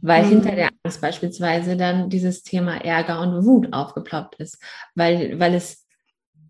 weil 0.00 0.24
mhm. 0.24 0.28
hinter 0.28 0.54
der 0.54 0.70
Angst 0.82 1.00
beispielsweise 1.00 1.76
dann 1.76 2.10
dieses 2.10 2.42
Thema 2.42 2.76
Ärger 2.84 3.20
und 3.20 3.44
Wut 3.44 3.72
aufgeploppt 3.72 4.36
ist, 4.36 4.62
weil, 4.94 5.38
weil, 5.38 5.54
es, 5.54 5.86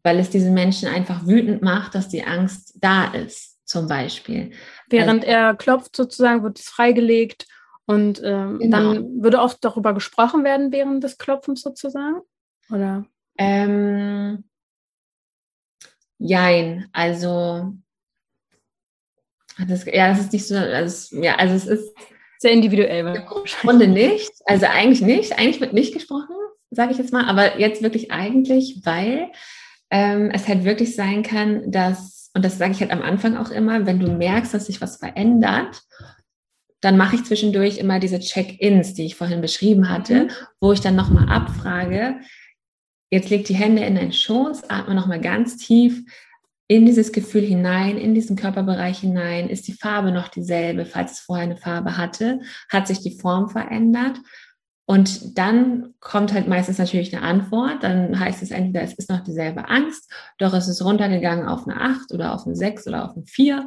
weil 0.02 0.18
es 0.18 0.30
diesen 0.30 0.54
Menschen 0.54 0.88
einfach 0.88 1.26
wütend 1.26 1.62
macht, 1.62 1.94
dass 1.94 2.08
die 2.08 2.24
Angst 2.24 2.76
da 2.80 3.06
ist, 3.06 3.66
zum 3.66 3.88
Beispiel. 3.88 4.52
Während 4.90 5.24
also, 5.24 5.36
er 5.36 5.54
klopft, 5.54 5.96
sozusagen, 5.96 6.42
wird 6.42 6.58
es 6.58 6.68
freigelegt 6.68 7.46
und 7.86 8.20
ähm, 8.24 8.58
genau. 8.58 8.76
dann 8.76 9.22
würde 9.22 9.40
auch 9.40 9.54
darüber 9.54 9.94
gesprochen 9.94 10.44
werden 10.44 10.72
während 10.72 11.02
des 11.04 11.18
Klopfens 11.18 11.62
sozusagen? 11.62 12.20
Oder? 12.70 13.06
Ähm, 13.38 14.44
jein, 16.18 16.88
also 16.92 17.72
das, 19.66 19.84
ja, 19.86 20.08
das 20.08 20.20
ist 20.20 20.32
nicht 20.32 20.46
so, 20.46 20.56
also, 20.56 21.20
ja, 21.20 21.36
also 21.36 21.54
es 21.54 21.66
ist 21.66 21.94
sehr 22.38 22.52
individuell. 22.52 23.16
Im 23.16 23.24
Grunde 23.62 23.88
nicht. 23.88 24.30
Also 24.44 24.66
eigentlich 24.66 25.00
nicht. 25.00 25.38
Eigentlich 25.38 25.60
wird 25.60 25.72
nicht 25.72 25.92
gesprochen, 25.92 26.34
sage 26.70 26.92
ich 26.92 26.98
jetzt 26.98 27.12
mal. 27.12 27.24
Aber 27.24 27.58
jetzt 27.58 27.82
wirklich 27.82 28.12
eigentlich, 28.12 28.80
weil 28.84 29.30
ähm, 29.90 30.30
es 30.32 30.46
halt 30.46 30.64
wirklich 30.64 30.94
sein 30.94 31.22
kann, 31.22 31.70
dass, 31.70 32.17
und 32.38 32.44
das 32.44 32.56
sage 32.56 32.70
ich 32.70 32.80
halt 32.80 32.92
am 32.92 33.02
Anfang 33.02 33.36
auch 33.36 33.50
immer, 33.50 33.84
wenn 33.84 33.98
du 33.98 34.12
merkst, 34.12 34.54
dass 34.54 34.66
sich 34.66 34.80
was 34.80 34.98
verändert, 34.98 35.82
dann 36.80 36.96
mache 36.96 37.16
ich 37.16 37.24
zwischendurch 37.24 37.78
immer 37.78 37.98
diese 37.98 38.20
Check-ins, 38.20 38.94
die 38.94 39.06
ich 39.06 39.16
vorhin 39.16 39.40
beschrieben 39.40 39.88
hatte, 39.88 40.26
mhm. 40.26 40.30
wo 40.60 40.72
ich 40.72 40.80
dann 40.80 40.94
nochmal 40.94 41.28
abfrage, 41.28 42.20
jetzt 43.10 43.28
leg 43.28 43.44
die 43.46 43.56
Hände 43.56 43.82
in 43.82 43.96
deinen 43.96 44.12
Schoß, 44.12 44.70
atme 44.70 44.94
nochmal 44.94 45.20
ganz 45.20 45.56
tief, 45.56 46.04
in 46.68 46.86
dieses 46.86 47.10
Gefühl 47.10 47.42
hinein, 47.42 47.98
in 47.98 48.14
diesen 48.14 48.36
Körperbereich 48.36 49.00
hinein, 49.00 49.48
ist 49.48 49.66
die 49.66 49.72
Farbe 49.72 50.12
noch 50.12 50.28
dieselbe, 50.28 50.86
falls 50.86 51.14
es 51.14 51.18
vorher 51.18 51.46
eine 51.46 51.56
Farbe 51.56 51.96
hatte, 51.96 52.38
hat 52.68 52.86
sich 52.86 53.00
die 53.00 53.18
Form 53.18 53.48
verändert. 53.48 54.16
Und 54.90 55.36
dann 55.36 55.92
kommt 56.00 56.32
halt 56.32 56.48
meistens 56.48 56.78
natürlich 56.78 57.14
eine 57.14 57.22
Antwort. 57.22 57.82
Dann 57.82 58.18
heißt 58.18 58.42
es 58.42 58.50
entweder, 58.50 58.82
es 58.82 58.94
ist 58.94 59.10
noch 59.10 59.22
dieselbe 59.22 59.68
Angst, 59.68 60.10
doch 60.38 60.54
es 60.54 60.66
ist 60.66 60.82
runtergegangen 60.82 61.46
auf 61.46 61.68
eine 61.68 61.78
8 61.78 62.10
oder 62.14 62.34
auf 62.34 62.46
eine 62.46 62.56
6 62.56 62.86
oder 62.86 63.04
auf 63.04 63.14
eine 63.14 63.26
4. 63.26 63.66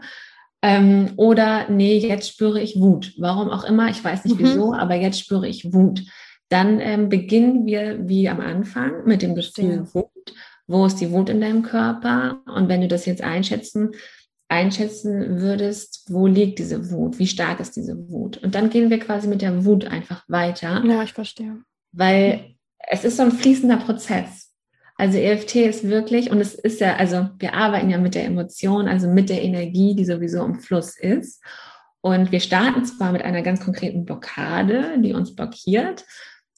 Ähm, 0.63 1.11
oder 1.17 1.69
nee, 1.69 1.99
jetzt 1.99 2.27
spüre 2.27 2.59
ich 2.59 2.79
Wut. 2.79 3.13
Warum 3.19 3.51
auch 3.51 3.63
immer, 3.63 3.89
ich 3.89 4.03
weiß 4.03 4.25
nicht 4.25 4.39
mhm. 4.39 4.45
wieso, 4.45 4.73
aber 4.73 4.95
jetzt 4.95 5.19
spüre 5.19 5.47
ich 5.47 5.71
Wut. 5.71 6.01
Dann 6.49 6.79
ähm, 6.79 7.07
beginnen 7.07 7.67
wir 7.67 8.09
wie 8.09 8.27
am 8.27 8.39
Anfang 8.39 9.05
mit 9.05 9.21
dem 9.21 9.35
Gefühl 9.35 9.85
Wut 9.93 10.09
wo 10.71 10.85
ist 10.85 11.01
die 11.01 11.11
Wut 11.11 11.29
in 11.29 11.41
deinem 11.41 11.63
Körper? 11.63 12.41
Und 12.45 12.69
wenn 12.69 12.81
du 12.81 12.87
das 12.87 13.05
jetzt 13.05 13.21
einschätzen, 13.21 13.91
einschätzen 14.51 15.39
würdest, 15.39 16.03
wo 16.09 16.27
liegt 16.27 16.59
diese 16.59 16.91
Wut? 16.91 17.17
Wie 17.17 17.27
stark 17.27 17.59
ist 17.59 17.75
diese 17.75 18.09
Wut? 18.09 18.37
Und 18.37 18.53
dann 18.53 18.69
gehen 18.69 18.89
wir 18.89 18.99
quasi 18.99 19.27
mit 19.27 19.41
der 19.41 19.65
Wut 19.65 19.85
einfach 19.85 20.23
weiter. 20.27 20.83
Ja, 20.85 21.03
ich 21.03 21.13
verstehe. 21.13 21.61
Weil 21.93 22.55
es 22.89 23.05
ist 23.05 23.17
so 23.17 23.23
ein 23.23 23.31
fließender 23.31 23.77
Prozess. 23.77 24.49
Also 24.97 25.17
EFT 25.17 25.55
ist 25.55 25.87
wirklich, 25.87 26.29
und 26.29 26.41
es 26.41 26.53
ist 26.53 26.81
ja, 26.81 26.97
also 26.97 27.29
wir 27.39 27.53
arbeiten 27.53 27.89
ja 27.89 27.97
mit 27.97 28.13
der 28.13 28.25
Emotion, 28.25 28.87
also 28.87 29.07
mit 29.07 29.29
der 29.29 29.41
Energie, 29.41 29.95
die 29.95 30.05
sowieso 30.05 30.43
im 30.43 30.59
Fluss 30.59 30.97
ist. 30.99 31.41
Und 32.01 32.31
wir 32.31 32.39
starten 32.39 32.83
zwar 32.85 33.11
mit 33.11 33.21
einer 33.21 33.41
ganz 33.41 33.63
konkreten 33.63 34.05
Blockade, 34.05 34.99
die 34.99 35.13
uns 35.13 35.33
blockiert, 35.33 36.05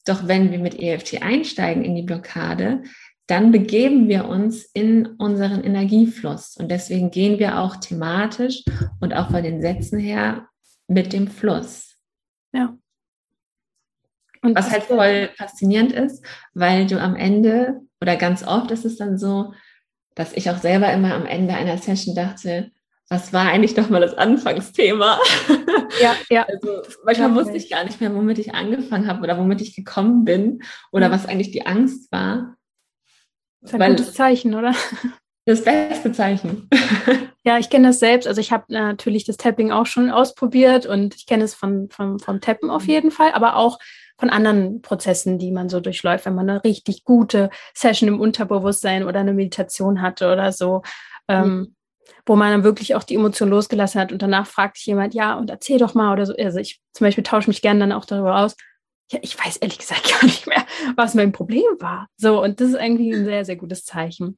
doch 0.05 0.27
wenn 0.27 0.51
wir 0.51 0.59
mit 0.59 0.79
EFT 0.79 1.21
einsteigen 1.21 1.85
in 1.85 1.95
die 1.95 2.01
Blockade, 2.01 2.83
dann 3.27 3.51
begeben 3.51 4.09
wir 4.09 4.25
uns 4.25 4.63
in 4.73 5.05
unseren 5.05 5.63
Energiefluss. 5.63 6.57
Und 6.57 6.69
deswegen 6.69 7.11
gehen 7.11 7.39
wir 7.39 7.59
auch 7.59 7.77
thematisch 7.77 8.63
und 8.99 9.13
auch 9.13 9.31
von 9.31 9.43
den 9.43 9.61
Sätzen 9.61 9.99
her 9.99 10.47
mit 10.87 11.13
dem 11.13 11.27
Fluss. 11.27 11.95
Ja. 12.51 12.77
Und 14.41 14.57
Was 14.57 14.71
halt 14.71 14.83
voll 14.83 15.29
faszinierend 15.37 15.93
ist, 15.93 16.23
weil 16.53 16.85
du 16.85 16.99
am 16.99 17.15
Ende 17.15 17.81
oder 18.01 18.17
ganz 18.17 18.45
oft 18.45 18.71
ist 18.71 18.83
es 18.83 18.97
dann 18.97 19.17
so, 19.17 19.53
dass 20.15 20.33
ich 20.33 20.49
auch 20.49 20.57
selber 20.57 20.91
immer 20.91 21.13
am 21.13 21.25
Ende 21.25 21.53
einer 21.53 21.77
Session 21.77 22.13
dachte, 22.13 22.71
was 23.09 23.31
war 23.31 23.47
eigentlich 23.47 23.73
doch 23.73 23.89
mal 23.89 24.01
das 24.01 24.17
Anfangsthema? 24.17 25.19
Ja, 26.01 26.15
ja. 26.31 26.43
Also 26.47 26.81
manchmal 27.05 27.29
ja, 27.29 27.35
wusste 27.35 27.55
ich 27.55 27.69
gar 27.69 27.83
nicht 27.83 28.01
mehr, 28.01 28.15
womit 28.15 28.39
ich 28.39 28.55
angefangen 28.55 29.07
habe 29.07 29.21
oder 29.21 29.37
womit 29.37 29.61
ich 29.61 29.75
gekommen 29.75 30.25
bin 30.25 30.63
oder 30.91 31.05
ja. 31.05 31.11
was 31.11 31.27
eigentlich 31.27 31.51
die 31.51 31.67
Angst 31.67 32.11
war. 32.11 32.55
Das 33.63 33.73
ist 33.73 33.81
ein 33.81 33.95
gutes 33.95 34.13
Zeichen, 34.13 34.53
oder? 34.55 34.73
Das 35.45 35.63
beste 35.63 36.11
Zeichen. 36.11 36.69
ja, 37.43 37.57
ich 37.57 37.69
kenne 37.69 37.89
das 37.89 37.99
selbst. 37.99 38.27
Also 38.27 38.39
ich 38.39 38.51
habe 38.51 38.65
natürlich 38.69 39.25
das 39.25 39.37
Tapping 39.37 39.71
auch 39.71 39.85
schon 39.85 40.09
ausprobiert 40.09 40.85
und 40.85 41.15
ich 41.15 41.25
kenne 41.25 41.43
es 41.43 41.53
von, 41.53 41.89
von, 41.89 42.19
vom 42.19 42.39
Tappen 42.39 42.69
auf 42.69 42.87
jeden 42.87 43.11
Fall, 43.11 43.31
aber 43.33 43.57
auch 43.57 43.79
von 44.17 44.29
anderen 44.29 44.81
Prozessen, 44.81 45.39
die 45.39 45.51
man 45.51 45.67
so 45.67 45.81
durchläuft, 45.81 46.25
wenn 46.25 46.35
man 46.35 46.49
eine 46.49 46.63
richtig 46.63 47.03
gute 47.03 47.49
Session 47.73 48.07
im 48.07 48.21
Unterbewusstsein 48.21 49.03
oder 49.03 49.19
eine 49.19 49.33
Meditation 49.33 50.01
hatte 50.01 50.31
oder 50.31 50.51
so. 50.53 50.81
Ähm, 51.27 51.75
wo 52.25 52.35
man 52.35 52.51
dann 52.51 52.63
wirklich 52.63 52.95
auch 52.95 53.03
die 53.03 53.15
Emotion 53.15 53.49
losgelassen 53.49 53.99
hat 53.99 54.11
und 54.11 54.21
danach 54.21 54.47
fragt 54.47 54.77
sich 54.77 54.85
jemand, 54.85 55.13
ja, 55.13 55.35
und 55.35 55.49
erzähl 55.49 55.77
doch 55.77 55.93
mal 55.93 56.13
oder 56.13 56.25
so. 56.25 56.33
Also 56.37 56.59
ich 56.59 56.81
zum 56.93 57.05
Beispiel 57.05 57.23
tausche 57.23 57.49
mich 57.49 57.61
gerne 57.61 57.81
dann 57.81 57.91
auch 57.91 58.05
darüber 58.05 58.37
aus. 58.39 58.55
Ja, 59.11 59.19
ich 59.21 59.37
weiß 59.37 59.57
ehrlich 59.57 59.79
gesagt 59.79 60.09
gar 60.11 60.23
nicht 60.25 60.47
mehr, 60.47 60.65
was 60.95 61.13
mein 61.13 61.31
Problem 61.31 61.65
war. 61.79 62.07
So, 62.17 62.41
und 62.41 62.59
das 62.59 62.69
ist 62.69 62.75
irgendwie 62.75 63.13
ein 63.13 63.25
sehr, 63.25 63.45
sehr 63.45 63.55
gutes 63.55 63.85
Zeichen. 63.85 64.37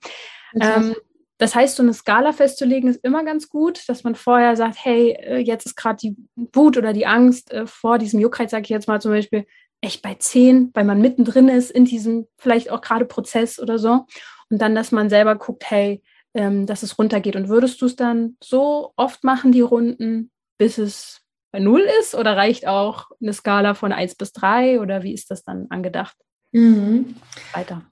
Ähm, 0.60 0.96
das 1.38 1.54
heißt, 1.54 1.76
so 1.76 1.84
eine 1.84 1.94
Skala 1.94 2.32
festzulegen 2.32 2.90
ist 2.90 3.04
immer 3.04 3.24
ganz 3.26 3.50
gut, 3.50 3.88
dass 3.90 4.04
man 4.04 4.16
vorher 4.16 4.56
sagt, 4.56 4.78
hey, 4.84 5.12
äh, 5.12 5.38
jetzt 5.38 5.66
ist 5.66 5.76
gerade 5.76 5.98
die 5.98 6.16
Wut 6.36 6.78
oder 6.78 6.94
die 6.94 7.06
Angst 7.06 7.52
äh, 7.52 7.68
vor 7.68 7.98
diesem 7.98 8.20
Juckreiz, 8.20 8.52
sage 8.52 8.64
ich 8.64 8.70
jetzt 8.70 8.88
mal 8.88 9.02
zum 9.02 9.12
Beispiel, 9.12 9.46
echt 9.82 10.02
bei 10.02 10.16
10, 10.16 10.72
weil 10.74 10.86
man 10.86 11.02
mittendrin 11.02 11.50
ist 11.50 11.72
in 11.72 11.86
diesem 11.86 12.28
vielleicht 12.38 12.72
auch 12.72 12.82
gerade 12.82 13.06
Prozess 13.06 13.60
oder 13.60 13.78
so. 13.78 14.06
Und 14.50 14.62
dann, 14.62 14.76
dass 14.76 14.92
man 14.92 15.10
selber 15.10 15.36
guckt, 15.36 15.70
hey, 15.70 16.02
ähm, 16.34 16.66
dass 16.66 16.84
es 16.84 16.98
runtergeht. 16.98 17.36
Und 17.36 17.50
würdest 17.50 17.82
du 17.82 17.86
es 17.86 17.96
dann 17.96 18.38
so 18.42 18.94
oft 18.96 19.24
machen, 19.24 19.52
die 19.52 19.62
Runden, 19.62 20.32
bis 20.58 20.78
es 20.78 21.22
0 21.60 21.82
ist? 22.00 22.16
Oder 22.16 22.38
reicht 22.38 22.68
auch 22.68 23.12
eine 23.22 23.34
Skala 23.34 23.74
von 23.74 23.92
1 23.92 24.16
bis 24.16 24.34
3? 24.34 24.80
Oder 24.80 25.04
wie 25.04 25.14
ist 25.14 25.32
das 25.32 25.44
dann 25.44 25.68
angedacht? 25.70 26.16
Mhm. 26.52 27.16
Weiter. 27.54 27.84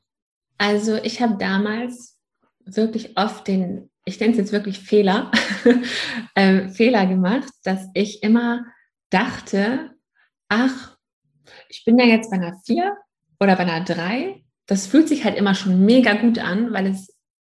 Also 0.58 0.96
ich 0.96 1.22
habe 1.22 1.38
damals 1.38 2.18
wirklich 2.66 3.18
oft 3.18 3.48
den, 3.48 3.90
ich 4.06 4.20
nenne 4.20 4.32
es 4.32 4.38
jetzt 4.38 4.52
wirklich 4.52 4.80
Fehler, 4.80 5.32
äh, 6.36 6.70
Fehler 6.70 7.06
gemacht, 7.06 7.50
dass 7.64 7.88
ich 7.94 8.24
immer 8.24 8.66
dachte, 9.10 9.92
ach, 10.48 10.98
ich 11.70 11.84
bin 11.86 12.00
ja 12.00 12.06
jetzt 12.06 12.32
bei 12.32 12.38
einer 12.38 12.58
4 12.66 12.96
oder 13.40 13.56
bei 13.56 13.64
einer 13.64 13.84
3. 13.84 14.44
Das 14.66 14.88
fühlt 14.88 15.10
sich 15.10 15.26
halt 15.26 15.38
immer 15.38 15.56
schon 15.56 15.86
mega 15.86 16.14
gut 16.14 16.40
an, 16.40 16.72
weil 16.72 16.88
es, 16.88 17.14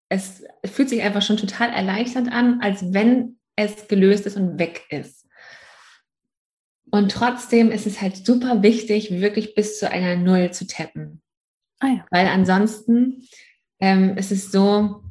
es, 0.09 0.43
es 0.61 0.71
fühlt 0.71 0.89
sich 0.89 1.01
einfach 1.01 1.21
schon 1.21 1.37
total 1.37 1.69
erleichternd 1.69 2.31
an, 2.31 2.61
als 2.61 2.93
wenn 2.93 3.39
es 3.55 3.87
gelöst 3.87 4.25
ist 4.25 4.37
und 4.37 4.59
weg 4.59 4.83
ist. 4.89 5.18
Und 6.91 7.11
trotzdem 7.11 7.71
ist 7.71 7.85
es 7.85 8.01
halt 8.01 8.25
super 8.25 8.63
wichtig, 8.63 9.11
wirklich 9.11 9.55
bis 9.55 9.79
zu 9.79 9.89
einer 9.89 10.15
Null 10.15 10.51
zu 10.51 10.65
tappen. 10.65 11.21
Ah 11.79 11.87
ja. 11.87 12.05
Weil 12.11 12.27
ansonsten 12.27 13.27
ähm, 13.79 14.17
ist 14.17 14.31
es 14.31 14.51
so, 14.51 15.03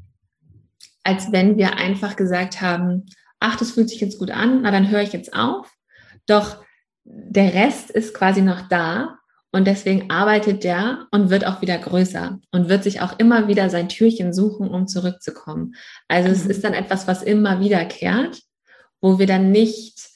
als 1.05 1.33
wenn 1.33 1.57
wir 1.57 1.76
einfach 1.76 2.16
gesagt 2.16 2.61
haben, 2.61 3.07
ach, 3.41 3.57
das 3.57 3.72
fühlt 3.72 3.89
sich 3.89 4.01
jetzt 4.01 4.18
gut 4.18 4.31
an, 4.31 4.62
na 4.62 4.70
dann 4.70 4.91
höre 4.91 5.03
ich 5.03 5.12
jetzt 5.12 5.33
auf. 5.33 5.72
Doch 6.26 6.62
der 7.05 7.55
Rest 7.55 7.91
ist 7.91 8.12
quasi 8.12 8.43
noch 8.43 8.68
da 8.68 9.18
und 9.51 9.66
deswegen 9.66 10.11
arbeitet 10.11 10.64
der 10.64 11.07
und 11.11 11.31
wird 11.31 11.47
auch 11.47 11.62
wieder 11.62 11.79
größer 11.79 12.39
und 12.53 12.68
wird 12.68 12.85
sich 12.85 13.01
auch 13.01 13.18
immer 13.18 13.49
wieder 13.49 13.70
sein 13.70 13.89
Türchen 13.89 14.35
suchen, 14.35 14.68
um 14.68 14.87
zurückzukommen. 14.87 15.74
Also 16.07 16.29
mhm. 16.29 16.35
es 16.35 16.47
ist 16.47 16.64
dann 16.64 16.74
etwas, 16.74 17.09
was 17.09 17.22
immer 17.22 17.61
wiederkehrt, 17.61 18.43
wo 19.01 19.18
wir 19.18 19.26
dann 19.26 19.51
nicht, 19.51 20.08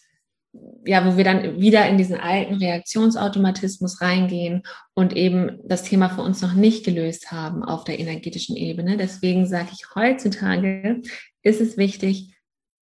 ja, 0.85 1.07
wo 1.07 1.17
wir 1.17 1.25
dann 1.25 1.61
wieder 1.61 1.89
in 1.89 1.97
diesen 1.97 2.19
alten 2.21 2.55
Reaktionsautomatismus 2.55 4.01
reingehen 4.01 4.63
und 4.95 5.17
eben 5.17 5.59
das 5.65 5.83
Thema 5.83 6.11
für 6.11 6.23
uns 6.23 6.43
noch 6.43 6.53
nicht 6.53 6.85
gelöst 6.85 7.33
haben 7.33 7.65
auf 7.65 7.85
der 7.85 7.99
energetischen 7.99 8.57
Ebene. 8.57 8.97
Deswegen 8.97 9.47
sage 9.47 9.69
ich, 9.73 9.95
heutzutage 9.95 11.01
ist 11.43 11.61
es 11.61 11.77
wichtig, 11.77 12.35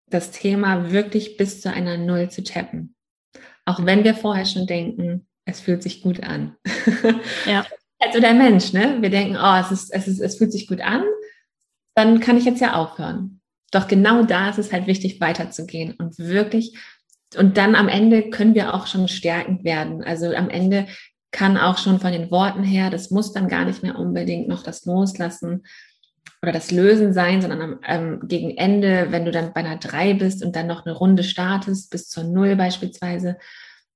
das 0.09 0.33
Thema 0.33 0.91
wirklich 0.91 1.37
bis 1.37 1.61
zu 1.61 1.73
einer 1.73 1.97
Null 1.97 2.31
zu 2.31 2.43
tappen. 2.43 2.97
Auch 3.65 3.85
wenn 3.85 4.03
wir 4.03 4.15
vorher 4.15 4.47
schon 4.47 4.67
denken, 4.67 5.29
es 5.45 5.61
fühlt 5.61 5.83
sich 5.83 6.03
gut 6.03 6.23
an. 6.23 6.57
Ja. 7.47 7.65
Also 8.03 8.19
der 8.19 8.33
Mensch, 8.33 8.73
ne? 8.73 8.97
Wir 9.01 9.11
denken, 9.11 9.37
oh, 9.37 9.57
es, 9.61 9.71
ist, 9.71 9.93
es, 9.93 10.09
ist, 10.09 10.21
es 10.21 10.39
fühlt 10.39 10.53
sich 10.53 10.67
gut 10.67 10.81
an, 10.81 11.05
dann 11.95 12.19
kann 12.21 12.39
ich 12.39 12.47
jetzt 12.47 12.63
ja 12.63 12.73
aufhören. 12.73 13.43
Doch 13.73 13.89
genau 13.89 14.23
da 14.23 14.49
ist 14.49 14.59
es 14.59 14.73
halt 14.73 14.87
wichtig, 14.87 15.21
weiterzugehen 15.21 15.95
und 15.99 16.19
wirklich, 16.19 16.79
und 17.37 17.57
dann 17.57 17.75
am 17.75 17.89
Ende 17.89 18.31
können 18.31 18.55
wir 18.55 18.75
auch 18.75 18.87
schon 18.87 19.09
stärkend 19.09 19.65
werden. 19.65 20.03
Also 20.03 20.35
am 20.35 20.51
Ende 20.51 20.87
kann 21.31 21.57
auch 21.57 21.79
schon 21.79 22.01
von 22.01 22.13
den 22.13 22.31
Worten 22.31 22.63
her, 22.63 22.91
das 22.91 23.11
muss 23.11 23.33
dann 23.33 23.49
gar 23.49 23.65
nicht 23.65 23.83
mehr 23.83 23.99
unbedingt 23.99 24.49
noch 24.49 24.63
das 24.63 24.85
Loslassen 24.85 25.65
oder 26.43 26.53
das 26.53 26.71
Lösen 26.71 27.13
sein, 27.13 27.41
sondern 27.41 27.61
am, 27.61 27.81
ähm, 27.87 28.21
gegen 28.25 28.57
Ende, 28.57 29.09
wenn 29.11 29.25
du 29.25 29.31
dann 29.31 29.53
bei 29.53 29.61
einer 29.61 29.77
drei 29.77 30.15
bist 30.15 30.45
und 30.45 30.57
dann 30.57 30.67
noch 30.67 30.85
eine 30.85 30.95
Runde 30.95 31.23
startest, 31.23 31.91
bis 31.91 32.09
zur 32.09 32.25
Null 32.25 32.57
beispielsweise, 32.57 33.37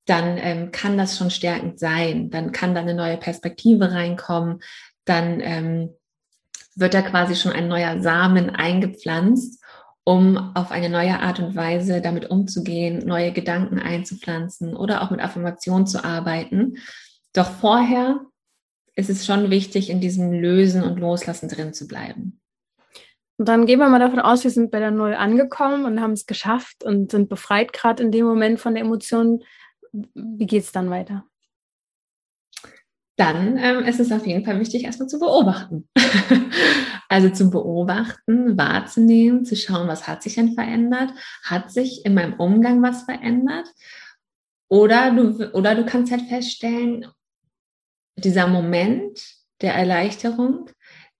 dann 0.06 0.36
ähm, 0.36 0.70
kann 0.70 0.98
das 0.98 1.16
schon 1.16 1.30
stärkend 1.30 1.78
sein. 1.78 2.30
Dann 2.30 2.52
kann 2.52 2.74
da 2.74 2.82
eine 2.82 2.94
neue 2.94 3.16
Perspektive 3.16 3.92
reinkommen. 3.92 4.60
Dann 5.06 5.40
ähm, 5.40 5.90
wird 6.76 6.92
da 6.92 7.02
quasi 7.02 7.34
schon 7.36 7.52
ein 7.52 7.68
neuer 7.68 8.00
Samen 8.00 8.50
eingepflanzt, 8.50 9.63
um 10.04 10.54
auf 10.54 10.70
eine 10.70 10.90
neue 10.90 11.18
Art 11.20 11.40
und 11.40 11.56
Weise 11.56 12.02
damit 12.02 12.30
umzugehen, 12.30 13.06
neue 13.06 13.32
Gedanken 13.32 13.78
einzupflanzen 13.78 14.76
oder 14.76 15.02
auch 15.02 15.10
mit 15.10 15.20
Affirmation 15.20 15.86
zu 15.86 16.04
arbeiten. 16.04 16.76
Doch 17.32 17.50
vorher 17.50 18.20
ist 18.94 19.10
es 19.10 19.26
schon 19.26 19.50
wichtig, 19.50 19.90
in 19.90 20.00
diesem 20.00 20.30
Lösen 20.30 20.82
und 20.82 21.00
Loslassen 21.00 21.48
drin 21.48 21.72
zu 21.72 21.88
bleiben. 21.88 22.40
Und 23.36 23.48
dann 23.48 23.66
gehen 23.66 23.80
wir 23.80 23.88
mal 23.88 23.98
davon 23.98 24.20
aus, 24.20 24.44
wir 24.44 24.50
sind 24.50 24.70
bei 24.70 24.78
der 24.78 24.92
Null 24.92 25.14
angekommen 25.14 25.86
und 25.86 26.00
haben 26.00 26.12
es 26.12 26.26
geschafft 26.26 26.84
und 26.84 27.10
sind 27.10 27.28
befreit 27.28 27.72
gerade 27.72 28.02
in 28.02 28.12
dem 28.12 28.26
Moment 28.26 28.60
von 28.60 28.74
der 28.74 28.84
Emotion. 28.84 29.42
Wie 29.92 30.46
geht 30.46 30.62
es 30.62 30.72
dann 30.72 30.90
weiter? 30.90 31.24
Dann 33.16 33.56
ähm, 33.58 33.84
ist 33.84 34.00
es 34.00 34.10
auf 34.10 34.26
jeden 34.26 34.44
Fall 34.44 34.58
wichtig, 34.58 34.84
erstmal 34.84 35.08
zu 35.08 35.20
beobachten. 35.20 35.88
also 37.08 37.28
zu 37.30 37.50
beobachten, 37.50 38.58
wahrzunehmen, 38.58 39.44
zu 39.44 39.54
schauen, 39.54 39.86
was 39.86 40.08
hat 40.08 40.22
sich 40.22 40.34
denn 40.34 40.54
verändert? 40.54 41.12
Hat 41.44 41.70
sich 41.70 42.04
in 42.04 42.14
meinem 42.14 42.34
Umgang 42.34 42.82
was 42.82 43.04
verändert? 43.04 43.68
Oder 44.68 45.12
du, 45.12 45.52
oder 45.52 45.76
du 45.76 45.84
kannst 45.84 46.10
halt 46.10 46.22
feststellen, 46.22 47.06
dieser 48.16 48.48
Moment 48.48 49.20
der 49.60 49.74
Erleichterung, 49.74 50.70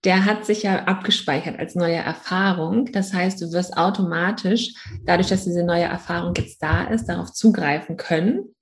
der 0.03 0.25
hat 0.25 0.45
sich 0.45 0.63
ja 0.63 0.83
abgespeichert 0.83 1.59
als 1.59 1.75
neue 1.75 1.95
Erfahrung. 1.95 2.91
Das 2.91 3.13
heißt, 3.13 3.41
du 3.41 3.51
wirst 3.51 3.75
automatisch, 3.75 4.73
dadurch, 5.05 5.29
dass 5.29 5.45
diese 5.45 5.63
neue 5.63 5.83
Erfahrung 5.83 6.33
jetzt 6.35 6.61
da 6.61 6.83
ist, 6.83 7.05
darauf 7.05 7.31
zugreifen 7.31 7.97
können. 7.97 8.54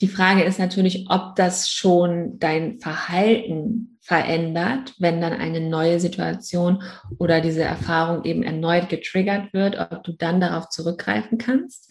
Die 0.00 0.08
Frage 0.08 0.42
ist 0.42 0.58
natürlich, 0.58 1.06
ob 1.08 1.36
das 1.36 1.68
schon 1.68 2.38
dein 2.38 2.80
Verhalten 2.80 3.98
verändert, 4.00 4.94
wenn 4.98 5.20
dann 5.20 5.32
eine 5.32 5.60
neue 5.60 5.98
Situation 6.00 6.82
oder 7.18 7.40
diese 7.40 7.62
Erfahrung 7.62 8.24
eben 8.24 8.42
erneut 8.42 8.88
getriggert 8.88 9.52
wird, 9.54 9.78
ob 9.78 10.04
du 10.04 10.12
dann 10.12 10.40
darauf 10.40 10.68
zurückgreifen 10.68 11.38
kannst. 11.38 11.90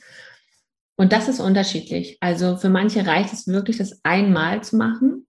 Und 0.95 1.11
das 1.11 1.27
ist 1.27 1.39
unterschiedlich. 1.39 2.17
Also 2.19 2.55
für 2.57 2.69
manche 2.69 3.07
reicht 3.07 3.33
es 3.33 3.47
wirklich, 3.47 3.77
das 3.77 4.01
einmal 4.03 4.63
zu 4.63 4.77
machen 4.77 5.25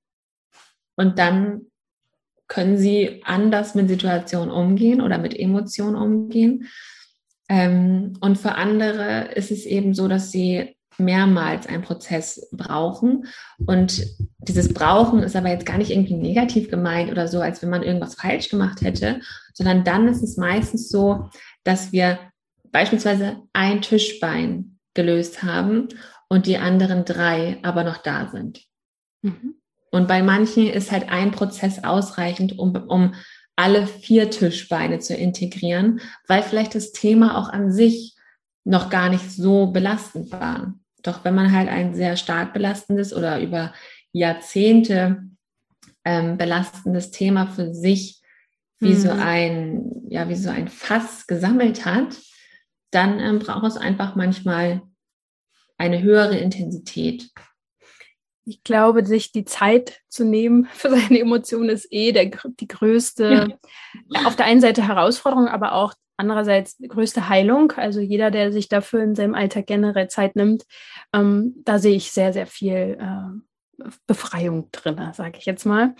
und 0.96 1.18
dann 1.18 1.62
können 2.48 2.76
sie 2.76 3.22
anders 3.24 3.74
mit 3.74 3.88
Situationen 3.88 4.50
umgehen 4.50 5.00
oder 5.00 5.18
mit 5.18 5.38
Emotionen 5.38 5.96
umgehen. 5.96 6.68
Ähm, 7.48 8.12
und 8.20 8.36
für 8.36 8.56
andere 8.56 9.32
ist 9.34 9.50
es 9.50 9.64
eben 9.64 9.94
so, 9.94 10.08
dass 10.08 10.30
sie 10.30 10.73
mehrmals 10.99 11.66
einen 11.66 11.82
Prozess 11.82 12.49
brauchen. 12.53 13.26
Und 13.66 14.07
dieses 14.38 14.72
Brauchen 14.72 15.22
ist 15.22 15.36
aber 15.36 15.51
jetzt 15.51 15.66
gar 15.66 15.78
nicht 15.78 15.90
irgendwie 15.90 16.14
negativ 16.14 16.70
gemeint 16.70 17.11
oder 17.11 17.28
so, 17.28 17.40
als 17.40 17.62
wenn 17.62 17.70
man 17.70 17.82
irgendwas 17.82 18.14
falsch 18.14 18.49
gemacht 18.49 18.82
hätte, 18.82 19.20
sondern 19.53 19.84
dann 19.84 20.09
ist 20.09 20.22
es 20.22 20.36
meistens 20.36 20.88
so, 20.88 21.28
dass 21.64 21.92
wir 21.92 22.18
beispielsweise 22.70 23.36
ein 23.53 23.82
Tischbein 23.82 24.78
gelöst 24.95 25.42
haben 25.42 25.88
und 26.28 26.47
die 26.47 26.59
anderen 26.59 27.05
drei 27.05 27.59
aber 27.62 27.84
noch 27.84 27.99
da 27.99 28.28
sind. 28.30 28.62
Mhm. 29.22 29.55
Und 29.90 30.09
bei 30.09 30.22
manchen 30.22 30.66
ist 30.68 30.90
halt 30.90 31.09
ein 31.09 31.30
Prozess 31.30 31.84
ausreichend, 31.84 32.59
um, 32.59 32.74
um 32.74 33.14
alle 33.57 33.86
vier 33.86 34.30
Tischbeine 34.30 34.99
zu 34.99 35.14
integrieren, 35.14 36.01
weil 36.26 36.42
vielleicht 36.42 36.74
das 36.74 36.92
Thema 36.92 37.38
auch 37.38 37.49
an 37.49 37.70
sich 37.70 38.16
noch 38.64 38.90
gar 38.90 39.09
nicht 39.09 39.30
so 39.30 39.68
belastend 39.68 40.32
war. 40.32 40.74
Doch 41.05 41.24
wenn 41.24 41.34
man 41.34 41.52
halt 41.52 41.68
ein 41.68 41.94
sehr 41.94 42.16
stark 42.16 42.52
belastendes 42.52 43.14
oder 43.14 43.40
über 43.40 43.72
Jahrzehnte 44.12 45.22
ähm, 46.05 46.36
belastendes 46.36 47.12
Thema 47.12 47.46
für 47.46 47.72
sich 47.72 48.20
wie 48.80 48.94
mhm. 48.94 48.98
so 48.98 49.11
ein, 49.11 50.02
ja, 50.09 50.28
wie 50.28 50.34
so 50.34 50.50
ein 50.50 50.68
Fass 50.68 51.26
gesammelt 51.26 51.84
hat, 51.84 52.16
dann 52.90 53.20
ähm, 53.20 53.38
braucht 53.38 53.66
es 53.66 53.76
einfach 53.76 54.16
manchmal 54.16 54.82
eine 55.78 56.02
höhere 56.02 56.36
Intensität 56.36 57.30
ich 58.46 58.62
glaube, 58.62 59.05
sich 59.07 59.32
die 59.32 59.44
Zeit 59.44 60.00
zu 60.09 60.24
nehmen 60.24 60.66
für 60.72 60.90
seine 60.90 61.18
Emotionen 61.20 61.70
ist 61.70 61.88
eh 61.90 62.12
der, 62.12 62.26
die 62.26 62.68
größte, 62.68 63.57
ja. 64.11 64.26
auf 64.26 64.36
der 64.36 64.46
einen 64.46 64.61
Seite 64.61 64.86
Herausforderung, 64.86 65.48
aber 65.48 65.72
auch 65.72 65.94
andererseits 66.16 66.76
größte 66.86 67.28
Heilung. 67.28 67.72
Also 67.72 68.00
jeder, 68.00 68.30
der 68.30 68.52
sich 68.52 68.68
dafür 68.68 69.02
in 69.02 69.14
seinem 69.14 69.34
Alltag 69.34 69.66
generell 69.66 70.08
Zeit 70.08 70.36
nimmt, 70.36 70.64
ähm, 71.12 71.54
da 71.64 71.78
sehe 71.78 71.96
ich 71.96 72.12
sehr, 72.12 72.32
sehr 72.32 72.46
viel 72.46 72.98
äh, 73.00 73.84
Befreiung 74.06 74.70
drin, 74.72 75.00
sage 75.12 75.38
ich 75.38 75.46
jetzt 75.46 75.64
mal. 75.64 75.94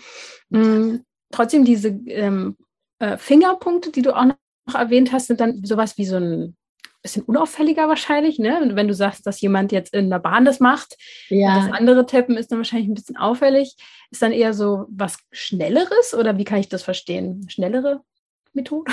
Mhm. 0.49 1.03
Trotzdem 1.31 1.65
diese 1.65 1.89
ähm, 1.89 2.57
äh, 2.99 3.17
Fingerpunkte, 3.17 3.91
die 3.91 4.01
du 4.01 4.15
auch 4.15 4.25
erwähnt 4.73 5.11
hast, 5.11 5.27
sind 5.27 5.39
dann 5.41 5.63
sowas 5.63 5.97
wie 5.97 6.05
so 6.05 6.17
ein 6.17 6.55
bisschen 7.01 7.23
unauffälliger 7.23 7.87
wahrscheinlich, 7.87 8.39
ne? 8.39 8.71
Wenn 8.73 8.87
du 8.87 8.93
sagst, 8.93 9.27
dass 9.27 9.41
jemand 9.41 9.71
jetzt 9.71 9.93
in 9.93 10.09
der 10.09 10.19
Bahn 10.19 10.43
das 10.43 10.59
macht, 10.59 10.97
ja. 11.29 11.59
das 11.59 11.71
andere 11.71 12.05
Tappen 12.05 12.35
ist 12.35 12.51
dann 12.51 12.59
wahrscheinlich 12.59 12.89
ein 12.89 12.95
bisschen 12.95 13.17
auffällig. 13.17 13.75
Ist 14.09 14.21
dann 14.21 14.31
eher 14.31 14.53
so 14.53 14.85
was 14.89 15.19
Schnelleres 15.31 16.15
oder 16.17 16.37
wie 16.37 16.45
kann 16.45 16.59
ich 16.59 16.69
das 16.69 16.83
verstehen? 16.83 17.47
Schnellere 17.47 18.01
Methode? 18.53 18.91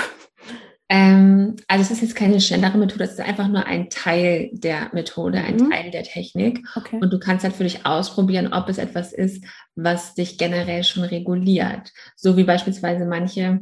Ähm, 0.89 1.55
also 1.67 1.81
es 1.81 1.91
ist 1.91 2.01
jetzt 2.01 2.15
keine 2.15 2.39
schnellere 2.41 2.77
Methode, 2.77 3.05
es 3.05 3.13
ist 3.13 3.21
einfach 3.21 3.47
nur 3.47 3.65
ein 3.65 3.89
Teil 3.89 4.49
der 4.53 4.89
Methode, 4.93 5.39
ein 5.39 5.55
mhm. 5.55 5.71
Teil 5.71 5.91
der 5.91 6.03
Technik. 6.03 6.65
Okay. 6.75 6.99
Und 7.01 7.11
du 7.11 7.19
kannst 7.19 7.43
halt 7.43 7.55
für 7.55 7.63
dich 7.63 7.85
ausprobieren, 7.85 8.53
ob 8.53 8.69
es 8.69 8.77
etwas 8.77 9.13
ist, 9.13 9.43
was 9.75 10.13
dich 10.13 10.37
generell 10.37 10.83
schon 10.83 11.03
reguliert. 11.03 11.91
So 12.15 12.37
wie 12.37 12.43
beispielsweise 12.43 13.05
manche 13.05 13.59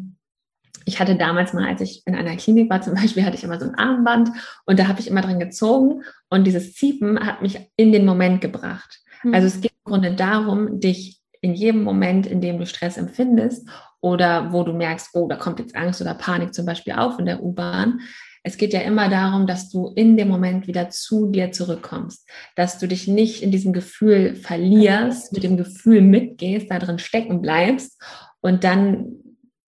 ich 0.85 0.99
hatte 0.99 1.15
damals 1.15 1.53
mal, 1.53 1.67
als 1.67 1.81
ich 1.81 2.01
in 2.05 2.15
einer 2.15 2.35
Klinik 2.35 2.69
war 2.69 2.81
zum 2.81 2.93
Beispiel, 2.95 3.23
hatte 3.23 3.37
ich 3.37 3.43
immer 3.43 3.59
so 3.59 3.65
ein 3.65 3.75
Armband 3.75 4.29
und 4.65 4.79
da 4.79 4.87
habe 4.87 4.99
ich 4.99 5.07
immer 5.07 5.21
dran 5.21 5.39
gezogen 5.39 6.03
und 6.29 6.45
dieses 6.45 6.73
Ziepen 6.73 7.19
hat 7.25 7.41
mich 7.41 7.59
in 7.75 7.91
den 7.91 8.05
Moment 8.05 8.41
gebracht. 8.41 8.99
Mhm. 9.23 9.33
Also 9.33 9.47
es 9.47 9.61
geht 9.61 9.71
im 9.85 9.91
Grunde 9.91 10.13
darum, 10.15 10.79
dich 10.79 11.19
in 11.41 11.53
jedem 11.53 11.83
Moment, 11.83 12.27
in 12.27 12.41
dem 12.41 12.59
du 12.59 12.65
Stress 12.65 12.97
empfindest 12.97 13.67
oder 14.01 14.51
wo 14.51 14.63
du 14.63 14.73
merkst, 14.73 15.09
oh, 15.13 15.27
da 15.27 15.35
kommt 15.35 15.59
jetzt 15.59 15.75
Angst 15.75 16.01
oder 16.01 16.13
Panik 16.13 16.53
zum 16.53 16.65
Beispiel 16.65 16.93
auf 16.93 17.19
in 17.19 17.25
der 17.25 17.41
U-Bahn. 17.41 18.01
Es 18.43 18.57
geht 18.57 18.73
ja 18.73 18.81
immer 18.81 19.07
darum, 19.07 19.45
dass 19.45 19.69
du 19.69 19.93
in 19.95 20.17
dem 20.17 20.27
Moment 20.27 20.67
wieder 20.67 20.89
zu 20.89 21.29
dir 21.29 21.51
zurückkommst, 21.51 22.27
dass 22.55 22.79
du 22.79 22.87
dich 22.87 23.07
nicht 23.07 23.43
in 23.43 23.51
diesem 23.51 23.71
Gefühl 23.71 24.35
verlierst, 24.35 25.31
mit 25.31 25.43
dem 25.43 25.57
Gefühl 25.57 26.01
mitgehst, 26.01 26.71
da 26.71 26.79
drin 26.79 26.97
stecken 26.97 27.41
bleibst 27.41 28.01
und 28.41 28.63
dann 28.63 29.21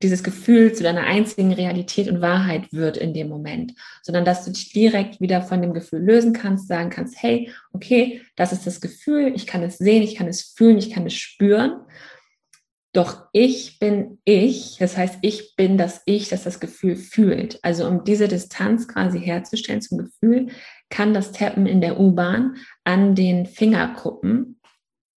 dieses 0.03 0.23
Gefühl 0.23 0.73
zu 0.73 0.83
deiner 0.83 1.03
einzigen 1.03 1.53
Realität 1.53 2.09
und 2.09 2.21
Wahrheit 2.21 2.73
wird 2.73 2.97
in 2.97 3.13
dem 3.13 3.29
Moment, 3.29 3.73
sondern 4.01 4.25
dass 4.25 4.43
du 4.43 4.51
dich 4.51 4.71
direkt 4.73 5.21
wieder 5.21 5.41
von 5.41 5.61
dem 5.61 5.73
Gefühl 5.73 6.01
lösen 6.01 6.33
kannst, 6.33 6.67
sagen 6.67 6.89
kannst, 6.89 7.21
hey, 7.21 7.49
okay, 7.71 8.21
das 8.35 8.51
ist 8.51 8.67
das 8.67 8.81
Gefühl, 8.81 9.31
ich 9.33 9.47
kann 9.47 9.63
es 9.63 9.77
sehen, 9.77 10.03
ich 10.03 10.15
kann 10.15 10.27
es 10.27 10.53
fühlen, 10.55 10.77
ich 10.77 10.91
kann 10.91 11.05
es 11.05 11.13
spüren. 11.13 11.77
Doch 12.93 13.27
ich 13.31 13.79
bin 13.79 14.19
ich, 14.23 14.77
das 14.77 14.95
heißt, 14.95 15.17
ich 15.23 15.55
bin 15.55 15.79
das 15.79 16.03
Ich, 16.05 16.29
das 16.29 16.43
das 16.43 16.59
Gefühl 16.59 16.95
fühlt. 16.95 17.59
Also 17.63 17.87
um 17.87 18.03
diese 18.03 18.27
Distanz 18.27 18.87
quasi 18.87 19.19
herzustellen 19.19 19.81
zum 19.81 19.97
Gefühl, 19.97 20.49
kann 20.91 21.15
das 21.15 21.31
Tappen 21.31 21.65
in 21.65 21.81
der 21.81 21.99
U-Bahn 21.99 22.57
an 22.83 23.15
den 23.15 23.47
Fingerkuppen, 23.47 24.59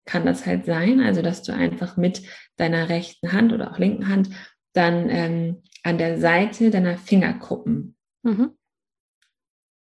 kann 0.07 0.25
das 0.25 0.47
halt 0.47 0.65
sein, 0.65 1.01
also 1.01 1.21
dass 1.21 1.43
du 1.43 1.53
einfach 1.53 1.99
mit 1.99 2.23
deiner 2.57 2.89
rechten 2.89 3.33
Hand 3.33 3.53
oder 3.53 3.73
auch 3.73 3.79
linken 3.79 4.09
Hand 4.09 4.31
dann 4.73 5.11
ähm, 5.11 5.63
an 5.83 5.99
der 5.99 6.19
Seite 6.19 6.71
deiner 6.71 6.97
Fingerkuppen 6.97 7.95
mhm. 8.23 8.57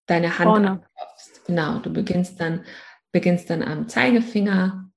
deine 0.07 0.37
Hand 0.39 0.67
abklopfst. 0.67 1.47
Genau, 1.47 1.79
du 1.79 1.93
beginnst 1.93 2.41
dann, 2.41 2.65
beginnst 3.13 3.51
dann 3.51 3.63
am 3.63 3.89
Zeigefinger, 3.89 4.91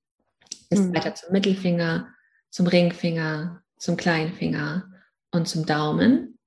bis 0.68 0.80
mhm. 0.80 0.96
weiter 0.96 1.14
zum 1.14 1.32
Mittelfinger, 1.32 2.12
zum 2.50 2.66
Ringfinger, 2.66 3.62
zum 3.76 3.96
Kleinfinger 3.96 4.84
und 5.30 5.48
zum 5.48 5.66
Daumen. 5.66 6.38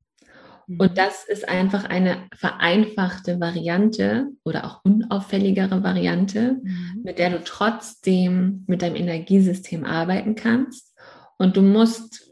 Und 0.68 0.92
mhm. 0.92 0.96
das 0.96 1.26
ist 1.26 1.50
einfach 1.50 1.86
eine 1.86 2.28
vereinfachte 2.36 3.40
Variante 3.40 4.28
oder 4.44 4.66
auch 4.66 4.82
unauffälligere 4.84 5.84
Variante, 5.84 6.60
mhm. 6.64 7.02
mit 7.04 7.20
der 7.20 7.32
du 7.32 7.44
trotzdem 7.44 8.64
mit 8.68 8.82
deinem 8.82 8.96
Energiesystem 8.96 9.84
arbeiten 9.84 10.36
kannst. 10.36 10.96
Und 11.38 11.58
du 11.58 11.62
musst 11.62 12.32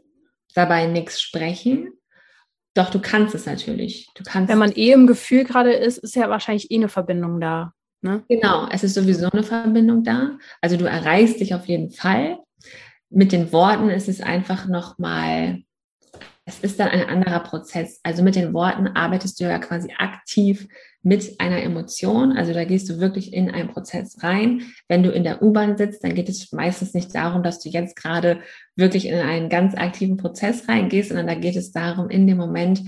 dabei 0.54 0.86
nichts 0.86 1.20
sprechen. 1.20 1.92
Doch 2.74 2.90
du 2.90 3.00
kannst 3.00 3.34
es 3.34 3.46
natürlich. 3.46 4.08
Du 4.14 4.22
kannst 4.22 4.48
Wenn 4.48 4.58
man 4.58 4.72
eh 4.72 4.92
im 4.92 5.06
Gefühl 5.06 5.44
gerade 5.44 5.72
ist, 5.72 5.98
ist 5.98 6.14
ja 6.14 6.30
wahrscheinlich 6.30 6.70
eh 6.70 6.76
eine 6.76 6.88
Verbindung 6.88 7.40
da. 7.40 7.74
Ne? 8.02 8.24
Genau, 8.28 8.68
es 8.70 8.84
ist 8.84 8.94
sowieso 8.94 9.28
eine 9.30 9.42
Verbindung 9.42 10.04
da. 10.04 10.38
Also 10.60 10.76
du 10.76 10.86
erreichst 10.86 11.40
dich 11.40 11.54
auf 11.54 11.66
jeden 11.66 11.90
Fall. 11.90 12.38
Mit 13.10 13.32
den 13.32 13.52
Worten 13.52 13.90
ist 13.90 14.08
es 14.08 14.20
einfach 14.20 14.66
nochmal 14.66 15.62
es 16.50 16.60
ist 16.60 16.80
dann 16.80 16.88
ein 16.88 17.08
anderer 17.08 17.40
Prozess. 17.40 18.00
Also 18.02 18.22
mit 18.22 18.34
den 18.34 18.52
Worten 18.52 18.88
arbeitest 18.88 19.38
du 19.38 19.44
ja 19.44 19.58
quasi 19.58 19.92
aktiv 19.96 20.66
mit 21.02 21.38
einer 21.38 21.62
Emotion. 21.62 22.36
Also 22.36 22.52
da 22.52 22.64
gehst 22.64 22.88
du 22.88 22.98
wirklich 22.98 23.32
in 23.32 23.50
einen 23.50 23.68
Prozess 23.68 24.22
rein. 24.22 24.62
Wenn 24.88 25.02
du 25.02 25.10
in 25.10 25.22
der 25.22 25.42
U-Bahn 25.42 25.76
sitzt, 25.76 26.02
dann 26.02 26.14
geht 26.14 26.28
es 26.28 26.50
meistens 26.52 26.92
nicht 26.92 27.14
darum, 27.14 27.42
dass 27.42 27.60
du 27.60 27.68
jetzt 27.68 27.94
gerade 27.94 28.40
wirklich 28.74 29.06
in 29.06 29.14
einen 29.14 29.48
ganz 29.48 29.74
aktiven 29.74 30.16
Prozess 30.16 30.68
reingehst, 30.68 31.08
sondern 31.08 31.28
da 31.28 31.34
geht 31.34 31.56
es 31.56 31.72
darum, 31.72 32.10
in 32.10 32.26
dem 32.26 32.36
Moment 32.36 32.82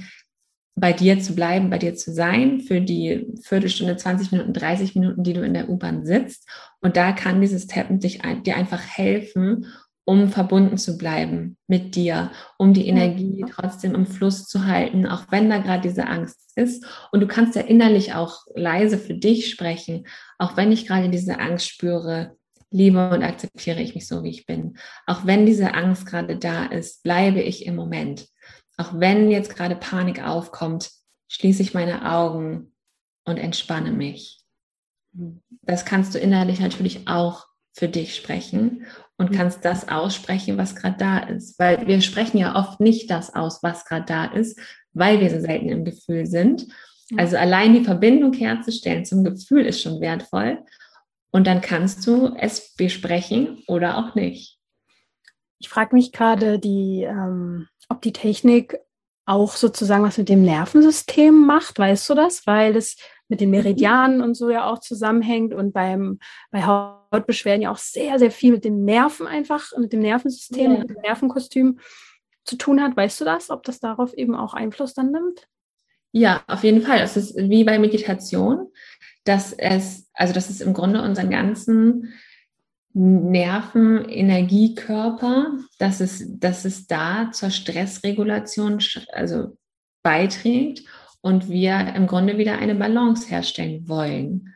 bei 0.74 0.92
dir 0.92 1.20
zu 1.20 1.34
bleiben, 1.34 1.70
bei 1.70 1.78
dir 1.78 1.94
zu 1.94 2.12
sein 2.12 2.60
für 2.60 2.80
die 2.80 3.26
Viertelstunde, 3.42 3.96
20 3.96 4.32
Minuten, 4.32 4.54
30 4.54 4.94
Minuten, 4.94 5.22
die 5.22 5.34
du 5.34 5.42
in 5.42 5.54
der 5.54 5.68
U-Bahn 5.68 6.06
sitzt. 6.06 6.48
Und 6.80 6.96
da 6.96 7.12
kann 7.12 7.40
dieses 7.40 7.66
Tappen 7.66 8.00
dich, 8.00 8.20
dir 8.44 8.56
einfach 8.56 8.82
helfen, 8.82 9.66
um 10.04 10.28
verbunden 10.28 10.78
zu 10.78 10.98
bleiben 10.98 11.56
mit 11.68 11.94
dir, 11.94 12.32
um 12.58 12.74
die 12.74 12.88
Energie 12.88 13.44
trotzdem 13.48 13.94
im 13.94 14.06
Fluss 14.06 14.46
zu 14.46 14.66
halten, 14.66 15.06
auch 15.06 15.26
wenn 15.30 15.48
da 15.48 15.58
gerade 15.58 15.82
diese 15.82 16.06
Angst 16.06 16.56
ist. 16.56 16.84
Und 17.12 17.20
du 17.20 17.26
kannst 17.26 17.54
ja 17.54 17.62
innerlich 17.62 18.14
auch 18.14 18.40
leise 18.54 18.98
für 18.98 19.14
dich 19.14 19.50
sprechen, 19.50 20.06
auch 20.38 20.56
wenn 20.56 20.72
ich 20.72 20.86
gerade 20.86 21.08
diese 21.08 21.38
Angst 21.38 21.68
spüre, 21.68 22.36
liebe 22.70 23.10
und 23.10 23.22
akzeptiere 23.22 23.80
ich 23.80 23.94
mich 23.94 24.08
so, 24.08 24.24
wie 24.24 24.30
ich 24.30 24.46
bin. 24.46 24.76
Auch 25.06 25.24
wenn 25.24 25.46
diese 25.46 25.74
Angst 25.74 26.06
gerade 26.06 26.36
da 26.36 26.66
ist, 26.66 27.02
bleibe 27.02 27.40
ich 27.40 27.66
im 27.66 27.76
Moment. 27.76 28.26
Auch 28.76 28.98
wenn 28.98 29.30
jetzt 29.30 29.54
gerade 29.54 29.76
Panik 29.76 30.26
aufkommt, 30.26 30.90
schließe 31.28 31.62
ich 31.62 31.74
meine 31.74 32.10
Augen 32.10 32.72
und 33.24 33.36
entspanne 33.36 33.92
mich. 33.92 34.40
Das 35.62 35.84
kannst 35.84 36.14
du 36.14 36.18
innerlich 36.18 36.58
natürlich 36.58 37.06
auch 37.06 37.46
für 37.74 37.88
dich 37.88 38.16
sprechen 38.16 38.86
und 39.22 39.30
mhm. 39.30 39.36
kannst 39.36 39.64
das 39.64 39.88
aussprechen, 39.88 40.58
was 40.58 40.74
gerade 40.74 40.96
da 40.98 41.18
ist. 41.18 41.56
Weil 41.60 41.86
wir 41.86 42.00
sprechen 42.00 42.38
ja 42.38 42.56
oft 42.56 42.80
nicht 42.80 43.08
das 43.08 43.34
aus, 43.34 43.62
was 43.62 43.84
gerade 43.84 44.04
da 44.04 44.24
ist, 44.24 44.58
weil 44.92 45.20
wir 45.20 45.30
so 45.30 45.40
selten 45.40 45.68
im 45.68 45.84
Gefühl 45.84 46.26
sind. 46.26 46.66
Also 47.16 47.36
allein 47.36 47.74
die 47.74 47.84
Verbindung 47.84 48.32
herzustellen 48.32 49.04
zum 49.04 49.22
Gefühl 49.22 49.66
ist 49.66 49.80
schon 49.80 50.00
wertvoll. 50.00 50.64
Und 51.30 51.46
dann 51.46 51.60
kannst 51.60 52.06
du 52.06 52.34
es 52.36 52.74
besprechen 52.74 53.62
oder 53.68 53.98
auch 53.98 54.14
nicht. 54.14 54.58
Ich 55.60 55.68
frage 55.68 55.94
mich 55.94 56.10
gerade, 56.10 56.58
die, 56.58 57.04
ähm, 57.04 57.68
ob 57.88 58.02
die 58.02 58.12
Technik 58.12 58.78
auch 59.24 59.54
sozusagen 59.54 60.02
was 60.02 60.18
mit 60.18 60.28
dem 60.28 60.42
Nervensystem 60.42 61.46
macht. 61.46 61.78
Weißt 61.78 62.10
du 62.10 62.14
das? 62.14 62.46
Weil 62.46 62.72
das 62.72 62.96
mit 63.32 63.40
den 63.40 63.48
Meridianen 63.48 64.20
und 64.20 64.34
so 64.34 64.50
ja 64.50 64.66
auch 64.70 64.78
zusammenhängt 64.78 65.54
und 65.54 65.72
beim, 65.72 66.18
bei 66.50 66.66
Hautbeschwerden 66.66 67.62
ja 67.62 67.72
auch 67.72 67.78
sehr, 67.78 68.18
sehr 68.18 68.30
viel 68.30 68.52
mit 68.52 68.62
den 68.62 68.84
Nerven 68.84 69.26
einfach, 69.26 69.74
mit 69.78 69.94
dem 69.94 70.00
Nervensystem, 70.00 70.70
ja. 70.70 70.78
mit 70.80 70.90
dem 70.90 71.00
Nervenkostüm 71.00 71.78
zu 72.44 72.56
tun 72.56 72.82
hat. 72.82 72.94
Weißt 72.94 73.18
du 73.22 73.24
das, 73.24 73.48
ob 73.48 73.62
das 73.62 73.80
darauf 73.80 74.12
eben 74.12 74.34
auch 74.34 74.52
Einfluss 74.52 74.92
dann 74.92 75.12
nimmt? 75.12 75.48
Ja, 76.10 76.42
auf 76.46 76.62
jeden 76.62 76.82
Fall. 76.82 77.00
Es 77.00 77.16
ist 77.16 77.34
wie 77.34 77.64
bei 77.64 77.78
Meditation, 77.78 78.68
dass 79.24 79.54
es, 79.54 80.10
also 80.12 80.34
das 80.34 80.50
ist 80.50 80.60
im 80.60 80.74
Grunde 80.74 81.00
unseren 81.00 81.30
ganzen 81.30 82.12
Nerven, 82.92 84.10
Energiekörper, 84.10 85.56
dass 85.78 86.00
es, 86.00 86.38
dass 86.38 86.66
es 86.66 86.86
da 86.86 87.30
zur 87.32 87.48
Stressregulation 87.48 88.78
also 89.10 89.56
beiträgt 90.02 90.86
und 91.22 91.48
wir 91.48 91.94
im 91.94 92.06
Grunde 92.06 92.36
wieder 92.36 92.58
eine 92.58 92.74
Balance 92.74 93.28
herstellen 93.28 93.88
wollen. 93.88 94.54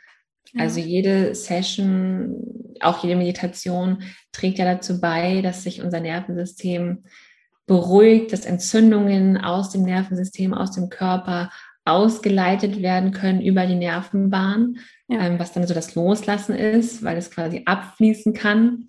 Ja. 0.53 0.65
Also 0.65 0.81
jede 0.81 1.35
Session, 1.35 2.75
auch 2.81 3.03
jede 3.03 3.17
Meditation 3.17 4.03
trägt 4.33 4.59
ja 4.59 4.65
dazu 4.65 5.01
bei, 5.01 5.41
dass 5.41 5.63
sich 5.63 5.83
unser 5.83 6.01
Nervensystem 6.01 7.05
beruhigt, 7.67 8.33
dass 8.33 8.45
Entzündungen 8.45 9.39
aus 9.39 9.71
dem 9.71 9.83
Nervensystem, 9.83 10.53
aus 10.55 10.73
dem 10.73 10.89
Körper 10.89 11.51
ausgeleitet 11.85 12.83
werden 12.83 13.13
können 13.13 13.41
über 13.41 13.67
die 13.67 13.77
Nervenbahn, 13.77 14.79
ja. 15.09 15.21
ähm, 15.21 15.39
was 15.39 15.53
dann 15.53 15.67
so 15.67 15.75
das 15.75 15.95
Loslassen 15.95 16.55
ist, 16.55 17.05
weil 17.05 17.17
es 17.17 17.31
quasi 17.31 17.63
abfließen 17.65 18.35
kann 18.35 18.89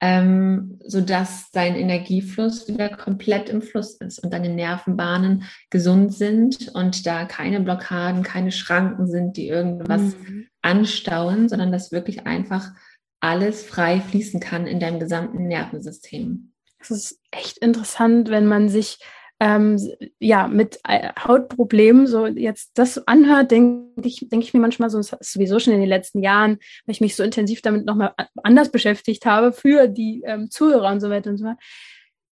ähm, 0.00 0.78
sodass 0.84 1.50
dein 1.52 1.74
Energiefluss 1.74 2.68
wieder 2.68 2.90
komplett 2.90 3.48
im 3.48 3.62
Fluss 3.62 3.94
ist 3.94 4.18
und 4.18 4.32
deine 4.32 4.50
Nervenbahnen 4.50 5.44
gesund 5.70 6.14
sind 6.14 6.68
und 6.74 7.06
da 7.06 7.24
keine 7.24 7.60
Blockaden, 7.60 8.22
keine 8.22 8.52
Schranken 8.52 9.06
sind, 9.06 9.36
die 9.36 9.48
irgendwas 9.48 10.02
mhm. 10.02 10.48
anstauen, 10.60 11.48
sondern 11.48 11.72
dass 11.72 11.92
wirklich 11.92 12.26
einfach 12.26 12.72
alles 13.20 13.64
frei 13.64 14.00
fließen 14.00 14.40
kann 14.40 14.66
in 14.66 14.80
deinem 14.80 15.00
gesamten 15.00 15.46
Nervensystem. 15.46 16.52
Das 16.78 16.90
ist 16.90 17.20
echt 17.30 17.58
interessant, 17.58 18.28
wenn 18.28 18.46
man 18.46 18.68
sich 18.68 18.98
ähm, 19.38 19.78
ja, 20.18 20.48
mit 20.48 20.80
äh, 20.84 21.10
Hautproblemen 21.18 22.06
so 22.06 22.26
jetzt 22.26 22.70
das 22.74 23.06
anhört, 23.06 23.50
denke 23.50 24.06
ich, 24.08 24.26
denke 24.30 24.46
ich 24.46 24.54
mir 24.54 24.60
manchmal 24.60 24.88
so, 24.88 25.00
sowieso 25.02 25.58
schon 25.58 25.74
in 25.74 25.80
den 25.80 25.88
letzten 25.88 26.22
Jahren, 26.22 26.58
weil 26.86 26.94
ich 26.94 27.00
mich 27.00 27.16
so 27.16 27.22
intensiv 27.22 27.60
damit 27.60 27.84
nochmal 27.84 28.14
anders 28.42 28.70
beschäftigt 28.70 29.26
habe 29.26 29.52
für 29.52 29.88
die 29.88 30.22
ähm, 30.24 30.50
Zuhörer 30.50 30.90
und 30.90 31.00
so 31.00 31.10
weiter 31.10 31.30
und 31.30 31.36
so 31.36 31.44
weiter. 31.44 31.58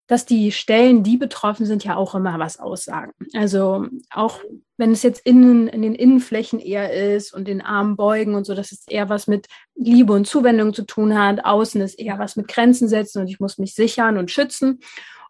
dass 0.07 0.25
die 0.25 0.51
Stellen, 0.51 1.03
die 1.03 1.17
betroffen 1.17 1.65
sind, 1.67 1.83
ja 1.83 1.95
auch 1.95 2.15
immer 2.15 2.37
was 2.39 2.59
aussagen. 2.59 3.13
Also 3.33 3.85
auch 4.09 4.41
wenn 4.75 4.91
es 4.91 5.03
jetzt 5.03 5.25
innen 5.25 5.67
in 5.67 5.83
den 5.83 5.93
Innenflächen 5.93 6.59
eher 6.59 6.91
ist 7.15 7.33
und 7.33 7.47
den 7.47 7.61
Armen 7.61 7.95
beugen 7.95 8.33
und 8.33 8.45
so, 8.45 8.55
dass 8.55 8.71
es 8.71 8.87
eher 8.87 9.07
was 9.07 9.27
mit 9.27 9.47
Liebe 9.75 10.11
und 10.13 10.25
Zuwendung 10.25 10.73
zu 10.73 10.83
tun 10.83 11.17
hat. 11.17 11.45
Außen 11.45 11.79
ist 11.79 11.99
eher 11.99 12.17
was 12.17 12.35
mit 12.35 12.47
Grenzen 12.47 12.89
setzen 12.89 13.21
und 13.21 13.29
ich 13.29 13.39
muss 13.39 13.57
mich 13.57 13.75
sichern 13.75 14.17
und 14.17 14.31
schützen. 14.31 14.79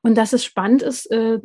Und 0.02 0.18
dass 0.18 0.34
es 0.34 0.44
spannend 0.44 0.82
ist, 0.82 1.10
äh, 1.12 1.40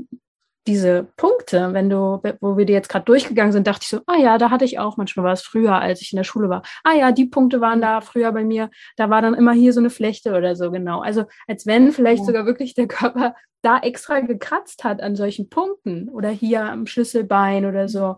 diese 0.66 1.06
Punkte, 1.16 1.72
wenn 1.72 1.90
du, 1.90 2.22
wo 2.40 2.56
wir 2.56 2.64
die 2.64 2.72
jetzt 2.72 2.88
gerade 2.88 3.04
durchgegangen 3.04 3.52
sind, 3.52 3.66
dachte 3.66 3.80
ich 3.82 3.88
so, 3.88 4.00
ah 4.06 4.16
ja, 4.16 4.38
da 4.38 4.50
hatte 4.50 4.64
ich 4.64 4.78
auch 4.78 4.96
manchmal 4.96 5.26
was 5.26 5.42
früher, 5.42 5.74
als 5.74 6.00
ich 6.00 6.12
in 6.12 6.16
der 6.16 6.24
Schule 6.24 6.48
war. 6.48 6.62
Ah 6.84 6.94
ja, 6.94 7.12
die 7.12 7.26
Punkte 7.26 7.60
waren 7.60 7.82
da 7.82 8.00
früher 8.00 8.32
bei 8.32 8.44
mir. 8.44 8.70
Da 8.96 9.10
war 9.10 9.20
dann 9.20 9.34
immer 9.34 9.52
hier 9.52 9.74
so 9.74 9.80
eine 9.80 9.90
Flechte 9.90 10.34
oder 10.34 10.56
so, 10.56 10.70
genau. 10.70 11.00
Also 11.00 11.24
als 11.46 11.66
wenn 11.66 11.92
vielleicht 11.92 12.20
ja. 12.20 12.26
sogar 12.26 12.46
wirklich 12.46 12.74
der 12.74 12.88
Körper 12.88 13.34
da 13.60 13.78
extra 13.78 14.20
gekratzt 14.20 14.84
hat 14.84 15.02
an 15.02 15.16
solchen 15.16 15.50
Punkten 15.50 16.08
oder 16.08 16.30
hier 16.30 16.64
am 16.64 16.86
Schlüsselbein 16.86 17.66
oder 17.66 17.88
so. 17.88 18.16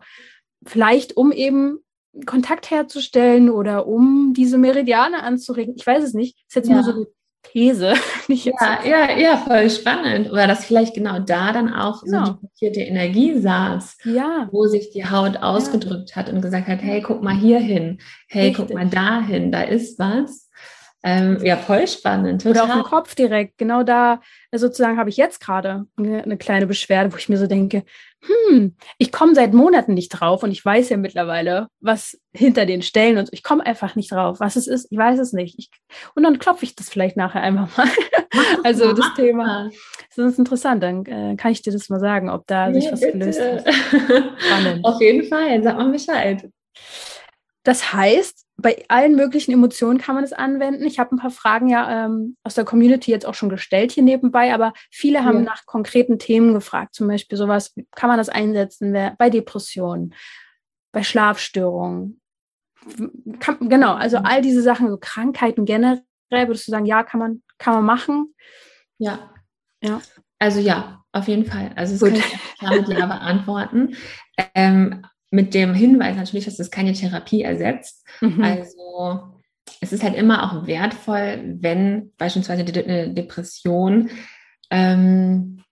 Vielleicht 0.65 1.17
um 1.17 1.33
eben 1.33 1.81
Kontakt 2.25 2.71
herzustellen 2.71 3.51
oder 3.51 3.87
um 3.87 4.33
diese 4.35 4.57
Meridiane 4.57 5.23
anzuregen. 5.23 5.75
Ich 5.77 5.87
weiß 5.87 6.03
es 6.03 6.15
nicht. 6.15 6.39
Ist 6.49 6.55
jetzt 6.55 6.69
ja. 6.69 6.77
nur 6.77 6.85
so 6.85 6.93
eine 6.93 7.07
These. 7.53 7.95
ja, 8.29 8.79
ja, 8.85 9.19
ja, 9.19 9.37
voll 9.39 9.71
spannend. 9.71 10.31
Oder 10.31 10.47
dass 10.47 10.65
vielleicht 10.65 10.95
genau 10.95 11.19
da 11.19 11.53
dann 11.53 11.73
auch 11.73 12.03
genau. 12.03 12.25
so 12.25 12.33
die 12.33 12.39
blockierte 12.39 12.81
Energie 12.81 13.39
saß, 13.39 13.99
ja. 14.05 14.49
wo 14.53 14.67
sich 14.67 14.91
die 14.91 15.09
Haut 15.09 15.39
ausgedrückt 15.39 16.11
ja. 16.11 16.17
hat 16.17 16.29
und 16.31 16.41
gesagt 16.43 16.69
hat, 16.69 16.83
hey, 16.83 17.01
guck 17.01 17.23
mal 17.23 17.37
hier 17.37 17.59
hin, 17.59 17.99
hey, 18.29 18.49
Richtig. 18.49 18.67
guck 18.69 18.75
mal 18.75 18.89
dahin, 18.89 19.53
da 19.53 19.63
ist 19.63 19.99
was. 19.99 20.46
Ähm, 21.07 21.39
ja, 21.45 21.57
voll 21.57 21.87
spannend. 21.87 22.43
Total. 22.43 22.65
Oder 22.65 22.65
auf 22.65 22.83
dem 22.83 22.91
Kopf 22.91 23.15
direkt. 23.15 23.59
Genau 23.59 23.85
da 23.85 24.21
äh, 24.51 24.59
sozusagen 24.59 24.99
habe 24.99 25.09
ich 25.09 25.17
jetzt 25.17 25.41
gerade 25.41 25.87
eine, 25.97 26.25
eine, 26.25 26.37
kleine 26.37 26.67
Beschwerde, 26.67 27.13
wo 27.13 27.17
ich 27.17 27.29
mir 27.29 27.37
so 27.37 27.47
denke, 27.47 27.85
hm, 28.51 28.75
ich 28.99 29.13
komme 29.13 29.37
seit 29.37 29.55
Monaten 29.55 29.95
nicht 29.95 30.09
drauf 30.09 30.43
und 30.43 30.51
ich 30.51 30.65
weiß 30.65 30.89
ja 30.89 30.97
mittlerweile, 30.97 31.69
was 31.79 32.21
hinter 32.33 32.67
den 32.67 32.83
Stellen 32.83 33.19
und 33.19 33.27
so. 33.27 33.33
Ich 33.33 33.45
komme 33.45 33.65
einfach 33.65 33.95
nicht 33.95 34.11
drauf. 34.11 34.41
Was 34.41 34.57
es 34.57 34.67
ist, 34.67 34.89
ich 34.91 34.99
weiß 34.99 35.21
es 35.21 35.33
nicht. 35.33 35.57
Ich, 35.61 35.71
und 36.17 36.25
dann 36.25 36.41
klopfe 36.41 36.65
ich 36.65 36.75
das 36.75 36.89
vielleicht 36.89 37.17
nachher 37.17 37.41
einfach 37.41 37.77
mal. 37.77 37.89
also 38.65 38.93
das 38.93 39.15
Thema. 39.15 39.71
Das 40.17 40.33
ist 40.33 40.41
interessant. 40.41 40.83
Dann 40.83 41.07
äh, 41.07 41.37
kann 41.37 41.53
ich 41.53 41.63
dir 41.63 41.73
das 41.73 41.89
mal 41.89 42.01
sagen, 42.01 42.31
ob 42.31 42.49
da 42.49 42.73
sich 42.73 42.91
was 42.91 43.01
bitte. 43.01 43.17
gelöst 43.17 43.41
hat. 43.41 43.65
Auf 44.83 45.01
jeden 45.01 45.23
Fall. 45.29 45.63
Sag 45.63 45.77
mal 45.77 45.93
Bescheid. 45.93 46.51
Das 47.63 47.93
heißt, 47.93 48.46
bei 48.59 48.85
allen 48.89 49.17
möglichen 49.17 49.53
Emotionen 49.53 49.99
kann 49.99 50.15
man 50.15 50.25
es 50.25 50.33
anwenden. 50.33 50.85
Ich 50.85 50.99
habe 50.99 51.15
ein 51.15 51.19
paar 51.19 51.31
Fragen 51.31 51.69
ja 51.69 52.07
ähm, 52.07 52.37
aus 52.43 52.55
der 52.55 52.65
Community 52.65 53.11
jetzt 53.11 53.27
auch 53.27 53.35
schon 53.35 53.51
gestellt 53.51 53.93
hier 53.93 54.03
nebenbei, 54.03 54.55
aber 54.55 54.73
viele 54.91 55.25
haben 55.25 55.39
ja. 55.39 55.45
nach 55.45 55.67
konkreten 55.67 56.19
Themen 56.19 56.55
gefragt. 56.55 56.95
Zum 56.95 57.07
Beispiel 57.07 57.37
sowas, 57.37 57.75
kann 57.95 58.09
man 58.09 58.19
das 58.19 58.29
einsetzen 58.29 58.97
bei 59.19 59.31
Depressionen, 59.31 60.15
bei 60.93 61.03
Schlafstörungen? 61.03 62.21
Kann, 63.41 63.69
genau, 63.69 63.95
also 63.95 64.19
all 64.19 64.41
diese 64.41 64.63
Sachen, 64.63 64.89
so 64.89 64.97
Krankheiten 64.97 65.67
generell, 65.67 66.03
würdest 66.31 66.67
du 66.67 66.71
sagen, 66.71 66.87
ja, 66.87 67.03
kann 67.03 67.21
man, 67.21 67.43
kann 67.59 67.75
man 67.75 67.85
machen? 67.85 68.35
Ja. 68.99 69.31
Ja. 69.83 70.01
Also 70.39 70.61
ja, 70.61 71.05
auf 71.13 71.29
jeden 71.29 71.45
Fall. 71.45 71.73
Also 71.77 71.93
das 71.93 72.01
Gut. 72.01 72.23
kann 72.23 72.31
ich 72.33 72.59
klar 72.59 72.77
mit 72.77 72.89
Ja 72.89 73.07
beantworten. 73.07 73.97
Ähm, 74.55 75.05
mit 75.31 75.55
dem 75.55 75.75
Hinweis 75.75 76.17
natürlich, 76.17 76.45
dass 76.45 76.57
das 76.57 76.71
keine 76.71 76.93
Therapie 76.93 77.43
ersetzt. 77.43 78.07
Mhm. 78.21 78.43
Also 78.43 79.37
es 79.81 79.93
ist 79.93 80.03
halt 80.03 80.15
immer 80.15 80.45
auch 80.45 80.67
wertvoll, 80.67 81.57
wenn 81.61 82.13
beispielsweise 82.17 82.63
eine 82.63 83.13
Depression, 83.13 84.11
ähm, 84.71 85.63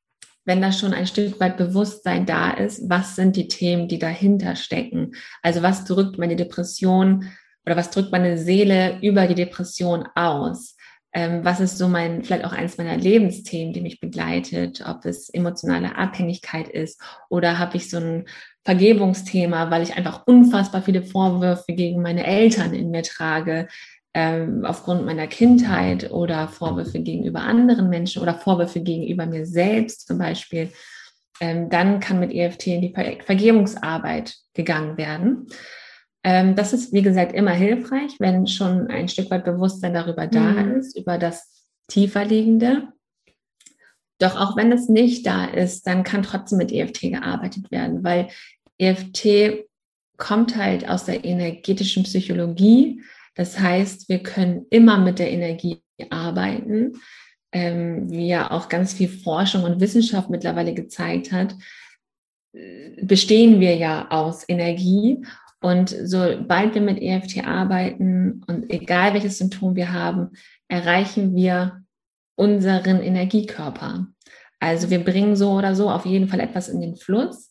wenn 0.44 0.60
da 0.60 0.72
schon 0.72 0.92
ein 0.92 1.06
Stück 1.06 1.40
weit 1.40 1.56
Bewusstsein 1.56 2.26
da 2.26 2.50
ist, 2.50 2.88
was 2.88 3.16
sind 3.16 3.36
die 3.36 3.48
Themen, 3.48 3.88
die 3.88 3.98
dahinter 3.98 4.56
stecken. 4.56 5.12
Also 5.42 5.62
was 5.62 5.84
drückt 5.84 6.18
meine 6.18 6.36
Depression 6.36 7.30
oder 7.64 7.76
was 7.76 7.90
drückt 7.90 8.12
meine 8.12 8.36
Seele 8.36 8.98
über 9.00 9.26
die 9.26 9.34
Depression 9.34 10.06
aus? 10.14 10.76
Ähm, 11.14 11.44
was 11.44 11.60
ist 11.60 11.78
so 11.78 11.88
mein, 11.88 12.24
vielleicht 12.24 12.44
auch 12.44 12.52
eins 12.52 12.76
meiner 12.76 12.96
Lebensthemen, 12.96 13.72
die 13.72 13.80
mich 13.80 14.00
begleitet, 14.00 14.82
ob 14.86 15.06
es 15.06 15.30
emotionale 15.30 15.96
Abhängigkeit 15.96 16.68
ist 16.68 17.00
oder 17.30 17.58
habe 17.58 17.76
ich 17.76 17.88
so 17.88 17.98
ein 17.98 18.26
Vergebungsthema, 18.64 19.70
weil 19.70 19.82
ich 19.82 19.96
einfach 19.96 20.26
unfassbar 20.26 20.82
viele 20.82 21.02
Vorwürfe 21.02 21.72
gegen 21.72 22.00
meine 22.00 22.24
Eltern 22.26 22.72
in 22.72 22.90
mir 22.90 23.02
trage, 23.02 23.68
ähm, 24.14 24.64
aufgrund 24.64 25.04
meiner 25.04 25.26
Kindheit 25.26 26.10
oder 26.12 26.48
Vorwürfe 26.48 27.00
gegenüber 27.00 27.40
anderen 27.40 27.90
Menschen 27.90 28.22
oder 28.22 28.34
Vorwürfe 28.34 28.80
gegenüber 28.80 29.26
mir 29.26 29.44
selbst 29.44 30.06
zum 30.06 30.18
Beispiel, 30.18 30.70
ähm, 31.40 31.68
dann 31.68 32.00
kann 32.00 32.20
mit 32.20 32.32
EFT 32.32 32.68
in 32.68 32.80
die 32.80 32.94
Ver 32.94 33.16
Vergebungsarbeit 33.24 34.36
gegangen 34.54 34.96
werden. 34.96 35.48
Ähm, 36.22 36.54
das 36.54 36.72
ist, 36.72 36.92
wie 36.92 37.02
gesagt, 37.02 37.32
immer 37.34 37.50
hilfreich, 37.50 38.12
wenn 38.20 38.46
schon 38.46 38.86
ein 38.86 39.08
Stück 39.08 39.30
weit 39.30 39.44
Bewusstsein 39.44 39.94
darüber 39.94 40.26
da 40.26 40.40
mhm. 40.40 40.76
ist, 40.78 40.96
über 40.96 41.18
das 41.18 41.66
tieferliegende. 41.88 42.88
Doch 44.20 44.36
auch 44.36 44.56
wenn 44.56 44.70
es 44.70 44.88
nicht 44.88 45.26
da 45.26 45.44
ist, 45.44 45.86
dann 45.88 46.04
kann 46.04 46.22
trotzdem 46.22 46.58
mit 46.58 46.72
EFT 46.72 47.00
gearbeitet 47.00 47.70
werden, 47.72 48.04
weil 48.04 48.28
EFT 48.78 49.66
kommt 50.16 50.56
halt 50.56 50.88
aus 50.88 51.04
der 51.04 51.24
energetischen 51.24 52.04
Psychologie. 52.04 53.02
Das 53.34 53.58
heißt, 53.58 54.08
wir 54.08 54.20
können 54.20 54.66
immer 54.70 54.98
mit 54.98 55.18
der 55.18 55.30
Energie 55.30 55.82
arbeiten, 56.10 57.00
ähm, 57.52 58.10
wie 58.10 58.28
ja 58.28 58.50
auch 58.50 58.68
ganz 58.68 58.92
viel 58.92 59.08
Forschung 59.08 59.64
und 59.64 59.80
Wissenschaft 59.80 60.30
mittlerweile 60.30 60.74
gezeigt 60.74 61.32
hat, 61.32 61.54
bestehen 63.02 63.60
wir 63.60 63.76
ja 63.76 64.10
aus 64.10 64.44
Energie 64.48 65.24
und 65.60 65.88
sobald 65.88 66.74
wir 66.74 66.82
mit 66.82 67.00
EFT 67.00 67.44
arbeiten 67.46 68.42
und 68.46 68.70
egal 68.70 69.14
welches 69.14 69.38
Symptom 69.38 69.74
wir 69.74 69.92
haben, 69.92 70.30
erreichen 70.68 71.34
wir 71.34 71.82
unseren 72.36 73.00
Energiekörper. 73.00 74.06
Also 74.60 74.90
wir 74.90 75.02
bringen 75.02 75.36
so 75.36 75.52
oder 75.52 75.74
so 75.74 75.90
auf 75.90 76.06
jeden 76.06 76.28
Fall 76.28 76.40
etwas 76.40 76.68
in 76.68 76.80
den 76.80 76.96
Fluss. 76.96 77.50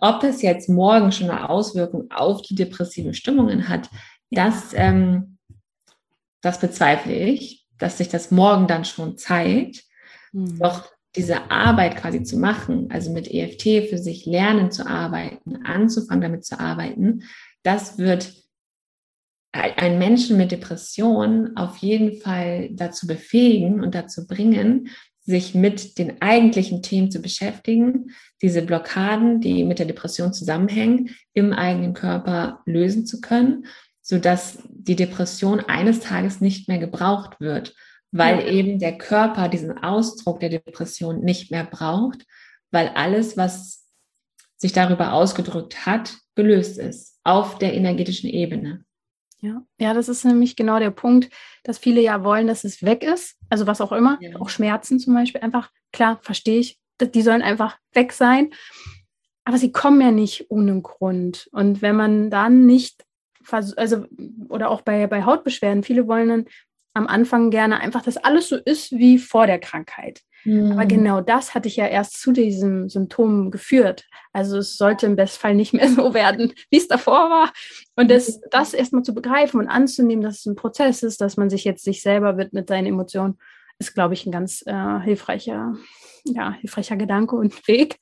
Ob 0.00 0.24
es 0.24 0.42
jetzt 0.42 0.68
morgen 0.68 1.12
schon 1.12 1.30
eine 1.30 1.48
Auswirkung 1.48 2.10
auf 2.10 2.42
die 2.42 2.54
depressiven 2.54 3.14
Stimmungen 3.14 3.68
hat, 3.68 3.88
das, 4.30 4.72
ähm, 4.74 5.38
das 6.40 6.60
bezweifle 6.60 7.14
ich, 7.14 7.66
dass 7.78 7.98
sich 7.98 8.08
das 8.08 8.30
morgen 8.30 8.66
dann 8.66 8.84
schon 8.84 9.16
zeigt. 9.16 9.84
Mhm. 10.32 10.58
Doch 10.58 10.90
diese 11.16 11.50
Arbeit 11.50 11.96
quasi 11.96 12.22
zu 12.22 12.36
machen, 12.36 12.88
also 12.90 13.12
mit 13.12 13.28
EFT 13.28 13.88
für 13.88 13.98
sich 13.98 14.26
lernen 14.26 14.70
zu 14.70 14.86
arbeiten, 14.86 15.64
anzufangen 15.64 16.20
damit 16.20 16.44
zu 16.44 16.60
arbeiten, 16.60 17.24
das 17.62 17.98
wird 17.98 18.32
einen 19.52 19.98
Menschen 19.98 20.36
mit 20.36 20.52
Depression 20.52 21.56
auf 21.56 21.78
jeden 21.78 22.20
Fall 22.20 22.68
dazu 22.72 23.06
befähigen 23.06 23.82
und 23.82 23.94
dazu 23.94 24.26
bringen, 24.26 24.88
sich 25.28 25.54
mit 25.54 25.98
den 25.98 26.22
eigentlichen 26.22 26.82
Themen 26.82 27.10
zu 27.10 27.20
beschäftigen, 27.20 28.12
diese 28.40 28.62
Blockaden, 28.62 29.42
die 29.42 29.62
mit 29.64 29.78
der 29.78 29.84
Depression 29.84 30.32
zusammenhängen, 30.32 31.10
im 31.34 31.52
eigenen 31.52 31.92
Körper 31.92 32.62
lösen 32.64 33.04
zu 33.04 33.20
können, 33.20 33.66
sodass 34.00 34.58
die 34.70 34.96
Depression 34.96 35.60
eines 35.60 36.00
Tages 36.00 36.40
nicht 36.40 36.66
mehr 36.66 36.78
gebraucht 36.78 37.40
wird, 37.40 37.74
weil 38.10 38.40
ja. 38.40 38.46
eben 38.46 38.78
der 38.78 38.96
Körper 38.96 39.50
diesen 39.50 39.76
Ausdruck 39.76 40.40
der 40.40 40.48
Depression 40.48 41.20
nicht 41.20 41.50
mehr 41.50 41.64
braucht, 41.64 42.24
weil 42.70 42.88
alles, 42.94 43.36
was 43.36 43.86
sich 44.56 44.72
darüber 44.72 45.12
ausgedrückt 45.12 45.84
hat, 45.84 46.16
gelöst 46.36 46.78
ist 46.78 47.18
auf 47.22 47.58
der 47.58 47.74
energetischen 47.74 48.30
Ebene. 48.30 48.82
Ja, 49.40 49.62
ja, 49.78 49.94
das 49.94 50.08
ist 50.08 50.24
nämlich 50.24 50.56
genau 50.56 50.78
der 50.78 50.90
Punkt, 50.90 51.30
dass 51.62 51.78
viele 51.78 52.00
ja 52.00 52.24
wollen, 52.24 52.48
dass 52.48 52.64
es 52.64 52.82
weg 52.82 53.04
ist. 53.04 53.36
Also 53.48 53.66
was 53.66 53.80
auch 53.80 53.92
immer, 53.92 54.18
ja. 54.20 54.36
auch 54.40 54.48
Schmerzen 54.48 54.98
zum 54.98 55.14
Beispiel. 55.14 55.40
Einfach, 55.40 55.70
klar, 55.92 56.18
verstehe 56.22 56.58
ich, 56.58 56.78
die 57.00 57.22
sollen 57.22 57.42
einfach 57.42 57.78
weg 57.92 58.12
sein. 58.12 58.52
Aber 59.44 59.56
sie 59.56 59.72
kommen 59.72 60.00
ja 60.00 60.10
nicht 60.10 60.46
ohne 60.50 60.80
Grund. 60.82 61.48
Und 61.52 61.80
wenn 61.80 61.96
man 61.96 62.30
dann 62.30 62.66
nicht, 62.66 63.04
also, 63.50 64.04
oder 64.48 64.70
auch 64.70 64.82
bei, 64.82 65.06
bei 65.06 65.24
Hautbeschwerden, 65.24 65.84
viele 65.84 66.06
wollen 66.06 66.28
dann 66.28 66.44
am 66.94 67.06
Anfang 67.06 67.50
gerne 67.50 67.80
einfach, 67.80 68.02
dass 68.02 68.16
alles 68.16 68.48
so 68.48 68.56
ist 68.56 68.92
wie 68.92 69.18
vor 69.18 69.46
der 69.46 69.58
Krankheit. 69.58 70.20
Mhm. 70.44 70.72
Aber 70.72 70.86
genau 70.86 71.20
das 71.20 71.54
hatte 71.54 71.68
ich 71.68 71.76
ja 71.76 71.86
erst 71.86 72.20
zu 72.20 72.32
diesem 72.32 72.88
Symptom 72.88 73.50
geführt. 73.50 74.06
Also 74.32 74.58
es 74.58 74.76
sollte 74.76 75.06
im 75.06 75.16
Bestfall 75.16 75.54
nicht 75.54 75.72
mehr 75.72 75.88
so 75.92 76.14
werden, 76.14 76.52
wie 76.70 76.78
es 76.78 76.88
davor 76.88 77.30
war. 77.30 77.52
Und 77.96 78.10
das, 78.10 78.40
das 78.50 78.74
erstmal 78.74 79.02
zu 79.02 79.14
begreifen 79.14 79.60
und 79.60 79.68
anzunehmen, 79.68 80.22
dass 80.22 80.40
es 80.40 80.46
ein 80.46 80.56
Prozess 80.56 81.02
ist, 81.02 81.20
dass 81.20 81.36
man 81.36 81.50
sich 81.50 81.64
jetzt 81.64 81.84
sich 81.84 82.02
selber 82.02 82.36
widmet, 82.36 82.68
seinen 82.68 82.86
Emotionen, 82.86 83.38
ist, 83.78 83.94
glaube 83.94 84.14
ich, 84.14 84.26
ein 84.26 84.32
ganz 84.32 84.64
äh, 84.66 85.00
hilfreicher, 85.00 85.76
ja, 86.24 86.52
hilfreicher 86.54 86.96
Gedanke 86.96 87.36
und 87.36 87.68
Weg. 87.68 87.98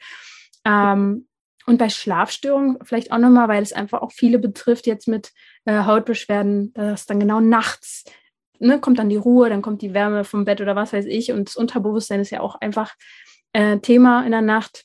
Ähm, 0.64 1.26
und 1.66 1.78
bei 1.78 1.88
Schlafstörungen 1.88 2.78
vielleicht 2.84 3.10
auch 3.10 3.18
nochmal, 3.18 3.48
weil 3.48 3.62
es 3.62 3.72
einfach 3.72 4.00
auch 4.00 4.12
viele 4.12 4.38
betrifft, 4.38 4.86
jetzt 4.86 5.08
mit 5.08 5.32
äh, 5.64 5.84
Hautbeschwerden, 5.84 6.72
dass 6.74 7.06
dann 7.06 7.18
genau 7.18 7.40
nachts 7.40 8.04
ne, 8.58 8.80
kommt 8.80 8.98
dann 8.98 9.08
die 9.08 9.16
Ruhe, 9.16 9.48
dann 9.48 9.62
kommt 9.62 9.82
die 9.82 9.94
Wärme 9.94 10.24
vom 10.24 10.44
Bett 10.44 10.60
oder 10.60 10.76
was 10.76 10.92
weiß 10.92 11.06
ich. 11.06 11.32
Und 11.32 11.48
das 11.48 11.56
Unterbewusstsein 11.56 12.20
ist 12.20 12.30
ja 12.30 12.40
auch 12.40 12.56
einfach 12.56 12.94
äh, 13.52 13.78
Thema 13.78 14.24
in 14.24 14.32
der 14.32 14.42
Nacht. 14.42 14.84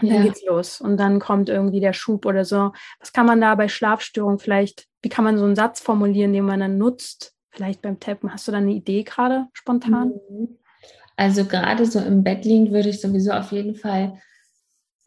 Und 0.00 0.08
dann 0.10 0.18
ja. 0.18 0.24
geht's 0.24 0.44
los. 0.44 0.80
Und 0.80 0.96
dann 0.96 1.20
kommt 1.20 1.48
irgendwie 1.48 1.80
der 1.80 1.92
Schub 1.92 2.26
oder 2.26 2.44
so. 2.44 2.72
Was 3.00 3.12
kann 3.12 3.26
man 3.26 3.40
da 3.40 3.54
bei 3.54 3.68
Schlafstörungen 3.68 4.38
vielleicht, 4.38 4.86
wie 5.02 5.08
kann 5.08 5.24
man 5.24 5.38
so 5.38 5.44
einen 5.44 5.56
Satz 5.56 5.80
formulieren, 5.80 6.32
den 6.32 6.44
man 6.44 6.60
dann 6.60 6.78
nutzt? 6.78 7.32
Vielleicht 7.50 7.82
beim 7.82 8.00
Tappen. 8.00 8.32
Hast 8.32 8.48
du 8.48 8.52
da 8.52 8.58
eine 8.58 8.72
Idee 8.72 9.04
gerade 9.04 9.46
spontan? 9.52 10.14
Mhm. 10.28 10.58
Also 11.16 11.44
gerade 11.44 11.86
so 11.86 12.00
im 12.00 12.24
Bett 12.24 12.44
liegend 12.44 12.72
würde 12.72 12.88
ich 12.88 13.00
sowieso 13.00 13.32
auf 13.32 13.52
jeden 13.52 13.76
Fall 13.76 14.18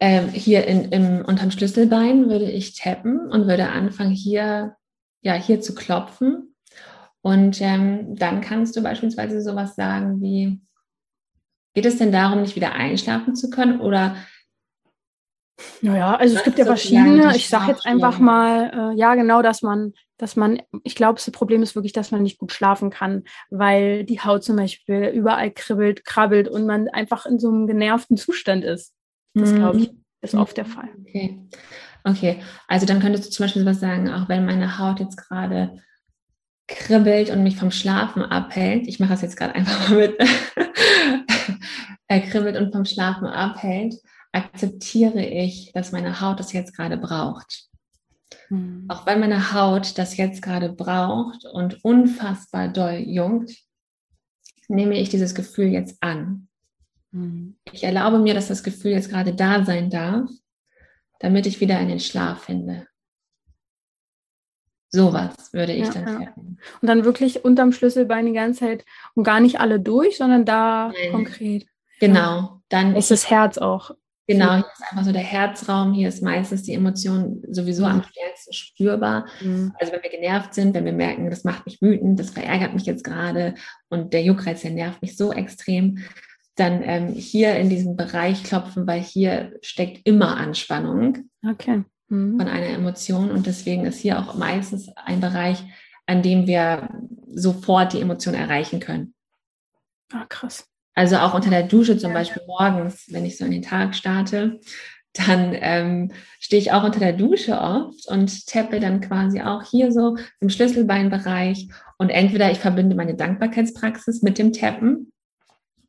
ähm, 0.00 0.28
hier 0.28 0.66
in, 0.66 0.92
im, 0.92 1.24
unterm 1.24 1.50
Schlüsselbein 1.50 2.28
würde 2.28 2.50
ich 2.50 2.76
tappen 2.76 3.30
und 3.30 3.48
würde 3.48 3.68
anfangen 3.68 4.12
hier, 4.12 4.76
ja, 5.22 5.34
hier 5.34 5.60
zu 5.60 5.74
klopfen. 5.74 6.54
Und 7.28 7.60
ähm, 7.60 8.16
dann 8.16 8.40
kannst 8.40 8.74
du 8.74 8.82
beispielsweise 8.82 9.42
sowas 9.42 9.76
sagen 9.76 10.22
wie, 10.22 10.62
geht 11.74 11.84
es 11.84 11.98
denn 11.98 12.10
darum, 12.10 12.40
nicht 12.40 12.56
wieder 12.56 12.72
einschlafen 12.72 13.36
zu 13.36 13.50
können 13.50 13.80
oder 13.80 14.16
naja, 15.82 16.14
also 16.14 16.36
es 16.36 16.44
gibt 16.44 16.58
ja 16.58 16.64
verschiedene. 16.64 17.36
Ich 17.36 17.48
sage 17.48 17.72
jetzt 17.72 17.84
einfach 17.84 18.18
mal, 18.18 18.92
äh, 18.94 18.98
ja, 18.98 19.14
genau, 19.14 19.42
dass 19.42 19.60
man, 19.60 19.92
dass 20.16 20.36
man, 20.36 20.62
ich 20.84 20.94
glaube, 20.94 21.14
das 21.16 21.30
Problem 21.32 21.62
ist 21.62 21.74
wirklich, 21.74 21.92
dass 21.92 22.12
man 22.12 22.22
nicht 22.22 22.38
gut 22.38 22.52
schlafen 22.52 22.90
kann, 22.90 23.24
weil 23.50 24.04
die 24.04 24.20
Haut 24.20 24.42
zum 24.42 24.56
Beispiel 24.56 25.10
überall 25.12 25.50
kribbelt, 25.50 26.04
krabbelt 26.04 26.48
und 26.48 26.64
man 26.64 26.88
einfach 26.88 27.26
in 27.26 27.38
so 27.38 27.48
einem 27.48 27.66
genervten 27.66 28.16
Zustand 28.16 28.64
ist. 28.64 28.94
Das 29.34 29.52
glaube 29.54 29.80
ich, 29.80 29.92
mhm. 29.92 30.04
ist 30.22 30.34
oft 30.34 30.56
der 30.56 30.64
Fall. 30.64 30.88
Okay. 31.00 31.40
Okay, 32.04 32.40
also 32.68 32.86
dann 32.86 33.00
könntest 33.00 33.26
du 33.26 33.30
zum 33.30 33.44
Beispiel 33.44 33.66
was 33.66 33.80
sagen, 33.80 34.08
auch 34.08 34.28
wenn 34.28 34.46
meine 34.46 34.78
Haut 34.78 35.00
jetzt 35.00 35.16
gerade 35.16 35.82
kribbelt 36.68 37.30
und 37.30 37.42
mich 37.42 37.56
vom 37.56 37.70
Schlafen 37.70 38.22
abhält, 38.22 38.86
ich 38.86 39.00
mache 39.00 39.10
das 39.10 39.22
jetzt 39.22 39.36
gerade 39.36 39.54
einfach 39.54 39.88
mal 39.88 39.98
mit, 39.98 40.18
er 42.08 42.20
kribbelt 42.20 42.56
und 42.56 42.72
vom 42.72 42.84
Schlafen 42.84 43.26
abhält, 43.26 43.94
akzeptiere 44.32 45.24
ich, 45.24 45.72
dass 45.72 45.92
meine 45.92 46.20
Haut 46.20 46.38
das 46.38 46.52
jetzt 46.52 46.76
gerade 46.76 46.98
braucht. 46.98 47.68
Mhm. 48.50 48.84
Auch 48.88 49.06
wenn 49.06 49.20
meine 49.20 49.52
Haut 49.52 49.98
das 49.98 50.16
jetzt 50.16 50.42
gerade 50.42 50.70
braucht 50.70 51.44
und 51.46 51.84
unfassbar 51.84 52.68
doll 52.68 53.02
jungt, 53.06 53.56
nehme 54.68 54.98
ich 54.98 55.08
dieses 55.08 55.34
Gefühl 55.34 55.68
jetzt 55.68 56.02
an. 56.02 56.48
Mhm. 57.12 57.56
Ich 57.72 57.84
erlaube 57.84 58.18
mir, 58.18 58.34
dass 58.34 58.48
das 58.48 58.62
Gefühl 58.62 58.92
jetzt 58.92 59.08
gerade 59.08 59.34
da 59.34 59.64
sein 59.64 59.88
darf, 59.88 60.28
damit 61.20 61.46
ich 61.46 61.60
wieder 61.60 61.80
in 61.80 61.88
den 61.88 62.00
Schlaf 62.00 62.44
finde. 62.44 62.87
Sowas 64.90 65.34
würde 65.52 65.72
ich 65.72 65.86
ja, 65.86 65.92
dann 65.92 66.22
ja. 66.22 66.32
Und 66.36 66.88
dann 66.88 67.04
wirklich 67.04 67.44
unterm 67.44 67.72
Schlüsselbein 67.72 68.26
die 68.26 68.32
ganze 68.32 68.60
Zeit 68.60 68.84
und 69.14 69.24
gar 69.24 69.40
nicht 69.40 69.60
alle 69.60 69.80
durch, 69.80 70.16
sondern 70.16 70.44
da 70.44 70.88
Nein. 70.88 71.12
konkret. 71.12 71.66
Genau. 72.00 72.60
Dann 72.68 72.96
ist 72.96 73.10
das 73.10 73.30
Herz 73.30 73.58
auch 73.58 73.92
Genau, 74.28 74.56
hier 74.56 74.66
ist 74.66 74.84
einfach 74.90 75.04
so 75.06 75.12
der 75.12 75.22
Herzraum, 75.22 75.94
hier 75.94 76.10
ist 76.10 76.22
meistens 76.22 76.62
die 76.62 76.74
Emotion 76.74 77.42
sowieso 77.48 77.86
mhm. 77.86 77.92
am 77.92 78.02
stärksten 78.02 78.52
spürbar. 78.52 79.26
Mhm. 79.40 79.72
Also 79.80 79.90
wenn 79.90 80.02
wir 80.02 80.10
genervt 80.10 80.52
sind, 80.52 80.74
wenn 80.74 80.84
wir 80.84 80.92
merken, 80.92 81.30
das 81.30 81.44
macht 81.44 81.64
mich 81.64 81.80
wütend, 81.80 82.20
das 82.20 82.28
verärgert 82.28 82.74
mich 82.74 82.84
jetzt 82.84 83.04
gerade 83.04 83.54
und 83.88 84.12
der 84.12 84.22
Juckreiz, 84.22 84.60
der 84.60 84.72
nervt 84.72 85.00
mich 85.00 85.16
so 85.16 85.32
extrem, 85.32 86.04
dann 86.56 86.82
ähm, 86.82 87.08
hier 87.08 87.56
in 87.56 87.70
diesem 87.70 87.96
Bereich 87.96 88.44
klopfen, 88.44 88.86
weil 88.86 89.00
hier 89.00 89.54
steckt 89.62 90.06
immer 90.06 90.36
Anspannung 90.36 91.30
okay. 91.48 91.84
Mhm. 92.08 92.38
von 92.38 92.48
einer 92.48 92.68
Emotion 92.68 93.30
und 93.30 93.46
deswegen 93.46 93.84
ist 93.86 93.98
hier 93.98 94.18
auch 94.18 94.34
meistens 94.34 94.90
ein 94.96 95.20
Bereich, 95.20 95.62
an 96.06 96.22
dem 96.22 96.46
wir 96.46 96.88
sofort 97.32 97.92
die 97.92 98.00
Emotion 98.00 98.34
erreichen 98.34 98.80
können. 98.80 99.14
Ah, 100.12 100.24
krass. 100.28 100.66
Also 100.94 101.16
auch 101.18 101.34
unter 101.34 101.50
der 101.50 101.62
Dusche 101.62 101.96
zum 101.96 102.12
Beispiel 102.12 102.42
morgens, 102.46 103.06
wenn 103.10 103.24
ich 103.24 103.36
so 103.36 103.44
in 103.44 103.52
den 103.52 103.62
Tag 103.62 103.94
starte, 103.94 104.58
dann 105.12 105.54
ähm, 105.54 106.12
stehe 106.38 106.60
ich 106.60 106.72
auch 106.72 106.84
unter 106.84 106.98
der 106.98 107.12
Dusche 107.12 107.60
oft 107.60 108.08
und 108.08 108.46
tappe 108.46 108.80
dann 108.80 109.00
quasi 109.00 109.40
auch 109.40 109.62
hier 109.62 109.92
so 109.92 110.16
im 110.40 110.50
Schlüsselbeinbereich. 110.50 111.68
Und 111.98 112.10
entweder 112.10 112.50
ich 112.50 112.58
verbinde 112.58 112.96
meine 112.96 113.14
Dankbarkeitspraxis 113.14 114.22
mit 114.22 114.38
dem 114.38 114.52
Tappen 114.52 115.12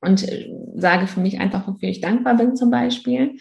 und 0.01 0.27
äh, 0.27 0.49
sage 0.75 1.07
für 1.07 1.19
mich 1.19 1.39
einfach, 1.39 1.67
wofür 1.67 1.89
ich 1.89 2.01
dankbar 2.01 2.37
bin 2.37 2.55
zum 2.55 2.71
Beispiel 2.71 3.37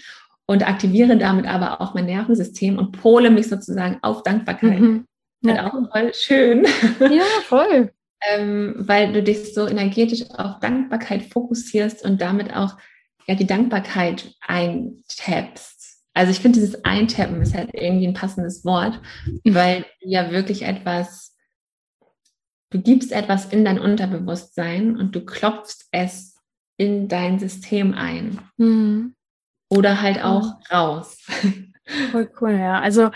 und 0.49 0.67
aktiviere 0.67 1.17
damit 1.17 1.47
aber 1.47 1.81
auch 1.81 1.95
mein 1.95 2.07
Nervensystem 2.07 2.79
und 2.79 3.01
pole 3.01 3.31
mich 3.31 3.49
sozusagen 3.49 3.99
auf 4.03 4.25
Dankbarkeit. 4.25 4.81
Mhm. 4.81 5.05
Ja. 5.43 5.63
Halt 5.63 5.73
auch 5.73 5.93
voll 5.93 6.13
schön. 6.15 6.67
Ja, 7.01 7.23
voll 7.45 7.93
ähm, 8.21 8.75
weil 8.79 9.13
du 9.13 9.23
dich 9.23 9.55
so 9.55 9.67
energetisch 9.67 10.29
auf 10.31 10.59
Dankbarkeit 10.61 11.25
fokussierst 11.25 12.05
und 12.05 12.21
damit 12.21 12.55
auch 12.55 12.77
ja 13.27 13.35
die 13.35 13.47
Dankbarkeit 13.47 14.35
eintappst. 14.41 15.77
Also 16.15 16.33
ich 16.33 16.41
finde 16.41 16.59
dieses 16.59 16.85
Eintappen 16.85 17.41
ist 17.43 17.55
halt 17.55 17.71
irgendwie 17.75 18.07
ein 18.07 18.15
passendes 18.15 18.65
Wort, 18.65 19.01
weil 19.45 19.85
du 20.01 20.09
ja 20.09 20.33
wirklich 20.33 20.63
etwas, 20.63 21.37
du 22.71 22.81
gibst 22.81 23.13
etwas 23.13 23.47
in 23.47 23.65
dein 23.65 23.79
Unterbewusstsein 23.79 24.97
und 24.97 25.15
du 25.15 25.25
klopfst 25.25 25.87
es 25.93 26.37
in 26.77 27.09
dein 27.09 27.39
System 27.39 27.95
ein. 27.95 28.41
Mhm. 28.57 29.15
Oder 29.71 30.01
halt 30.01 30.23
auch 30.25 30.55
raus. 30.71 31.19
Voll 32.11 32.31
cool, 32.41 32.53
ja. 32.53 32.81
Also 32.81 33.11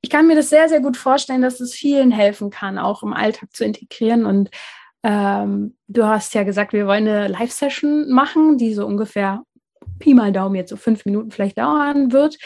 ich 0.00 0.10
kann 0.10 0.26
mir 0.26 0.36
das 0.36 0.50
sehr, 0.50 0.68
sehr 0.68 0.80
gut 0.80 0.96
vorstellen, 0.96 1.42
dass 1.42 1.60
es 1.60 1.74
vielen 1.74 2.10
helfen 2.10 2.50
kann, 2.50 2.78
auch 2.78 3.02
im 3.02 3.12
Alltag 3.12 3.54
zu 3.54 3.64
integrieren. 3.64 4.26
Und 4.26 4.50
ähm, 5.02 5.76
du 5.88 6.04
hast 6.04 6.34
ja 6.34 6.44
gesagt, 6.44 6.72
wir 6.72 6.86
wollen 6.86 7.08
eine 7.08 7.28
Live-Session 7.28 8.10
machen, 8.10 8.58
die 8.58 8.74
so 8.74 8.86
ungefähr 8.86 9.42
Pi 9.98 10.14
mal 10.14 10.32
Daumen 10.32 10.54
jetzt 10.54 10.70
so 10.70 10.76
fünf 10.76 11.04
Minuten 11.04 11.30
vielleicht 11.30 11.58
dauern 11.58 12.12
wird 12.12 12.36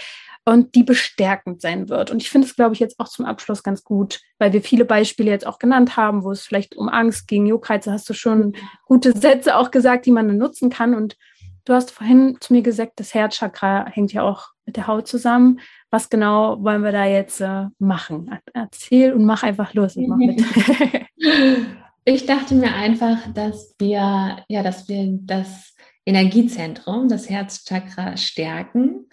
und 0.44 0.74
die 0.74 0.82
bestärkend 0.82 1.60
sein 1.60 1.88
wird. 1.88 2.10
Und 2.10 2.20
ich 2.22 2.30
finde 2.30 2.48
es, 2.48 2.56
glaube 2.56 2.74
ich, 2.74 2.80
jetzt 2.80 2.98
auch 2.98 3.08
zum 3.08 3.26
Abschluss 3.26 3.62
ganz 3.62 3.84
gut, 3.84 4.20
weil 4.38 4.52
wir 4.52 4.62
viele 4.62 4.84
Beispiele 4.84 5.30
jetzt 5.30 5.46
auch 5.46 5.58
genannt 5.58 5.96
haben, 5.96 6.24
wo 6.24 6.32
es 6.32 6.42
vielleicht 6.42 6.76
um 6.76 6.88
Angst 6.88 7.28
ging, 7.28 7.46
Juckreize, 7.46 7.92
hast 7.92 8.08
du 8.08 8.14
schon 8.14 8.54
gute 8.86 9.12
Sätze 9.12 9.56
auch 9.56 9.70
gesagt, 9.70 10.06
die 10.06 10.10
man 10.10 10.36
nutzen 10.36 10.70
kann. 10.70 10.94
Und 10.94 11.16
du 11.64 11.74
hast 11.74 11.90
vorhin 11.90 12.36
zu 12.40 12.52
mir 12.52 12.62
gesagt, 12.62 12.92
das 12.96 13.14
Herzchakra 13.14 13.86
hängt 13.86 14.12
ja 14.12 14.22
auch 14.22 14.48
mit 14.66 14.76
der 14.76 14.86
Haut 14.86 15.08
zusammen 15.08 15.60
was 15.92 16.08
genau 16.08 16.56
wollen 16.64 16.82
wir 16.82 16.90
da 16.90 17.04
jetzt 17.04 17.40
äh, 17.40 17.66
machen? 17.78 18.30
Erzähl 18.54 19.12
und 19.12 19.26
mach 19.26 19.42
einfach 19.42 19.74
los. 19.74 19.94
Ich, 19.94 20.08
mach 20.08 20.18
ich 22.04 22.26
dachte 22.26 22.54
mir 22.54 22.74
einfach, 22.74 23.18
dass 23.34 23.74
wir, 23.78 24.42
ja, 24.48 24.62
dass 24.62 24.88
wir 24.88 25.18
das 25.20 25.76
Energiezentrum, 26.06 27.08
das 27.08 27.28
Herzchakra 27.28 28.16
stärken 28.16 29.06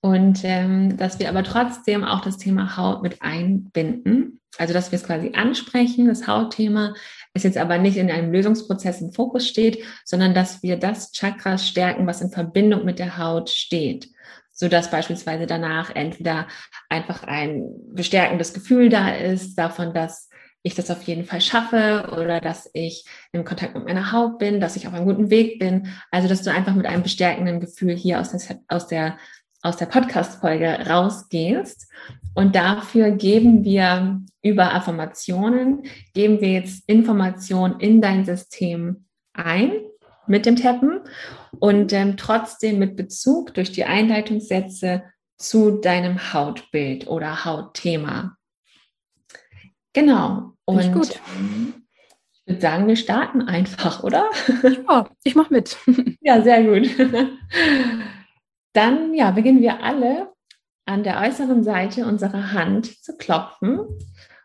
und 0.00 0.40
ähm, 0.42 0.96
dass 0.96 1.18
wir 1.18 1.28
aber 1.28 1.44
trotzdem 1.44 2.02
auch 2.02 2.22
das 2.22 2.38
Thema 2.38 2.78
Haut 2.78 3.02
mit 3.02 3.20
einbinden. 3.20 4.40
Also 4.58 4.74
dass 4.74 4.92
wir 4.92 4.96
es 4.96 5.04
quasi 5.04 5.32
ansprechen, 5.34 6.08
das 6.08 6.26
Hautthema, 6.26 6.94
es 7.34 7.44
jetzt 7.44 7.56
aber 7.56 7.78
nicht 7.78 7.96
in 7.96 8.10
einem 8.10 8.32
Lösungsprozess 8.32 9.00
im 9.00 9.12
Fokus 9.12 9.48
steht, 9.48 9.82
sondern 10.04 10.34
dass 10.34 10.62
wir 10.62 10.76
das 10.76 11.12
Chakra 11.12 11.56
stärken, 11.56 12.06
was 12.06 12.20
in 12.20 12.30
Verbindung 12.30 12.84
mit 12.84 12.98
der 12.98 13.16
Haut 13.18 13.48
steht 13.50 14.08
sodass 14.54 14.90
beispielsweise 14.90 15.46
danach 15.46 15.90
entweder 15.94 16.46
einfach 16.88 17.24
ein 17.24 17.64
bestärkendes 17.94 18.52
Gefühl 18.52 18.90
da 18.90 19.14
ist, 19.14 19.56
davon, 19.56 19.94
dass 19.94 20.28
ich 20.62 20.74
das 20.74 20.90
auf 20.90 21.02
jeden 21.02 21.24
Fall 21.24 21.40
schaffe 21.40 22.10
oder 22.12 22.40
dass 22.40 22.70
ich 22.72 23.04
in 23.32 23.44
Kontakt 23.44 23.74
mit 23.74 23.84
meiner 23.84 24.12
Haut 24.12 24.38
bin, 24.38 24.60
dass 24.60 24.76
ich 24.76 24.86
auf 24.86 24.94
einem 24.94 25.06
guten 25.06 25.30
Weg 25.30 25.58
bin. 25.58 25.88
Also, 26.10 26.28
dass 26.28 26.42
du 26.42 26.52
einfach 26.52 26.74
mit 26.74 26.86
einem 26.86 27.02
bestärkenden 27.02 27.58
Gefühl 27.58 27.96
hier 27.96 28.20
aus 28.20 28.30
der, 28.30 28.60
aus 28.68 28.86
der, 28.86 29.18
aus 29.62 29.76
der 29.76 29.86
Podcast-Folge 29.86 30.86
rausgehst. 30.88 31.88
Und 32.34 32.56
dafür 32.56 33.12
geben 33.12 33.64
wir 33.64 34.20
über 34.42 34.74
Affirmationen, 34.74 35.84
geben 36.14 36.40
wir 36.40 36.52
jetzt 36.52 36.82
Informationen 36.88 37.78
in 37.78 38.00
dein 38.00 38.24
System 38.24 39.06
ein 39.32 39.72
mit 40.26 40.46
dem 40.46 40.56
Tappen 40.56 41.00
und 41.58 41.92
ähm, 41.92 42.16
trotzdem 42.16 42.78
mit 42.78 42.96
Bezug 42.96 43.54
durch 43.54 43.72
die 43.72 43.84
Einleitungssätze 43.84 45.04
zu 45.36 45.78
deinem 45.80 46.32
Hautbild 46.32 47.06
oder 47.06 47.44
Hautthema. 47.44 48.36
Genau. 49.92 50.52
Und 50.64 50.92
gut. 50.92 51.20
Ich 52.44 52.48
würde 52.48 52.60
sagen, 52.60 52.88
wir 52.88 52.96
starten 52.96 53.42
einfach, 53.42 54.02
oder? 54.02 54.30
Ja, 54.88 55.08
ich 55.22 55.34
mache 55.34 55.52
mit. 55.52 55.76
Ja, 56.20 56.42
sehr 56.42 56.62
gut. 56.64 56.88
Dann 58.72 59.14
ja, 59.14 59.30
beginnen 59.30 59.60
wir 59.60 59.82
alle 59.82 60.32
an 60.84 61.02
der 61.02 61.20
äußeren 61.20 61.62
Seite 61.62 62.06
unserer 62.06 62.52
Hand 62.52 63.02
zu 63.02 63.16
klopfen. 63.16 63.80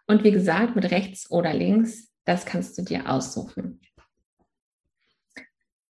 Und 0.06 0.24
wie 0.24 0.32
gesagt, 0.32 0.76
mit 0.76 0.92
rechts 0.92 1.30
oder 1.32 1.54
links, 1.54 2.10
das 2.26 2.46
kannst 2.46 2.78
du 2.78 2.84
dir 2.84 3.10
aussuchen. 3.10 3.82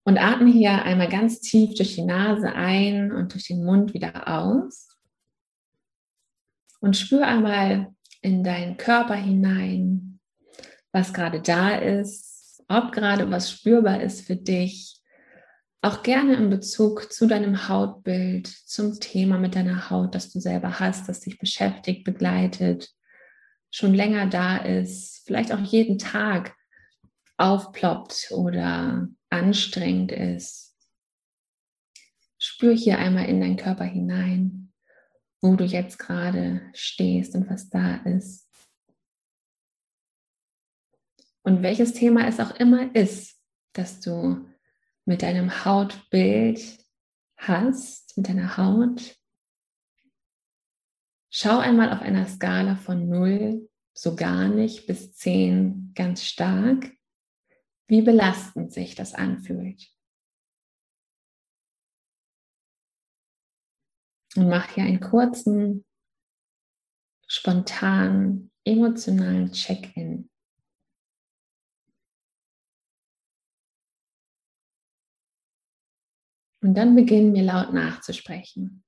Und 0.03 0.17
atme 0.17 0.51
hier 0.51 0.83
einmal 0.83 1.07
ganz 1.07 1.39
tief 1.39 1.75
durch 1.75 1.95
die 1.95 2.03
Nase 2.03 2.53
ein 2.53 3.11
und 3.11 3.33
durch 3.33 3.47
den 3.47 3.63
Mund 3.63 3.93
wieder 3.93 4.27
aus. 4.27 4.89
Und 6.81 6.97
spür 6.97 7.25
einmal 7.25 7.93
in 8.21 8.43
deinen 8.43 8.75
Körper 8.75 9.15
hinein, 9.15 10.19
was 10.91 11.13
gerade 11.13 11.41
da 11.41 11.75
ist. 11.75 12.31
ob 12.69 12.91
gerade 12.91 13.29
was 13.29 13.51
spürbar 13.51 14.01
ist 14.01 14.25
für 14.25 14.35
dich. 14.35 15.02
Auch 15.85 16.01
gerne 16.01 16.35
in 16.35 16.49
Bezug 16.49 17.11
zu 17.11 17.27
deinem 17.27 17.67
Hautbild, 17.67 18.47
zum 18.47 19.01
Thema 19.01 19.37
mit 19.37 19.53
deiner 19.53 19.89
Haut, 19.89 20.15
das 20.15 20.31
du 20.31 20.39
selber 20.39 20.79
hast, 20.79 21.09
das 21.09 21.19
dich 21.19 21.37
beschäftigt, 21.37 22.05
begleitet, 22.05 22.95
schon 23.69 23.93
länger 23.93 24.27
da 24.27 24.55
ist, 24.55 25.23
vielleicht 25.25 25.51
auch 25.51 25.59
jeden 25.59 25.97
Tag 25.97 26.55
aufploppt 27.35 28.29
oder 28.31 29.09
anstrengend 29.29 30.13
ist. 30.13 30.73
Spür 32.37 32.73
hier 32.73 32.97
einmal 32.97 33.25
in 33.25 33.41
deinen 33.41 33.57
Körper 33.57 33.83
hinein, 33.83 34.71
wo 35.41 35.57
du 35.57 35.65
jetzt 35.65 35.99
gerade 35.99 36.61
stehst 36.73 37.35
und 37.35 37.49
was 37.49 37.69
da 37.69 37.95
ist. 38.05 38.49
Und 41.41 41.61
welches 41.61 41.91
Thema 41.91 42.25
es 42.25 42.39
auch 42.39 42.55
immer 42.55 42.95
ist, 42.95 43.37
dass 43.73 43.99
du 43.99 44.47
mit 45.05 45.21
deinem 45.21 45.65
Hautbild 45.65 46.79
hast, 47.37 48.15
mit 48.17 48.29
deiner 48.29 48.57
Haut. 48.57 49.17
Schau 51.29 51.57
einmal 51.57 51.91
auf 51.91 52.01
einer 52.01 52.27
Skala 52.27 52.75
von 52.75 53.09
0, 53.09 53.69
so 53.93 54.15
gar 54.15 54.47
nicht, 54.47 54.87
bis 54.87 55.13
10 55.15 55.93
ganz 55.95 56.23
stark, 56.23 56.91
wie 57.87 58.01
belastend 58.01 58.71
sich 58.71 58.95
das 58.95 59.13
anfühlt. 59.13 59.89
Und 64.35 64.49
mach 64.49 64.69
hier 64.73 64.83
einen 64.83 64.99
kurzen, 64.99 65.85
spontanen, 67.27 68.51
emotionalen 68.63 69.51
Check-in. 69.51 70.29
Und 76.63 76.75
dann 76.75 76.95
beginnen 76.95 77.33
wir 77.33 77.43
laut 77.43 77.73
nachzusprechen. 77.73 78.85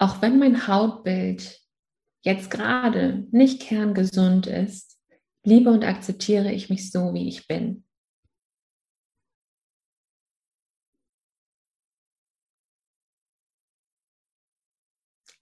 Auch 0.00 0.22
wenn 0.22 0.38
mein 0.38 0.68
Hautbild 0.68 1.60
jetzt 2.22 2.52
gerade 2.52 3.26
nicht 3.32 3.60
kerngesund 3.62 4.46
ist, 4.46 4.96
liebe 5.44 5.70
und 5.70 5.84
akzeptiere 5.84 6.52
ich 6.52 6.70
mich 6.70 6.92
so, 6.92 7.12
wie 7.14 7.28
ich 7.28 7.48
bin. 7.48 7.84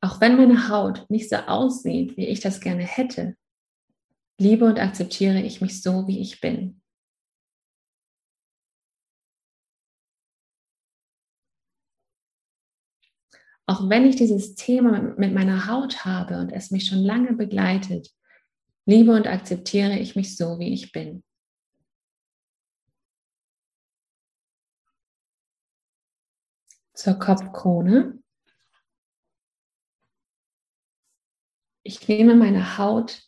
Auch 0.01 0.23
wenn 0.23 0.39
meine 0.39 0.71
Haut 0.71 1.11
nicht 1.11 1.29
so 1.29 1.37
aussieht, 1.37 2.17
wie 2.17 2.29
ich 2.29 2.41
das 2.41 2.63
gerne 2.63 2.85
hätte, 2.85 3.37
liebe 4.39 4.65
und 4.65 4.79
akzeptiere 4.79 5.43
ich 5.43 5.61
mich 5.61 5.83
so, 5.83 6.07
wie 6.07 6.21
ich 6.21 6.41
bin. 6.41 6.81
Auch 13.67 13.89
wenn 13.89 14.07
ich 14.07 14.15
dieses 14.15 14.55
Thema 14.55 15.01
mit 15.19 15.35
meiner 15.35 15.67
Haut 15.67 16.05
habe 16.05 16.39
und 16.39 16.53
es 16.53 16.71
mich 16.71 16.87
schon 16.87 17.01
lange 17.01 17.33
begleitet, 17.33 18.11
liebe 18.87 19.13
und 19.13 19.27
akzeptiere 19.27 19.99
ich 19.99 20.15
mich 20.15 20.37
so, 20.37 20.61
wie 20.61 20.73
ich 20.73 20.93
bin. 20.93 21.25
Zur 26.95 27.15
Kopfkrone. 27.15 28.23
Ich 31.83 32.07
nehme 32.09 32.37
meine 32.37 32.79
Haut 32.79 33.23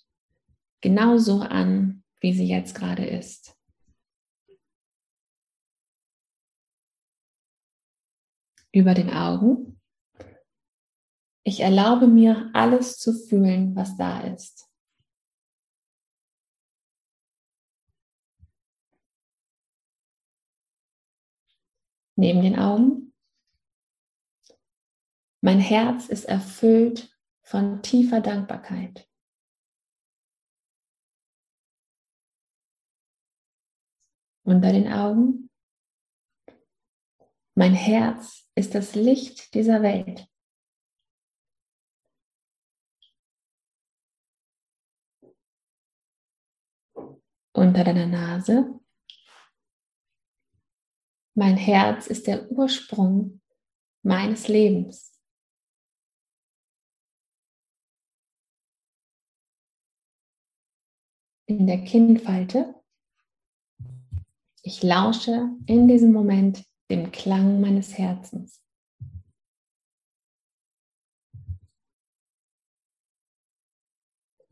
genauso 0.80 1.40
an, 1.40 2.04
wie 2.20 2.32
sie 2.32 2.46
jetzt 2.46 2.74
gerade 2.74 3.04
ist. 3.04 3.56
Über 8.72 8.94
den 8.94 9.10
Augen. 9.10 9.77
Ich 11.48 11.60
erlaube 11.60 12.08
mir, 12.08 12.50
alles 12.52 12.98
zu 12.98 13.14
fühlen, 13.14 13.74
was 13.74 13.96
da 13.96 14.20
ist. 14.20 14.70
Neben 22.16 22.42
den 22.42 22.58
Augen. 22.58 23.14
Mein 25.40 25.58
Herz 25.58 26.10
ist 26.10 26.26
erfüllt 26.26 27.18
von 27.40 27.80
tiefer 27.80 28.20
Dankbarkeit. 28.20 29.08
Unter 34.42 34.72
den 34.72 34.92
Augen. 34.92 35.48
Mein 37.54 37.72
Herz 37.72 38.46
ist 38.54 38.74
das 38.74 38.94
Licht 38.94 39.54
dieser 39.54 39.80
Welt. 39.80 40.28
Unter 47.58 47.84
deiner 47.84 48.06
Nase. 48.06 48.80
Mein 51.34 51.56
Herz 51.56 52.06
ist 52.06 52.26
der 52.26 52.50
Ursprung 52.50 53.40
meines 54.02 54.48
Lebens. 54.48 55.20
In 61.46 61.66
der 61.66 61.84
Kinnfalte. 61.84 62.74
Ich 64.62 64.82
lausche 64.82 65.50
in 65.66 65.88
diesem 65.88 66.12
Moment 66.12 66.64
dem 66.90 67.10
Klang 67.10 67.60
meines 67.60 67.96
Herzens. 67.96 68.62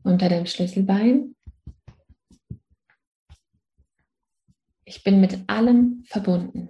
Unter 0.03 0.29
dem 0.29 0.45
Schlüsselbein 0.45 1.36
Ich 4.87 5.03
bin 5.03 5.19
mit 5.19 5.49
allem 5.49 6.05
verbunden. 6.05 6.69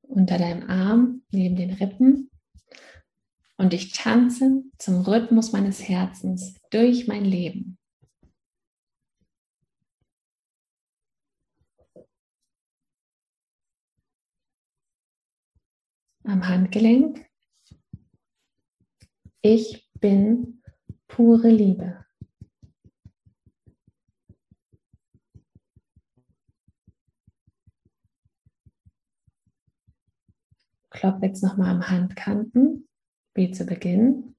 Unter 0.00 0.38
deinem 0.38 0.70
Arm, 0.70 1.24
neben 1.30 1.56
den 1.56 1.74
Rippen. 1.74 2.30
Und 3.58 3.74
ich 3.74 3.92
tanze 3.92 4.62
zum 4.78 5.02
Rhythmus 5.02 5.52
meines 5.52 5.86
Herzens 5.86 6.58
durch 6.70 7.06
mein 7.06 7.26
Leben. 7.26 7.76
Am 16.22 16.48
Handgelenk. 16.48 17.26
Ich 19.42 19.86
bin 20.00 20.63
pure 21.14 21.48
Liebe. 21.48 22.04
Klopp 30.90 31.22
jetzt 31.22 31.44
nochmal 31.44 31.70
am 31.70 31.88
Handkanten, 31.88 32.88
wie 33.34 33.52
zu 33.52 33.64
Beginn. 33.64 34.34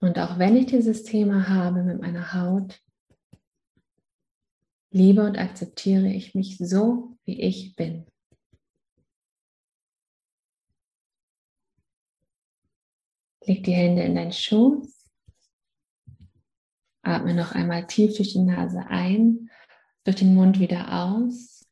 Und 0.00 0.18
auch 0.18 0.40
wenn 0.40 0.56
ich 0.56 0.66
dieses 0.66 1.04
Thema 1.04 1.48
habe 1.48 1.84
mit 1.84 2.00
meiner 2.00 2.32
Haut, 2.32 2.82
liebe 4.90 5.22
und 5.24 5.38
akzeptiere 5.38 6.08
ich 6.08 6.34
mich 6.34 6.58
so, 6.58 7.16
wie 7.26 7.40
ich 7.40 7.76
bin. 7.76 8.06
Leg 13.46 13.62
die 13.62 13.72
Hände 13.72 14.02
in 14.02 14.16
deinen 14.16 14.32
Schoß. 14.32 15.08
Atme 17.02 17.32
noch 17.32 17.52
einmal 17.52 17.86
tief 17.86 18.16
durch 18.16 18.32
die 18.32 18.42
Nase 18.42 18.80
ein, 18.88 19.48
durch 20.02 20.16
den 20.16 20.34
Mund 20.34 20.58
wieder 20.58 21.04
aus. 21.04 21.64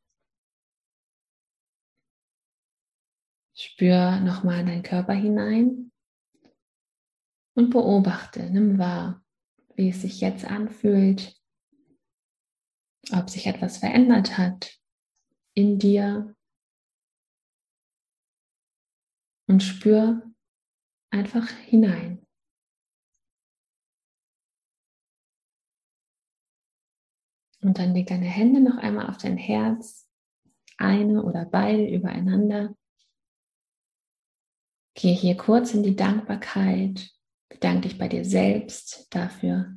Spür 3.56 4.20
nochmal 4.20 4.60
in 4.60 4.66
deinen 4.66 4.82
Körper 4.84 5.14
hinein 5.14 5.90
und 7.54 7.70
beobachte, 7.70 8.50
nimm 8.50 8.78
wahr, 8.78 9.24
wie 9.74 9.90
es 9.90 10.02
sich 10.02 10.20
jetzt 10.20 10.44
anfühlt, 10.44 11.36
ob 13.12 13.28
sich 13.30 13.46
etwas 13.46 13.78
verändert 13.78 14.38
hat 14.38 14.78
in 15.54 15.78
dir 15.78 16.36
und 19.46 19.62
spür, 19.62 20.33
einfach 21.14 21.48
hinein. 21.48 22.26
Und 27.62 27.78
dann 27.78 27.94
leg 27.94 28.08
deine 28.08 28.26
Hände 28.26 28.60
noch 28.60 28.76
einmal 28.76 29.08
auf 29.08 29.16
dein 29.16 29.38
Herz, 29.38 30.10
eine 30.76 31.22
oder 31.22 31.46
beide 31.46 31.88
übereinander. 31.88 32.76
Gehe 34.94 35.14
hier 35.14 35.36
kurz 35.36 35.72
in 35.72 35.82
die 35.82 35.96
Dankbarkeit. 35.96 37.10
Bedanke 37.48 37.88
dich 37.88 37.96
bei 37.98 38.08
dir 38.08 38.24
selbst 38.24 39.06
dafür, 39.14 39.72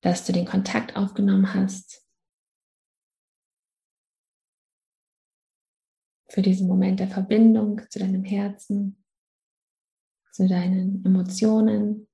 dass 0.00 0.24
du 0.24 0.32
den 0.32 0.46
Kontakt 0.46 0.96
aufgenommen 0.96 1.52
hast. 1.52 2.02
Für 6.30 6.42
diesen 6.42 6.66
Moment 6.66 7.00
der 7.00 7.08
Verbindung 7.08 7.82
zu 7.90 7.98
deinem 7.98 8.24
Herzen, 8.24 9.03
zu 10.34 10.48
deinen 10.48 11.04
Emotionen. 11.04 12.08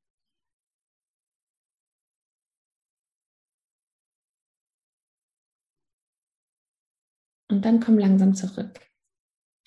Und 7.50 7.64
dann 7.64 7.80
komm 7.80 7.98
langsam 7.98 8.34
zurück 8.34 8.78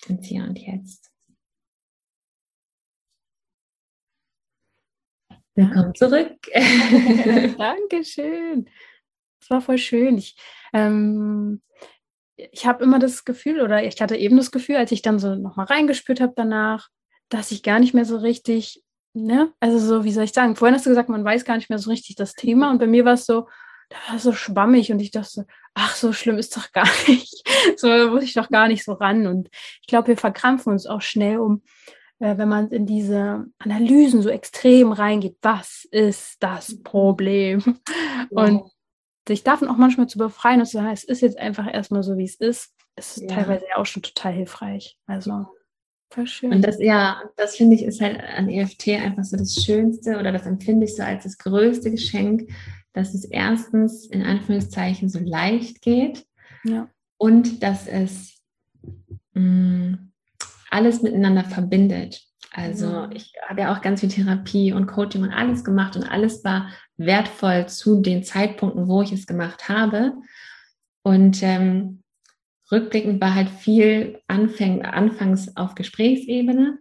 ins 0.06 0.26
Hier 0.26 0.44
und 0.44 0.56
Jetzt. 0.56 1.12
Willkommen 5.56 5.94
zurück. 5.96 6.38
Dankeschön. 7.58 8.70
Das 9.40 9.50
war 9.50 9.60
voll 9.62 9.78
schön. 9.78 10.16
Ich, 10.16 10.36
ähm, 10.72 11.60
ich 12.36 12.66
habe 12.66 12.84
immer 12.84 13.00
das 13.00 13.24
Gefühl, 13.24 13.60
oder 13.60 13.84
ich 13.84 14.00
hatte 14.00 14.16
eben 14.16 14.36
das 14.36 14.52
Gefühl, 14.52 14.76
als 14.76 14.92
ich 14.92 15.02
dann 15.02 15.18
so 15.18 15.34
nochmal 15.34 15.66
reingespürt 15.66 16.20
habe 16.20 16.34
danach, 16.36 16.88
dass 17.28 17.50
ich 17.50 17.62
gar 17.62 17.78
nicht 17.78 17.94
mehr 17.94 18.04
so 18.04 18.16
richtig, 18.16 18.82
ne, 19.12 19.52
also 19.60 19.78
so, 19.78 20.04
wie 20.04 20.12
soll 20.12 20.24
ich 20.24 20.32
sagen, 20.32 20.56
vorhin 20.56 20.74
hast 20.74 20.86
du 20.86 20.90
gesagt, 20.90 21.08
man 21.08 21.24
weiß 21.24 21.44
gar 21.44 21.56
nicht 21.56 21.70
mehr 21.70 21.78
so 21.78 21.90
richtig 21.90 22.16
das 22.16 22.34
Thema 22.34 22.70
und 22.70 22.78
bei 22.78 22.86
mir 22.86 23.04
war 23.04 23.14
es 23.14 23.26
so, 23.26 23.48
da 23.88 23.96
war 24.10 24.18
so 24.18 24.32
schwammig 24.32 24.90
und 24.92 25.00
ich 25.00 25.10
dachte 25.10 25.28
so, 25.30 25.44
ach, 25.74 25.94
so 25.94 26.12
schlimm 26.12 26.38
ist 26.38 26.56
doch 26.56 26.72
gar 26.72 26.88
nicht. 27.08 27.48
so 27.76 27.88
muss 28.10 28.24
ich 28.24 28.34
doch 28.34 28.48
gar 28.48 28.68
nicht 28.68 28.84
so 28.84 28.94
ran. 28.94 29.26
Und 29.26 29.48
ich 29.80 29.86
glaube, 29.86 30.08
wir 30.08 30.16
verkrampfen 30.16 30.72
uns 30.72 30.86
auch 30.86 31.02
schnell 31.02 31.38
um 31.38 31.62
äh, 32.20 32.38
wenn 32.38 32.48
man 32.48 32.70
in 32.70 32.86
diese 32.86 33.46
Analysen 33.58 34.22
so 34.22 34.30
extrem 34.30 34.92
reingeht, 34.92 35.36
was 35.42 35.86
ist 35.90 36.42
das 36.42 36.82
Problem? 36.82 37.78
Ja. 38.30 38.44
Und 38.44 38.70
sich 39.28 39.42
davon 39.42 39.68
auch 39.68 39.76
manchmal 39.76 40.06
zu 40.06 40.18
befreien 40.18 40.60
und 40.60 40.66
zu 40.66 40.78
sagen, 40.78 40.90
es 40.90 41.04
ist 41.04 41.20
jetzt 41.20 41.38
einfach 41.38 41.72
erstmal 41.72 42.02
so, 42.02 42.16
wie 42.16 42.24
es 42.24 42.36
ist, 42.36 42.72
ist 42.96 43.18
ja. 43.18 43.28
teilweise 43.28 43.66
ja 43.68 43.76
auch 43.76 43.86
schon 43.86 44.02
total 44.02 44.32
hilfreich. 44.32 44.96
Also 45.06 45.46
voll 46.14 46.26
schön. 46.26 46.52
Und 46.52 46.62
das, 46.62 46.78
ja, 46.78 47.20
das 47.36 47.56
finde 47.56 47.74
ich 47.76 47.82
ist 47.82 48.00
halt 48.00 48.20
an 48.20 48.48
EFT 48.48 48.88
einfach 48.88 49.24
so 49.24 49.36
das 49.36 49.54
Schönste 49.54 50.18
oder 50.18 50.32
das 50.32 50.46
empfinde 50.46 50.84
ich 50.84 50.96
so 50.96 51.02
als 51.02 51.24
das 51.24 51.38
größte 51.38 51.90
Geschenk, 51.90 52.50
dass 52.92 53.14
es 53.14 53.24
erstens 53.24 54.06
in 54.06 54.22
Anführungszeichen 54.22 55.08
so 55.08 55.18
leicht 55.18 55.82
geht 55.82 56.24
ja. 56.64 56.88
und 57.18 57.62
dass 57.62 57.86
es 57.88 58.40
mh, 59.34 59.40
mm, 59.40 60.12
alles 60.70 61.02
miteinander 61.02 61.44
verbindet. 61.44 62.22
Also 62.52 63.08
ich 63.12 63.32
habe 63.48 63.62
ja 63.62 63.74
auch 63.74 63.80
ganz 63.80 64.00
viel 64.00 64.08
Therapie 64.08 64.72
und 64.72 64.86
Coaching 64.86 65.24
und 65.24 65.32
alles 65.32 65.64
gemacht 65.64 65.96
und 65.96 66.04
alles 66.04 66.44
war 66.44 66.70
wertvoll 66.96 67.66
zu 67.66 68.00
den 68.00 68.22
Zeitpunkten, 68.22 68.86
wo 68.86 69.02
ich 69.02 69.10
es 69.10 69.26
gemacht 69.26 69.68
habe. 69.68 70.12
Und 71.02 71.42
ähm, 71.42 72.03
rückblickend 72.70 73.20
war 73.20 73.34
halt 73.34 73.48
viel 73.48 74.20
Anfang, 74.26 74.82
anfangs 74.82 75.56
auf 75.56 75.74
Gesprächsebene. 75.74 76.78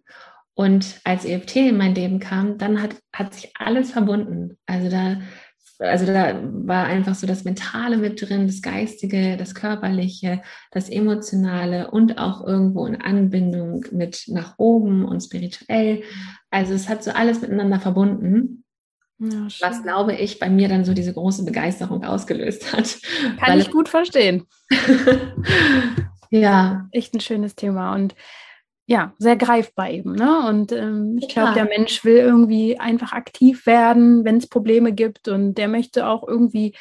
Und 0.56 1.02
als 1.04 1.26
EFT 1.26 1.56
in 1.58 1.78
mein 1.78 1.96
Leben 1.96 2.20
kam, 2.20 2.58
dann 2.58 2.82
hat, 2.82 2.96
hat 3.12 3.34
sich 3.34 3.52
alles 3.58 3.92
verbunden. 3.92 4.58
Also 4.68 4.90
da 4.90 5.18
also 5.80 6.06
da 6.06 6.40
war 6.44 6.86
einfach 6.86 7.16
so 7.16 7.28
das 7.28 7.44
Mentale 7.44 7.98
mit 7.98 8.22
drin, 8.22 8.48
das 8.48 8.62
Geistige, 8.62 9.38
das 9.38 9.56
Körperliche, 9.56 10.42
das 10.72 10.90
Emotionale 10.90 11.92
und 11.92 12.18
auch 12.18 12.46
irgendwo 12.46 12.86
in 12.86 13.02
Anbindung 13.02 13.86
mit 13.92 14.26
nach 14.28 14.56
oben 14.58 15.06
und 15.06 15.22
spirituell. 15.22 16.04
Also 16.52 16.74
es 16.74 16.90
hat 16.90 17.04
so 17.04 17.12
alles 17.12 17.42
miteinander 17.42 17.80
verbunden. 17.80 18.63
Ja, 19.32 19.48
was 19.62 19.84
glaube 19.84 20.16
ich 20.16 20.40
bei 20.40 20.50
mir 20.50 20.68
dann 20.68 20.84
so 20.84 20.94
diese 20.94 21.14
große 21.14 21.46
Begeisterung 21.46 22.04
ausgelöst 22.04 22.74
hat. 22.74 22.98
Kann 23.40 23.60
ich 23.60 23.72
gut 23.72 23.88
verstehen. 23.88 24.48
ja. 26.30 26.88
Echt 26.92 27.14
ein 27.14 27.22
schönes 27.22 27.56
Thema. 27.56 27.94
Und 27.94 28.16
ja, 28.86 29.14
sehr 29.18 29.38
greifbar 29.38 29.90
eben. 29.92 30.14
Ne? 30.14 30.46
Und 30.48 30.74
ähm, 30.74 31.18
ich 31.22 31.30
glaube, 31.30 31.54
der 31.54 31.66
Mensch 31.66 32.04
will 32.04 32.18
irgendwie 32.18 32.80
einfach 32.80 33.14
aktiv 33.14 33.66
werden, 33.66 34.26
wenn 34.26 34.38
es 34.38 34.48
Probleme 34.48 34.92
gibt. 34.92 35.30
Und 35.30 35.56
der 35.56 35.70
möchte 35.70 36.06
auch 36.06 36.28
irgendwie 36.28 36.76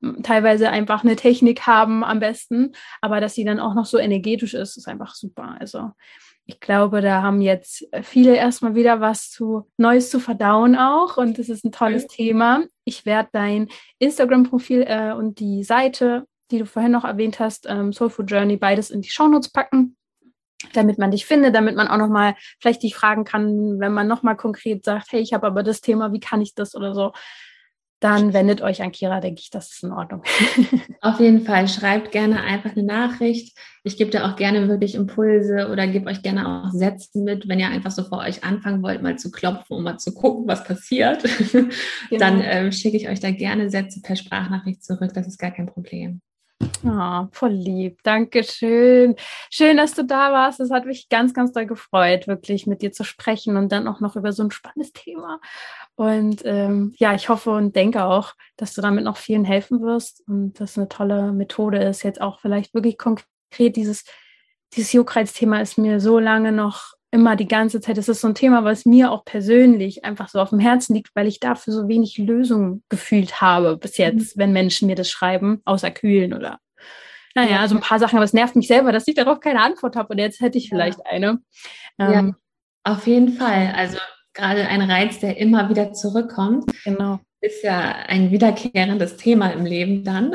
hm, 0.00 0.22
teilweise 0.22 0.70
einfach 0.70 1.04
eine 1.04 1.16
Technik 1.16 1.66
haben 1.66 2.02
am 2.02 2.18
besten. 2.18 2.72
Aber 3.02 3.20
dass 3.20 3.34
sie 3.34 3.44
dann 3.44 3.60
auch 3.60 3.74
noch 3.74 3.84
so 3.84 3.98
energetisch 3.98 4.54
ist, 4.54 4.78
ist 4.78 4.88
einfach 4.88 5.14
super. 5.14 5.56
Also 5.60 5.90
ich 6.46 6.60
glaube, 6.60 7.00
da 7.00 7.22
haben 7.22 7.40
jetzt 7.40 7.86
viele 8.02 8.36
erstmal 8.36 8.74
wieder 8.74 9.00
was 9.00 9.30
zu 9.30 9.66
Neues 9.78 10.10
zu 10.10 10.20
verdauen 10.20 10.76
auch. 10.76 11.16
Und 11.16 11.38
das 11.38 11.48
ist 11.48 11.64
ein 11.64 11.72
tolles. 11.72 12.06
Thema. 12.06 12.64
Ich 12.84 13.06
werde 13.06 13.30
dein 13.32 13.68
Instagram-Profil 13.98 14.84
äh, 14.86 15.12
und 15.12 15.40
die 15.40 15.64
Seite, 15.64 16.26
die 16.50 16.58
du 16.58 16.66
vorhin 16.66 16.92
noch 16.92 17.04
erwähnt 17.04 17.40
hast, 17.40 17.66
ähm, 17.68 17.92
Soulful 17.92 18.26
Journey, 18.26 18.58
beides 18.58 18.90
in 18.90 19.00
die 19.00 19.10
Shownotes 19.10 19.50
packen 19.50 19.96
damit 20.72 20.98
man 20.98 21.10
dich 21.10 21.26
findet, 21.26 21.54
damit 21.54 21.76
man 21.76 21.88
auch 21.88 21.98
nochmal 21.98 22.36
vielleicht 22.58 22.82
dich 22.82 22.94
fragen 22.94 23.24
kann, 23.24 23.78
wenn 23.80 23.92
man 23.92 24.08
nochmal 24.08 24.34
konkret 24.34 24.82
sagt, 24.82 25.12
hey, 25.12 25.20
ich 25.20 25.34
habe 25.34 25.46
aber 25.46 25.62
das 25.62 25.82
Thema, 25.82 26.12
wie 26.12 26.20
kann 26.20 26.40
ich 26.40 26.54
das 26.54 26.74
oder 26.74 26.94
so, 26.94 27.12
dann 28.04 28.34
wendet 28.34 28.60
euch 28.60 28.82
an 28.82 28.92
Kira, 28.92 29.20
denke 29.20 29.40
ich, 29.40 29.48
das 29.48 29.72
ist 29.72 29.82
in 29.82 29.90
Ordnung. 29.90 30.22
Auf 31.00 31.20
jeden 31.20 31.40
Fall, 31.40 31.68
schreibt 31.68 32.12
gerne 32.12 32.42
einfach 32.42 32.72
eine 32.72 32.82
Nachricht. 32.82 33.56
Ich 33.82 33.96
gebe 33.96 34.10
da 34.10 34.30
auch 34.30 34.36
gerne 34.36 34.68
wirklich 34.68 34.94
Impulse 34.94 35.70
oder 35.70 35.86
gebe 35.86 36.10
euch 36.10 36.20
gerne 36.20 36.46
auch 36.46 36.70
Sätze 36.70 37.18
mit, 37.18 37.48
wenn 37.48 37.60
ihr 37.60 37.68
einfach 37.68 37.90
so 37.90 38.04
vor 38.04 38.18
euch 38.18 38.44
anfangen 38.44 38.82
wollt, 38.82 39.00
mal 39.00 39.16
zu 39.16 39.30
klopfen 39.30 39.78
und 39.78 39.84
mal 39.84 39.96
zu 39.96 40.12
gucken, 40.12 40.46
was 40.46 40.64
passiert. 40.64 41.24
Genau. 42.10 42.18
Dann 42.18 42.42
ähm, 42.44 42.72
schicke 42.72 42.96
ich 42.96 43.08
euch 43.08 43.20
da 43.20 43.30
gerne 43.30 43.70
Sätze 43.70 44.00
per 44.02 44.16
Sprachnachricht 44.16 44.84
zurück, 44.84 45.12
das 45.14 45.26
ist 45.26 45.38
gar 45.38 45.50
kein 45.50 45.66
Problem. 45.66 46.20
Oh, 46.84 47.26
voll 47.32 47.52
lieb. 47.52 48.00
Dankeschön. 48.02 49.16
Schön, 49.50 49.76
dass 49.76 49.94
du 49.94 50.04
da 50.04 50.32
warst. 50.32 50.60
Es 50.60 50.70
hat 50.70 50.86
mich 50.86 51.08
ganz, 51.08 51.34
ganz 51.34 51.52
doll 51.52 51.66
gefreut, 51.66 52.26
wirklich 52.26 52.66
mit 52.66 52.82
dir 52.82 52.92
zu 52.92 53.04
sprechen 53.04 53.56
und 53.56 53.72
dann 53.72 53.88
auch 53.88 54.00
noch 54.00 54.16
über 54.16 54.32
so 54.32 54.42
ein 54.42 54.50
spannendes 54.50 54.92
Thema. 54.92 55.40
Und 55.96 56.42
ähm, 56.44 56.94
ja, 56.98 57.14
ich 57.14 57.28
hoffe 57.28 57.50
und 57.50 57.76
denke 57.76 58.04
auch, 58.04 58.32
dass 58.56 58.74
du 58.74 58.80
damit 58.80 59.04
noch 59.04 59.16
vielen 59.16 59.44
helfen 59.44 59.80
wirst 59.80 60.22
und 60.26 60.58
das 60.58 60.76
eine 60.76 60.88
tolle 60.88 61.32
Methode 61.32 61.78
ist. 61.78 62.02
Jetzt 62.02 62.20
auch 62.20 62.40
vielleicht 62.40 62.74
wirklich 62.74 62.98
konkret 62.98 63.76
dieses, 63.76 64.04
dieses 64.74 64.92
Juckreiz-Thema 64.92 65.60
ist 65.60 65.78
mir 65.78 66.00
so 66.00 66.18
lange 66.18 66.50
noch 66.50 66.94
immer 67.12 67.36
die 67.36 67.46
ganze 67.46 67.80
Zeit. 67.80 67.96
Das 67.96 68.08
ist 68.08 68.20
so 68.20 68.26
ein 68.26 68.34
Thema, 68.34 68.64
was 68.64 68.86
mir 68.86 69.12
auch 69.12 69.24
persönlich 69.24 70.04
einfach 70.04 70.28
so 70.28 70.40
auf 70.40 70.50
dem 70.50 70.58
Herzen 70.58 70.94
liegt, 70.94 71.14
weil 71.14 71.28
ich 71.28 71.38
dafür 71.38 71.72
so 71.72 71.86
wenig 71.86 72.18
Lösungen 72.18 72.82
gefühlt 72.88 73.40
habe 73.40 73.76
bis 73.76 73.96
jetzt, 73.98 74.36
mhm. 74.36 74.40
wenn 74.40 74.52
Menschen 74.52 74.88
mir 74.88 74.96
das 74.96 75.08
schreiben, 75.08 75.62
außer 75.64 75.92
kühlen 75.92 76.34
oder 76.34 76.58
naja, 77.36 77.62
ja. 77.62 77.68
so 77.68 77.76
ein 77.76 77.80
paar 77.80 77.98
Sachen, 77.98 78.16
aber 78.16 78.24
es 78.24 78.32
nervt 78.32 78.56
mich 78.56 78.68
selber, 78.68 78.92
dass 78.92 79.08
ich 79.08 79.14
darauf 79.14 79.40
keine 79.40 79.60
Antwort 79.60 79.96
habe 79.96 80.12
und 80.12 80.18
jetzt 80.18 80.40
hätte 80.40 80.58
ich 80.58 80.68
vielleicht 80.68 80.98
ja. 80.98 81.04
eine. 81.06 81.40
Ähm, 81.98 82.36
ja, 82.86 82.92
auf 82.92 83.06
jeden 83.06 83.32
Fall. 83.32 83.72
Also 83.76 83.98
gerade 84.34 84.68
ein 84.68 84.82
Reiz, 84.82 85.20
der 85.20 85.36
immer 85.38 85.68
wieder 85.70 85.92
zurückkommt. 85.92 86.70
Genau. 86.84 87.20
Ist 87.40 87.62
ja 87.62 87.92
ein 88.06 88.30
wiederkehrendes 88.30 89.16
Thema 89.16 89.50
im 89.50 89.64
Leben 89.64 90.04
dann. 90.04 90.32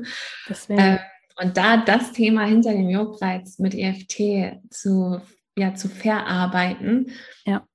Deswegen. 0.48 0.80
äh, 0.80 0.98
und 1.40 1.56
da 1.56 1.78
das 1.78 2.12
Thema 2.12 2.44
hinter 2.44 2.72
dem 2.72 2.88
Juckreiz 2.88 3.58
mit 3.58 3.74
EFT 3.74 4.60
zu 4.70 5.20
ja, 5.56 5.74
zu 5.74 5.88
verarbeiten. 5.88 7.12
Ja. 7.44 7.66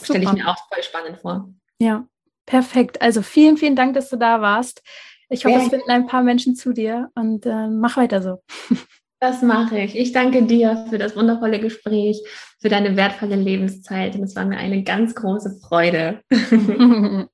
Stelle 0.00 0.24
ich 0.24 0.32
mir 0.32 0.48
auch 0.48 0.68
voll 0.68 0.82
spannend 0.82 1.18
vor. 1.18 1.48
Ja, 1.78 2.06
perfekt. 2.46 3.02
Also 3.02 3.22
vielen, 3.22 3.56
vielen 3.56 3.76
Dank, 3.76 3.94
dass 3.94 4.08
du 4.10 4.16
da 4.16 4.40
warst. 4.40 4.82
Ich 5.28 5.44
hoffe, 5.44 5.56
ja. 5.56 5.62
es 5.62 5.70
finden 5.70 5.90
ein 5.90 6.06
paar 6.06 6.22
Menschen 6.22 6.54
zu 6.54 6.72
dir 6.72 7.10
und 7.14 7.46
äh, 7.46 7.68
mach 7.68 7.96
weiter 7.96 8.22
so. 8.22 8.42
Das 9.22 9.40
mache 9.40 9.78
ich. 9.78 9.96
Ich 9.96 10.10
danke 10.10 10.42
dir 10.42 10.84
für 10.90 10.98
das 10.98 11.14
wundervolle 11.14 11.60
Gespräch, 11.60 12.20
für 12.60 12.68
deine 12.68 12.96
wertvolle 12.96 13.36
Lebenszeit 13.36 14.16
und 14.16 14.24
es 14.24 14.34
war 14.34 14.44
mir 14.44 14.56
eine 14.56 14.82
ganz 14.82 15.14
große 15.14 15.60
Freude. 15.62 16.22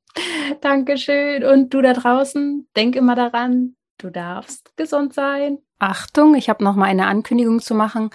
Dankeschön. 0.61 1.45
Und 1.45 1.73
du 1.73 1.81
da 1.81 1.95
draußen, 1.95 2.69
denk 2.77 2.95
immer 2.95 3.15
daran, 3.15 3.75
du 3.97 4.11
darfst 4.11 4.77
gesund 4.77 5.15
sein. 5.15 5.61
Achtung, 5.79 6.35
ich 6.35 6.51
habe 6.51 6.63
noch 6.63 6.77
mal 6.77 6.85
eine 6.85 7.07
Ankündigung 7.07 7.59
zu 7.59 7.75
machen, 7.75 8.11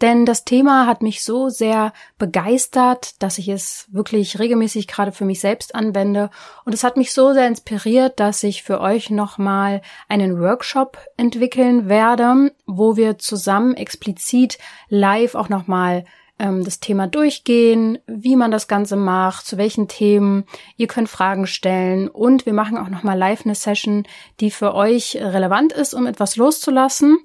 denn 0.00 0.26
das 0.26 0.44
Thema 0.44 0.86
hat 0.86 1.02
mich 1.02 1.24
so 1.24 1.48
sehr 1.48 1.92
begeistert, 2.18 3.22
dass 3.22 3.38
ich 3.38 3.48
es 3.48 3.86
wirklich 3.90 4.38
regelmäßig 4.38 4.86
gerade 4.88 5.12
für 5.12 5.24
mich 5.24 5.40
selbst 5.40 5.74
anwende 5.74 6.30
und 6.64 6.74
es 6.74 6.84
hat 6.84 6.96
mich 6.96 7.12
so 7.12 7.32
sehr 7.32 7.46
inspiriert, 7.46 8.20
dass 8.20 8.42
ich 8.42 8.62
für 8.62 8.80
euch 8.80 9.10
noch 9.10 9.38
mal 9.38 9.80
einen 10.08 10.40
Workshop 10.40 10.98
entwickeln 11.16 11.88
werde, 11.88 12.52
wo 12.66 12.96
wir 12.96 13.18
zusammen 13.18 13.74
explizit 13.74 14.58
live 14.88 15.34
auch 15.34 15.48
noch 15.48 15.66
mal 15.66 16.04
ähm, 16.38 16.64
das 16.64 16.80
Thema 16.80 17.06
durchgehen, 17.06 17.98
wie 18.06 18.36
man 18.36 18.50
das 18.50 18.68
Ganze 18.68 18.96
macht, 18.96 19.46
zu 19.46 19.56
welchen 19.56 19.88
Themen. 19.88 20.44
Ihr 20.76 20.86
könnt 20.86 21.08
Fragen 21.08 21.46
stellen 21.46 22.08
und 22.08 22.46
wir 22.46 22.52
machen 22.52 22.76
auch 22.76 22.88
nochmal 22.88 23.18
live 23.18 23.44
eine 23.44 23.54
Session, 23.54 24.06
die 24.40 24.50
für 24.50 24.74
euch 24.74 25.16
relevant 25.16 25.72
ist, 25.72 25.94
um 25.94 26.06
etwas 26.06 26.36
loszulassen. 26.36 27.18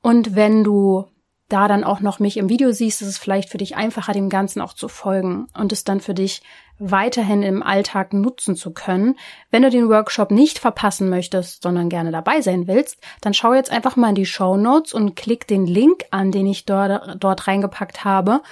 Und 0.00 0.36
wenn 0.36 0.64
du 0.64 1.06
da 1.54 1.68
dann 1.68 1.84
auch 1.84 2.00
noch 2.00 2.18
mich 2.18 2.36
im 2.36 2.48
Video 2.48 2.72
siehst, 2.72 3.00
ist 3.00 3.08
es 3.08 3.18
vielleicht 3.18 3.48
für 3.48 3.58
dich 3.58 3.76
einfacher, 3.76 4.12
dem 4.12 4.28
Ganzen 4.28 4.60
auch 4.60 4.72
zu 4.72 4.88
folgen 4.88 5.46
und 5.56 5.70
es 5.70 5.84
dann 5.84 6.00
für 6.00 6.12
dich 6.12 6.42
weiterhin 6.80 7.44
im 7.44 7.62
Alltag 7.62 8.12
nutzen 8.12 8.56
zu 8.56 8.72
können. 8.72 9.14
Wenn 9.52 9.62
du 9.62 9.70
den 9.70 9.88
Workshop 9.88 10.32
nicht 10.32 10.58
verpassen 10.58 11.08
möchtest, 11.08 11.62
sondern 11.62 11.88
gerne 11.88 12.10
dabei 12.10 12.40
sein 12.40 12.66
willst, 12.66 12.98
dann 13.20 13.34
schau 13.34 13.54
jetzt 13.54 13.70
einfach 13.70 13.94
mal 13.94 14.08
in 14.08 14.16
die 14.16 14.26
Show 14.26 14.56
Notes 14.56 14.92
und 14.92 15.14
klick 15.14 15.46
den 15.46 15.64
Link 15.64 16.04
an, 16.10 16.32
den 16.32 16.48
ich 16.48 16.64
dort, 16.64 17.22
dort 17.22 17.46
reingepackt 17.46 18.04
habe. 18.04 18.42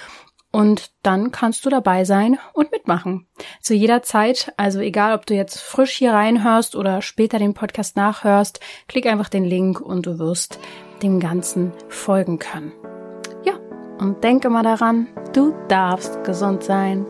Und 0.53 0.93
dann 1.03 1.33
kannst 1.33 1.67
du 1.67 1.71
dabei 1.71 2.05
sein 2.05 2.39
und 2.53 2.71
mitmachen. 2.71 3.27
Zu 3.61 3.75
jeder 3.75 4.03
Zeit, 4.03 4.53
also 4.57 4.79
egal 4.79 5.15
ob 5.15 5.27
du 5.27 5.35
jetzt 5.35 5.59
frisch 5.59 5.93
hier 5.93 6.13
reinhörst 6.13 6.77
oder 6.77 7.03
später 7.03 7.41
den 7.41 7.55
Podcast 7.55 7.97
nachhörst, 7.97 8.61
klick 8.87 9.07
einfach 9.07 9.29
den 9.29 9.45
Link 9.45 9.81
und 9.81 10.07
du 10.07 10.21
wirst 10.21 10.61
dem 11.03 11.19
Ganzen 11.19 11.73
folgen 11.89 12.39
können. 12.39 12.73
Und 14.03 14.25
denke 14.25 14.51
mal 14.51 14.65
daran, 14.65 15.07
du 15.33 15.55
darfst 15.69 16.25
gesund 16.25 16.65
sein. 16.65 17.07